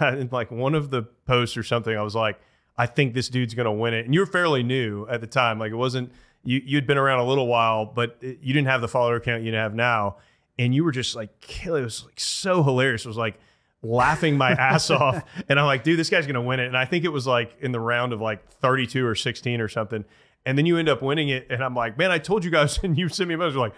in 0.00 0.28
like 0.32 0.50
one 0.50 0.74
of 0.74 0.90
the 0.90 1.02
posts 1.26 1.56
or 1.56 1.62
something, 1.62 1.96
I 1.96 2.02
was 2.02 2.14
like, 2.14 2.38
I 2.76 2.86
think 2.86 3.14
this 3.14 3.28
dude's 3.28 3.54
going 3.54 3.66
to 3.66 3.72
win 3.72 3.94
it. 3.94 4.04
And 4.04 4.14
you 4.14 4.20
were 4.20 4.26
fairly 4.26 4.62
new 4.62 5.06
at 5.08 5.20
the 5.20 5.26
time. 5.26 5.58
Like 5.58 5.72
it 5.72 5.76
wasn't, 5.76 6.12
you, 6.44 6.62
you'd 6.64 6.86
been 6.86 6.98
around 6.98 7.18
a 7.18 7.24
little 7.24 7.48
while, 7.48 7.84
but 7.84 8.16
it, 8.20 8.38
you 8.40 8.52
didn't 8.54 8.68
have 8.68 8.80
the 8.80 8.88
follower 8.88 9.18
count 9.18 9.42
you 9.42 9.52
have 9.54 9.74
now. 9.74 10.16
And 10.58 10.74
you 10.74 10.84
were 10.84 10.92
just 10.92 11.16
like, 11.16 11.40
kill 11.40 11.74
it. 11.74 11.80
It 11.80 11.84
was 11.84 12.04
like 12.04 12.20
so 12.20 12.62
hilarious. 12.62 13.04
It 13.04 13.08
was 13.08 13.16
like 13.16 13.38
laughing 13.82 14.36
my 14.36 14.50
ass 14.58 14.90
off. 14.90 15.24
And 15.48 15.58
I'm 15.58 15.66
like, 15.66 15.82
dude, 15.82 15.98
this 15.98 16.10
guy's 16.10 16.26
going 16.26 16.34
to 16.34 16.40
win 16.40 16.60
it. 16.60 16.66
And 16.66 16.76
I 16.76 16.84
think 16.84 17.04
it 17.04 17.12
was 17.12 17.26
like 17.26 17.56
in 17.60 17.72
the 17.72 17.80
round 17.80 18.12
of 18.12 18.20
like 18.20 18.48
32 18.48 19.04
or 19.04 19.16
16 19.16 19.60
or 19.60 19.68
something. 19.68 20.04
And 20.46 20.56
then 20.56 20.64
you 20.64 20.78
end 20.78 20.88
up 20.88 21.02
winning 21.02 21.28
it. 21.28 21.48
And 21.50 21.62
I'm 21.62 21.74
like, 21.74 21.98
man, 21.98 22.12
I 22.12 22.18
told 22.18 22.44
you 22.44 22.50
guys. 22.52 22.78
And 22.84 22.96
you 22.96 23.08
sent 23.08 23.28
me 23.28 23.34
a 23.34 23.38
message 23.38 23.56
like, 23.56 23.74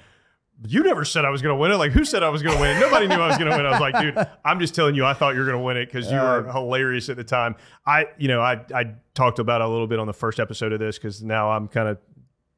you 0.67 0.83
never 0.83 1.05
said 1.05 1.25
I 1.25 1.31
was 1.31 1.43
going 1.43 1.55
to 1.57 1.61
win 1.61 1.73
it. 1.73 1.77
Like, 1.77 1.93
who 1.93 2.05
said 2.05 2.23
I 2.23 2.29
was 2.29 2.43
going 2.43 2.55
to 2.55 2.61
win 2.61 2.77
it? 2.77 2.81
Nobody 2.81 3.07
knew 3.07 3.15
I 3.15 3.29
was 3.29 3.39
going 3.39 3.51
to 3.51 3.57
win. 3.57 3.67
I 3.67 3.71
was 3.71 3.81
like, 3.81 3.99
dude, 3.99 4.17
I'm 4.45 4.61
just 4.61 4.75
telling 4.75 4.95
you, 4.95 5.05
I 5.05 5.15
thought 5.15 5.35
you 5.35 5.41
were 5.41 5.47
going 5.47 5.59
to 5.59 5.65
win 5.65 5.77
it 5.77 5.87
because 5.87 6.11
you 6.11 6.19
were 6.19 6.51
hilarious 6.53 7.09
at 7.09 7.17
the 7.17 7.25
time. 7.25 7.57
I, 7.87 8.07
you 8.19 8.29
know, 8.29 8.41
I, 8.41 8.61
I 8.75 8.95
talked 9.15 9.39
about 9.39 9.61
it 9.61 9.65
a 9.65 9.69
little 9.69 9.87
bit 9.87 9.99
on 9.99 10.07
the 10.07 10.13
first 10.13 10.39
episode 10.39 10.73
of 10.73 10.79
this 10.79 10.99
because 10.99 11.23
now 11.23 11.51
I'm 11.51 11.69
kind 11.69 11.89
of 11.89 11.99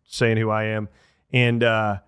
saying 0.05 0.37
who 0.37 0.51
I 0.51 0.65
am. 0.65 0.89
And, 1.33 1.63
uh, 1.63 1.99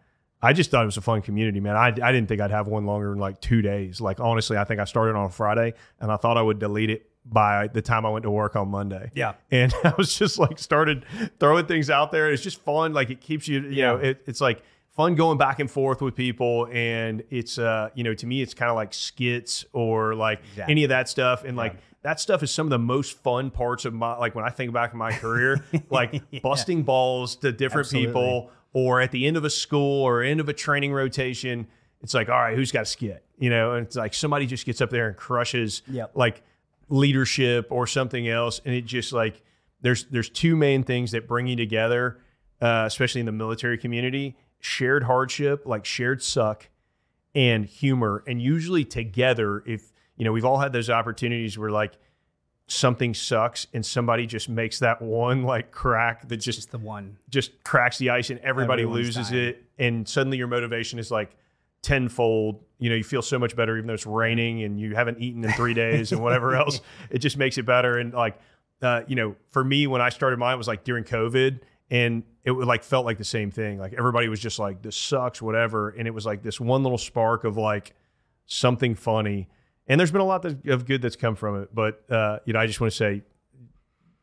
I 0.42 0.52
just 0.52 0.70
thought 0.70 0.82
it 0.82 0.86
was 0.86 0.98
a 0.98 1.00
fun 1.00 1.22
community, 1.22 1.58
man. 1.58 1.74
I, 1.74 1.86
I 1.86 2.12
didn't 2.12 2.26
think 2.26 2.42
I'd 2.42 2.50
have 2.50 2.66
one 2.66 2.84
longer 2.84 3.08
than 3.08 3.18
like 3.18 3.40
two 3.40 3.62
days. 3.62 3.98
Like, 3.98 4.20
honestly, 4.20 4.58
I 4.58 4.64
think 4.64 4.78
I 4.78 4.84
started 4.84 5.16
on 5.16 5.24
a 5.24 5.30
Friday 5.30 5.72
and 6.00 6.12
I 6.12 6.16
thought 6.16 6.36
I 6.36 6.42
would 6.42 6.58
delete 6.58 6.90
it 6.90 7.08
by 7.24 7.68
the 7.68 7.80
time 7.80 8.04
I 8.04 8.10
went 8.10 8.24
to 8.24 8.30
work 8.30 8.54
on 8.54 8.68
Monday. 8.68 9.10
Yeah. 9.14 9.34
And 9.50 9.72
I 9.84 9.94
was 9.96 10.14
just 10.14 10.38
like 10.38 10.58
started 10.58 11.06
throwing 11.40 11.64
things 11.64 11.88
out 11.88 12.12
there. 12.12 12.30
It's 12.30 12.42
just 12.42 12.60
fun. 12.60 12.92
Like 12.92 13.08
it 13.08 13.22
keeps 13.22 13.48
you, 13.48 13.62
you 13.62 13.82
know, 13.82 13.96
it, 13.96 14.22
it's 14.26 14.42
like 14.42 14.62
fun 14.96 15.14
going 15.14 15.38
back 15.38 15.58
and 15.60 15.70
forth 15.70 16.00
with 16.00 16.14
people. 16.14 16.68
And 16.72 17.22
it's, 17.30 17.58
uh, 17.58 17.90
you 17.94 18.04
know, 18.04 18.14
to 18.14 18.26
me, 18.26 18.42
it's 18.42 18.54
kind 18.54 18.70
of 18.70 18.76
like 18.76 18.94
skits 18.94 19.64
or 19.72 20.14
like 20.14 20.40
Exactly. 20.52 20.72
any 20.72 20.84
of 20.84 20.88
that 20.90 21.08
stuff. 21.08 21.44
And 21.44 21.56
like 21.56 21.76
that 22.02 22.20
stuff 22.20 22.42
is 22.42 22.50
some 22.50 22.66
of 22.66 22.70
the 22.70 22.78
most 22.78 23.18
fun 23.22 23.50
parts 23.50 23.84
of 23.84 23.92
my, 23.94 24.16
like 24.18 24.34
when 24.34 24.44
I 24.44 24.50
think 24.50 24.72
back 24.72 24.92
in 24.92 24.98
my 24.98 25.12
career, 25.12 25.64
like 25.90 26.22
busting 26.42 26.82
balls 26.84 27.36
to 27.36 27.50
different 27.52 27.86
Absolutely. 27.86 28.06
people 28.08 28.50
or 28.72 29.00
at 29.00 29.10
the 29.10 29.26
end 29.26 29.36
of 29.36 29.44
a 29.44 29.50
school 29.50 30.02
or 30.02 30.22
end 30.22 30.40
of 30.40 30.48
a 30.48 30.52
training 30.52 30.92
rotation. 30.92 31.66
It's 32.02 32.14
like, 32.14 32.28
all 32.28 32.38
right, 32.38 32.56
who's 32.56 32.70
got 32.70 32.82
a 32.82 32.86
skit? 32.86 33.24
You 33.38 33.50
know, 33.50 33.72
and 33.74 33.86
it's 33.86 33.96
like 33.96 34.14
somebody 34.14 34.46
just 34.46 34.64
gets 34.66 34.80
up 34.80 34.90
there 34.90 35.08
and 35.08 35.16
crushes 35.16 35.82
Yep. 35.88 36.12
like 36.14 36.42
leadership 36.88 37.66
or 37.70 37.86
something 37.86 38.28
else 38.28 38.60
and 38.64 38.74
it 38.74 38.82
just 38.84 39.12
like 39.12 39.42
there's 39.80 40.04
there's 40.04 40.28
two 40.28 40.54
main 40.54 40.84
things 40.84 41.12
that 41.12 41.26
bring 41.26 41.46
you 41.46 41.56
together 41.56 42.18
uh, 42.60 42.84
especially 42.86 43.20
in 43.20 43.26
the 43.26 43.32
military 43.32 43.78
community 43.78 44.36
shared 44.64 45.02
hardship 45.02 45.66
like 45.66 45.84
shared 45.84 46.22
suck 46.22 46.70
and 47.34 47.66
humor. 47.66 48.24
And 48.26 48.40
usually 48.40 48.82
together 48.84 49.62
if 49.66 49.92
you 50.16 50.24
know 50.24 50.32
we've 50.32 50.44
all 50.44 50.58
had 50.58 50.72
those 50.72 50.88
opportunities 50.88 51.58
where 51.58 51.70
like 51.70 51.92
something 52.66 53.12
sucks 53.12 53.66
and 53.74 53.84
somebody 53.84 54.26
just 54.26 54.48
makes 54.48 54.78
that 54.78 55.02
one 55.02 55.42
like 55.42 55.70
crack 55.70 56.26
that 56.28 56.38
just 56.38 56.58
Just 56.60 56.70
the 56.70 56.78
one. 56.78 57.18
just 57.28 57.62
cracks 57.62 57.98
the 57.98 58.08
ice 58.08 58.30
and 58.30 58.40
everybody 58.40 58.84
Everyone's 58.84 59.06
loses 59.16 59.28
dying. 59.28 59.42
it. 59.48 59.64
And 59.78 60.08
suddenly 60.08 60.38
your 60.38 60.46
motivation 60.46 60.98
is 60.98 61.10
like 61.10 61.36
tenfold. 61.82 62.64
You 62.78 62.88
know 62.88 62.96
you 62.96 63.04
feel 63.04 63.20
so 63.22 63.38
much 63.38 63.54
better 63.54 63.76
even 63.76 63.86
though 63.86 63.94
it's 63.94 64.06
raining 64.06 64.62
and 64.62 64.80
you 64.80 64.94
haven't 64.94 65.20
eaten 65.20 65.44
in 65.44 65.52
three 65.52 65.74
days 65.74 66.12
and 66.12 66.22
whatever 66.22 66.54
else. 66.56 66.80
It 67.10 67.18
just 67.18 67.36
makes 67.36 67.58
it 67.58 67.66
better. 67.66 67.98
And 67.98 68.14
like 68.14 68.38
uh, 68.82 69.02
you 69.06 69.14
know 69.16 69.34
for 69.50 69.62
me 69.64 69.86
when 69.86 70.00
i 70.02 70.08
started 70.10 70.38
mine 70.38 70.54
it 70.54 70.58
was 70.58 70.68
like 70.68 70.84
during 70.84 71.04
covid 71.04 71.60
and 71.90 72.22
it 72.44 72.50
would 72.50 72.66
like 72.66 72.82
felt 72.84 73.04
like 73.04 73.18
the 73.18 73.24
same 73.24 73.50
thing 73.50 73.78
like 73.78 73.92
everybody 73.98 74.28
was 74.28 74.40
just 74.40 74.58
like 74.58 74.82
this 74.82 74.96
sucks 74.96 75.40
whatever 75.42 75.90
and 75.90 76.06
it 76.08 76.12
was 76.12 76.24
like 76.26 76.42
this 76.42 76.58
one 76.60 76.82
little 76.82 76.98
spark 76.98 77.44
of 77.44 77.56
like 77.56 77.94
something 78.46 78.94
funny 78.94 79.48
and 79.86 79.98
there's 80.00 80.10
been 80.12 80.20
a 80.20 80.24
lot 80.26 80.44
of 80.44 80.86
good 80.86 81.02
that's 81.02 81.16
come 81.16 81.34
from 81.36 81.62
it 81.62 81.74
but 81.74 82.02
uh, 82.10 82.38
you 82.46 82.52
know 82.52 82.58
i 82.58 82.66
just 82.66 82.80
want 82.80 82.90
to 82.90 82.96
say 82.96 83.22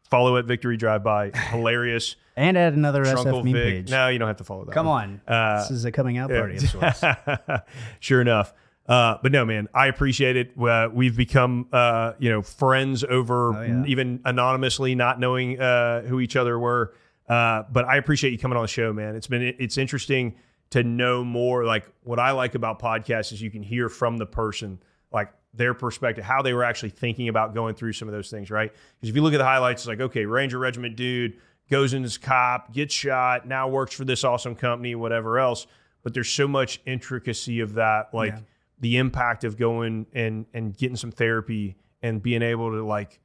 follow 0.10 0.36
it 0.38 0.46
victory 0.46 0.76
drive 0.78 1.04
by 1.04 1.30
hilarious 1.52 2.16
And 2.36 2.58
add 2.58 2.74
another 2.74 3.04
SF 3.06 3.12
Trunkle 3.24 3.44
meme 3.44 3.54
Vic. 3.54 3.64
page. 3.64 3.92
No, 3.92 4.08
you 4.10 4.20
don't 4.20 4.28
have 4.28 4.38
to 4.38 4.44
follow 4.44 4.66
that. 4.66 4.74
Come 4.74 4.86
one. 4.88 5.22
on. 5.28 5.34
Uh, 5.34 5.62
this 5.62 5.72
is 5.72 5.86
a 5.86 5.92
coming 5.92 6.18
out 6.18 6.30
party 6.30 6.56
of 6.56 6.62
sorts. 6.70 7.04
sure 8.00 8.22
enough. 8.22 8.54
Uh, 8.88 9.18
but 9.24 9.32
no, 9.32 9.46
man, 9.46 9.68
I 9.74 9.88
appreciate 9.88 10.36
it. 10.36 10.52
Uh, 10.60 10.90
we've 10.92 11.16
become, 11.16 11.68
uh, 11.72 12.14
you 12.20 12.30
know, 12.30 12.42
friends 12.42 13.04
over 13.06 13.54
Oh, 13.56 13.62
yeah. 13.62 13.84
even 13.86 14.20
anonymously, 14.26 14.96
not 14.96 15.20
knowing 15.20 15.60
uh, 15.62 16.02
who 16.02 16.20
each 16.20 16.36
other 16.36 16.58
were. 16.60 16.94
Uh, 17.32 17.64
but 17.72 17.86
I 17.86 17.96
appreciate 17.96 18.32
you 18.32 18.38
coming 18.38 18.58
on 18.58 18.64
the 18.64 18.68
show, 18.68 18.92
man. 18.92 19.16
It's 19.16 19.28
been 19.28 19.42
it's 19.58 19.78
interesting 19.78 20.36
to 20.72 20.84
know 20.84 21.24
more. 21.24 21.64
Like 21.64 21.86
what 22.04 22.20
I 22.20 22.32
like 22.32 22.56
about 22.56 22.80
podcasts 22.80 23.32
is 23.32 23.42
you 23.42 23.50
can 23.50 23.64
hear 23.64 23.88
from 23.88 24.18
the 24.18 24.26
person, 24.26 24.82
like 25.14 25.32
their 25.54 25.74
perspective, 25.74 26.26
how 26.26 26.42
they 26.42 26.54
were 26.54 26.66
actually 26.66 26.90
thinking 26.90 27.30
about 27.30 27.54
going 27.54 27.74
through 27.76 27.94
some 27.94 28.10
of 28.10 28.14
those 28.14 28.30
things, 28.30 28.52
right? 28.52 28.72
Because 28.98 29.10
if 29.10 29.16
you 29.16 29.22
look 29.22 29.34
at 29.34 29.38
the 29.38 29.46
highlights, 29.46 29.84
it's 29.84 29.88
like, 29.88 30.02
okay, 30.02 30.26
Ranger 30.26 30.60
Regiment 30.60 30.98
dude 30.98 31.38
goes 31.70 31.94
in 31.94 32.04
as 32.04 32.18
cop, 32.18 32.74
gets 32.74 32.94
shot, 32.94 33.48
now 33.48 33.70
works 33.70 33.94
for 33.94 34.04
this 34.04 34.26
awesome 34.26 34.56
company, 34.56 34.94
whatever 34.96 35.40
else. 35.40 35.68
But 36.04 36.14
there's 36.14 36.30
so 36.30 36.50
much 36.50 36.82
intricacy 36.86 37.62
of 37.62 37.76
that, 37.76 38.14
like 38.14 38.34
Yeah. 38.34 38.40
the 38.80 38.98
impact 38.98 39.46
of 39.46 39.56
going 39.58 40.06
and 40.14 40.48
and 40.54 40.76
getting 40.76 40.98
some 40.98 41.12
therapy 41.12 41.78
and 42.02 42.22
being 42.22 42.42
able 42.42 42.72
to 42.72 42.84
like 42.84 43.22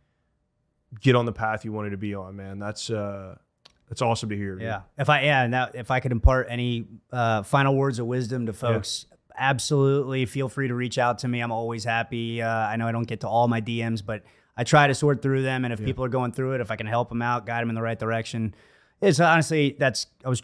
get 1.01 1.17
on 1.17 1.27
the 1.27 1.33
path 1.33 1.65
you 1.65 1.73
wanted 1.73 1.91
to 1.91 1.97
be 1.97 2.15
on, 2.15 2.37
man. 2.37 2.61
That's 2.61 2.89
uh 2.89 3.39
that's 3.89 4.03
awesome 4.03 4.29
to 4.31 4.37
hear. 4.37 4.59
Yeah. 4.61 4.83
If 4.99 5.09
I 5.09 5.23
yeah, 5.23 5.47
now 5.47 5.69
if 5.75 5.91
I 5.91 6.01
could 6.01 6.13
impart 6.13 6.47
any 6.51 6.87
uh, 7.13 7.43
final 7.43 7.75
words 7.77 7.99
of 7.99 8.07
wisdom 8.07 8.47
to 8.47 8.53
folks, 8.53 9.07
absolutely 9.39 10.27
feel 10.27 10.49
free 10.49 10.69
to 10.69 10.75
reach 10.75 10.99
out 10.99 11.19
to 11.21 11.29
me. 11.29 11.41
I'm 11.41 11.53
always 11.53 11.85
happy. 11.85 12.43
Uh, 12.43 12.49
I 12.49 12.77
know 12.77 12.89
I 12.89 12.93
don't 12.93 13.07
get 13.07 13.21
to 13.21 13.29
all 13.29 13.49
my 13.49 13.61
DMs, 13.61 14.05
but 14.05 14.23
I 14.57 14.65
try 14.65 14.87
to 14.87 14.95
sort 14.95 15.23
through 15.23 15.43
them. 15.43 15.65
And 15.65 15.73
if 15.73 15.85
people 15.85 16.05
are 16.05 16.09
going 16.09 16.33
through 16.33 16.55
it, 16.55 16.61
if 16.61 16.71
I 16.71 16.77
can 16.77 16.87
help 16.87 17.09
them 17.11 17.23
out, 17.23 17.47
guide 17.47 17.63
them 17.63 17.69
in 17.69 17.75
the 17.75 17.83
right 17.83 17.99
direction, 17.99 18.55
it's 19.01 19.21
honestly 19.21 19.77
that's 19.79 20.07
I 20.25 20.29
was. 20.29 20.43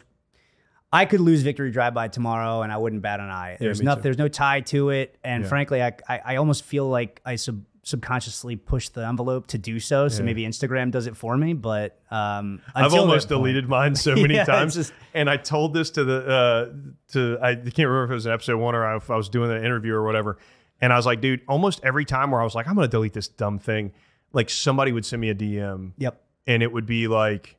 I 0.91 1.05
could 1.05 1.21
lose 1.21 1.41
victory 1.41 1.71
drive 1.71 1.95
by 1.95 2.07
tomorrow, 2.07 2.61
and 2.61 2.71
I 2.71 2.77
wouldn't 2.77 3.01
bat 3.01 3.19
an 3.19 3.27
eye. 3.31 3.57
There's 3.59 3.79
me 3.79 3.85
no, 3.87 3.95
too. 3.95 4.01
there's 4.01 4.19
no 4.19 4.27
tie 4.27 4.61
to 4.61 4.91
it, 4.91 5.17
and 5.23 5.41
Yeah. 5.43 5.49
frankly, 5.49 5.81
I, 5.81 5.93
I 6.07 6.21
I 6.23 6.35
almost 6.35 6.63
feel 6.63 6.87
like 6.87 7.19
I 7.25 7.35
sub, 7.35 7.63
subconsciously 7.83 8.55
push 8.55 8.89
the 8.89 9.05
envelope 9.05 9.45
to 9.47 9.57
do 9.57 9.79
so. 9.79 10.07
So 10.07 10.23
maybe 10.23 10.43
Instagram 10.43 10.89
does 10.89 11.05
it 11.05 11.15
for 11.17 11.37
me, 11.37 11.53
but 11.53 11.99
um, 12.09 12.61
I've 12.73 12.93
almost 12.93 13.27
that 13.29 13.35
point- 13.35 13.43
deleted 13.45 13.69
mine 13.69 13.95
so 13.95 14.15
many 14.15 14.35
Yeah, 14.35 14.45
times, 14.45 14.75
just- 14.75 14.93
and 15.13 15.29
I 15.29 15.37
told 15.37 15.73
this 15.73 15.89
to 15.91 16.03
the 16.03 16.27
uh, 16.27 16.73
to 17.11 17.37
I 17.41 17.55
can't 17.55 17.77
remember 17.77 18.05
if 18.05 18.11
it 18.11 18.13
was 18.15 18.25
an 18.25 18.31
episode 18.33 18.57
one 18.57 18.73
or 18.73 18.95
if 18.95 19.11
I 19.11 19.15
was 19.15 19.29
doing 19.29 19.51
an 19.51 19.63
interview 19.63 19.93
or 19.93 20.03
whatever. 20.03 20.37
And 20.81 20.91
I 20.91 20.95
was 20.97 21.05
like, 21.05 21.21
dude, 21.21 21.41
almost 21.47 21.79
every 21.83 22.03
time 22.05 22.31
where 22.31 22.41
I 22.41 22.43
was 22.43 22.55
like, 22.55 22.67
I'm 22.67 22.75
gonna 22.75 22.87
delete 22.87 23.13
this 23.13 23.27
dumb 23.27 23.59
thing, 23.59 23.91
like 24.33 24.49
somebody 24.49 24.91
would 24.91 25.05
send 25.05 25.21
me 25.21 25.29
a 25.29 25.35
DM, 25.35 25.91
Yep. 25.97 26.21
and 26.47 26.63
it 26.63 26.71
would 26.71 26.85
be 26.85 27.07
like, 27.07 27.55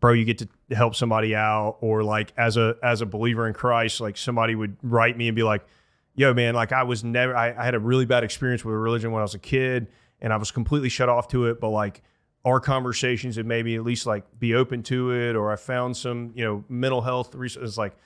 bro, 0.00 0.12
you 0.12 0.24
get 0.24 0.38
to 0.38 0.48
help 0.74 0.94
somebody 0.94 1.34
out, 1.34 1.78
or 1.80 2.02
like 2.02 2.32
as 2.36 2.56
a 2.56 2.76
as 2.82 3.00
a 3.00 3.06
believer 3.06 3.46
in 3.48 3.54
Christ, 3.54 4.00
like 4.00 4.16
somebody 4.16 4.54
would 4.54 4.76
write 4.82 5.16
me 5.16 5.28
and 5.28 5.34
be 5.36 5.42
like, 5.42 5.64
yo, 6.14 6.34
man, 6.34 6.54
like 6.54 6.72
I 6.72 6.82
was 6.82 7.02
never, 7.04 7.36
I, 7.36 7.54
I 7.56 7.64
had 7.64 7.74
a 7.74 7.80
really 7.80 8.04
bad 8.04 8.24
experience 8.24 8.64
with 8.64 8.74
religion 8.74 9.12
when 9.12 9.20
I 9.20 9.24
was 9.24 9.34
a 9.34 9.38
kid, 9.38 9.88
and 10.20 10.32
I 10.32 10.36
was 10.36 10.50
completely 10.50 10.88
shut 10.88 11.08
off 11.08 11.28
to 11.28 11.46
it, 11.46 11.60
but 11.60 11.70
like 11.70 12.02
our 12.44 12.60
conversations 12.60 13.38
and 13.38 13.48
maybe 13.48 13.74
at 13.74 13.82
least 13.82 14.06
like 14.06 14.24
be 14.38 14.54
open 14.54 14.82
to 14.84 15.12
it, 15.12 15.36
or 15.36 15.52
I 15.52 15.56
found 15.56 15.96
some, 15.96 16.32
you 16.34 16.44
know, 16.44 16.64
mental 16.68 17.00
health 17.00 17.34
resources. 17.34 17.78
Like, 17.78 17.96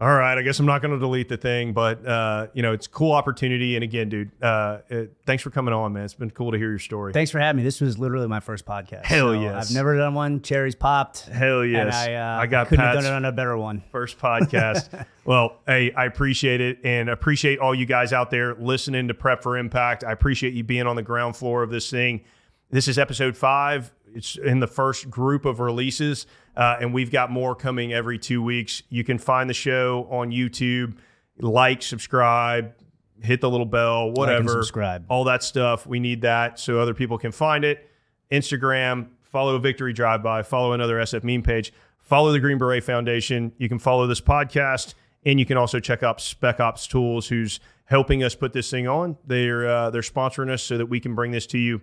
all 0.00 0.12
right, 0.12 0.36
I 0.36 0.42
guess 0.42 0.58
I'm 0.58 0.66
not 0.66 0.82
going 0.82 0.92
to 0.92 0.98
delete 0.98 1.28
the 1.28 1.36
thing, 1.36 1.72
but 1.72 2.04
uh, 2.04 2.48
you 2.52 2.62
know, 2.62 2.72
it's 2.72 2.86
a 2.86 2.90
cool 2.90 3.12
opportunity. 3.12 3.76
And 3.76 3.84
again, 3.84 4.08
dude, 4.08 4.32
uh, 4.42 4.78
it, 4.88 5.14
thanks 5.24 5.42
for 5.44 5.50
coming 5.50 5.72
on, 5.72 5.92
man. 5.92 6.04
It's 6.04 6.14
been 6.14 6.30
cool 6.30 6.50
to 6.50 6.58
hear 6.58 6.68
your 6.70 6.80
story. 6.80 7.12
Thanks 7.12 7.30
for 7.30 7.38
having 7.38 7.58
me. 7.58 7.62
This 7.62 7.80
was 7.80 7.96
literally 7.96 8.26
my 8.26 8.40
first 8.40 8.66
podcast. 8.66 9.04
Hell 9.04 9.28
So 9.28 9.32
yes. 9.40 9.70
I've 9.70 9.74
never 9.74 9.96
done 9.96 10.14
one. 10.14 10.42
Cherries 10.42 10.74
popped. 10.74 11.26
Hell 11.26 11.60
And 11.60 11.70
yes. 11.70 11.94
I, 11.94 12.14
uh, 12.14 12.40
I 12.40 12.46
got 12.46 12.66
couldn't 12.68 12.84
have 12.84 12.94
done 12.96 13.04
it 13.04 13.12
on 13.12 13.24
a 13.24 13.30
better 13.30 13.56
one. 13.56 13.84
first 13.92 14.18
podcast. 14.18 15.06
well, 15.24 15.58
hey, 15.66 15.92
I 15.92 16.06
appreciate 16.06 16.60
it 16.60 16.78
and 16.82 17.08
appreciate 17.08 17.60
all 17.60 17.74
you 17.74 17.86
guys 17.86 18.12
out 18.12 18.30
there 18.30 18.56
listening 18.56 19.06
to 19.08 19.14
Prep 19.14 19.44
for 19.44 19.56
Impact. 19.56 20.02
I 20.02 20.10
appreciate 20.10 20.54
you 20.54 20.64
being 20.64 20.88
on 20.88 20.96
the 20.96 21.02
ground 21.04 21.36
floor 21.36 21.62
of 21.62 21.70
this 21.70 21.88
thing. 21.88 22.22
This 22.70 22.88
is 22.88 22.98
episode 22.98 23.36
five. 23.36 23.92
It's 24.12 24.36
in 24.36 24.58
the 24.58 24.66
first 24.66 25.08
group 25.08 25.44
of 25.44 25.60
releases, 25.60 26.26
uh, 26.56 26.76
and 26.80 26.94
we've 26.94 27.10
got 27.10 27.30
more 27.30 27.54
coming 27.54 27.92
every 27.92 28.18
two 28.18 28.42
weeks. 28.42 28.82
You 28.88 29.04
can 29.04 29.18
find 29.18 29.48
the 29.48 29.54
show 29.54 30.06
on 30.10 30.30
YouTube. 30.30 30.96
Like, 31.38 31.82
subscribe, 31.82 32.74
hit 33.20 33.40
the 33.40 33.50
little 33.50 33.66
bell, 33.66 34.12
whatever. 34.12 34.48
subscribe. 34.48 35.04
All 35.08 35.24
that 35.24 35.42
stuff. 35.42 35.86
We 35.86 35.98
need 36.00 36.22
that 36.22 36.58
so 36.58 36.78
other 36.78 36.94
people 36.94 37.18
can 37.18 37.32
find 37.32 37.64
it. 37.64 37.90
Instagram, 38.30 39.08
follow 39.22 39.58
Victory 39.58 39.92
Drive 39.92 40.22
By, 40.22 40.42
follow 40.42 40.72
another 40.72 40.96
SF 40.96 41.24
meme 41.24 41.42
page, 41.42 41.72
follow 41.98 42.32
the 42.32 42.40
Green 42.40 42.58
Beret 42.58 42.84
Foundation. 42.84 43.52
You 43.58 43.68
can 43.68 43.78
follow 43.78 44.06
this 44.06 44.20
podcast, 44.20 44.94
and 45.24 45.38
you 45.38 45.46
can 45.46 45.56
also 45.56 45.80
check 45.80 46.02
out 46.02 46.20
Spec 46.20 46.60
Ops 46.60 46.86
Tools, 46.86 47.28
who's 47.28 47.60
helping 47.86 48.22
us 48.22 48.34
put 48.34 48.52
this 48.52 48.70
thing 48.70 48.86
on. 48.86 49.16
They're 49.26 49.68
uh, 49.68 49.90
they're 49.90 50.02
sponsoring 50.02 50.50
us 50.50 50.62
so 50.62 50.78
that 50.78 50.86
we 50.86 51.00
can 51.00 51.14
bring 51.14 51.32
this 51.32 51.46
to 51.48 51.58
you 51.58 51.80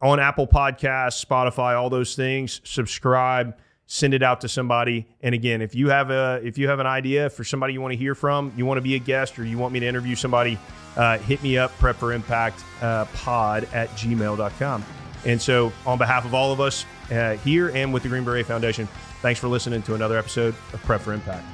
on 0.00 0.20
Apple 0.20 0.46
Podcasts, 0.46 1.24
Spotify, 1.24 1.78
all 1.78 1.90
those 1.90 2.14
things. 2.14 2.60
Subscribe, 2.64 3.56
send 3.86 4.14
it 4.14 4.22
out 4.22 4.40
to 4.42 4.48
somebody. 4.48 5.06
And 5.22 5.34
again, 5.34 5.62
if 5.62 5.74
you 5.74 5.88
have 5.88 6.10
a 6.10 6.40
if 6.42 6.58
you 6.58 6.68
have 6.68 6.78
an 6.78 6.86
idea 6.86 7.30
for 7.30 7.44
somebody 7.44 7.72
you 7.72 7.80
want 7.80 7.92
to 7.92 7.98
hear 7.98 8.14
from, 8.14 8.52
you 8.56 8.66
want 8.66 8.78
to 8.78 8.82
be 8.82 8.94
a 8.94 8.98
guest, 8.98 9.38
or 9.38 9.44
you 9.44 9.58
want 9.58 9.72
me 9.72 9.80
to 9.80 9.86
interview 9.86 10.14
somebody, 10.14 10.58
uh, 10.96 11.18
hit 11.18 11.42
me 11.42 11.58
up, 11.58 11.70
prep 11.78 11.96
for 11.96 12.12
impact 12.12 12.62
uh, 12.82 13.06
at 13.26 13.88
gmail.com. 13.90 14.84
And 15.26 15.40
so, 15.40 15.72
on 15.86 15.98
behalf 15.98 16.24
of 16.24 16.34
all 16.34 16.52
of 16.52 16.60
us 16.60 16.84
uh, 17.10 17.36
here 17.36 17.70
and 17.70 17.94
with 17.94 18.02
the 18.02 18.08
Green 18.08 18.24
Beret 18.24 18.46
Foundation, 18.46 18.86
thanks 19.22 19.40
for 19.40 19.48
listening 19.48 19.82
to 19.82 19.94
another 19.94 20.18
episode 20.18 20.54
of 20.72 20.82
Prep 20.82 21.00
for 21.00 21.12
Impact. 21.12 21.44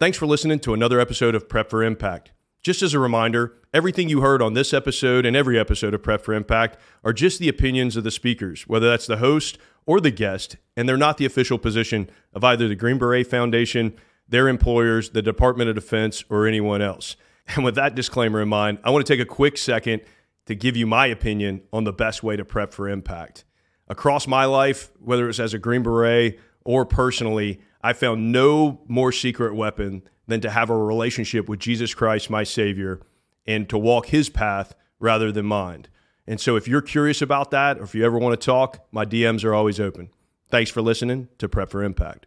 Thanks 0.00 0.18
for 0.18 0.26
listening 0.26 0.58
to 0.60 0.74
another 0.74 0.98
episode 0.98 1.36
of 1.36 1.48
Prep 1.48 1.70
for 1.70 1.84
Impact. 1.84 2.32
Just 2.62 2.80
as 2.80 2.94
a 2.94 3.00
reminder, 3.00 3.54
everything 3.74 4.08
you 4.08 4.20
heard 4.20 4.40
on 4.40 4.54
this 4.54 4.72
episode 4.72 5.26
and 5.26 5.34
every 5.34 5.58
episode 5.58 5.94
of 5.94 6.02
Prep 6.04 6.22
for 6.22 6.32
Impact 6.32 6.78
are 7.02 7.12
just 7.12 7.40
the 7.40 7.48
opinions 7.48 7.96
of 7.96 8.04
the 8.04 8.10
speakers, 8.12 8.68
whether 8.68 8.88
that's 8.88 9.08
the 9.08 9.16
host 9.16 9.58
or 9.84 10.00
the 10.00 10.12
guest, 10.12 10.56
and 10.76 10.88
they're 10.88 10.96
not 10.96 11.16
the 11.16 11.24
official 11.24 11.58
position 11.58 12.08
of 12.32 12.44
either 12.44 12.68
the 12.68 12.76
Green 12.76 12.98
Beret 12.98 13.26
Foundation, 13.26 13.96
their 14.28 14.46
employers, 14.46 15.10
the 15.10 15.22
Department 15.22 15.70
of 15.70 15.74
Defense, 15.74 16.22
or 16.30 16.46
anyone 16.46 16.80
else. 16.80 17.16
And 17.48 17.64
with 17.64 17.74
that 17.74 17.96
disclaimer 17.96 18.40
in 18.40 18.48
mind, 18.48 18.78
I 18.84 18.90
want 18.90 19.04
to 19.04 19.12
take 19.12 19.20
a 19.20 19.28
quick 19.28 19.58
second 19.58 20.02
to 20.46 20.54
give 20.54 20.76
you 20.76 20.86
my 20.86 21.08
opinion 21.08 21.62
on 21.72 21.82
the 21.82 21.92
best 21.92 22.22
way 22.22 22.36
to 22.36 22.44
prep 22.44 22.72
for 22.72 22.88
impact. 22.88 23.44
Across 23.88 24.28
my 24.28 24.44
life, 24.44 24.92
whether 25.00 25.28
it's 25.28 25.40
as 25.40 25.52
a 25.52 25.58
Green 25.58 25.82
Beret 25.82 26.38
or 26.64 26.86
personally, 26.86 27.60
I 27.82 27.92
found 27.92 28.32
no 28.32 28.82
more 28.86 29.12
secret 29.12 29.54
weapon 29.54 30.02
than 30.26 30.40
to 30.42 30.50
have 30.50 30.70
a 30.70 30.76
relationship 30.76 31.48
with 31.48 31.60
Jesus 31.60 31.94
Christ, 31.94 32.30
my 32.30 32.44
Savior, 32.44 33.00
and 33.46 33.68
to 33.68 33.78
walk 33.78 34.06
His 34.06 34.28
path 34.28 34.74
rather 35.00 35.32
than 35.32 35.46
mine. 35.46 35.86
And 36.26 36.40
so, 36.40 36.54
if 36.56 36.68
you're 36.68 36.82
curious 36.82 37.20
about 37.20 37.50
that, 37.50 37.78
or 37.78 37.82
if 37.82 37.94
you 37.94 38.04
ever 38.04 38.18
want 38.18 38.40
to 38.40 38.44
talk, 38.44 38.86
my 38.92 39.04
DMs 39.04 39.44
are 39.44 39.54
always 39.54 39.80
open. 39.80 40.10
Thanks 40.48 40.70
for 40.70 40.80
listening 40.80 41.28
to 41.38 41.48
Prep 41.48 41.70
for 41.70 41.82
Impact. 41.82 42.26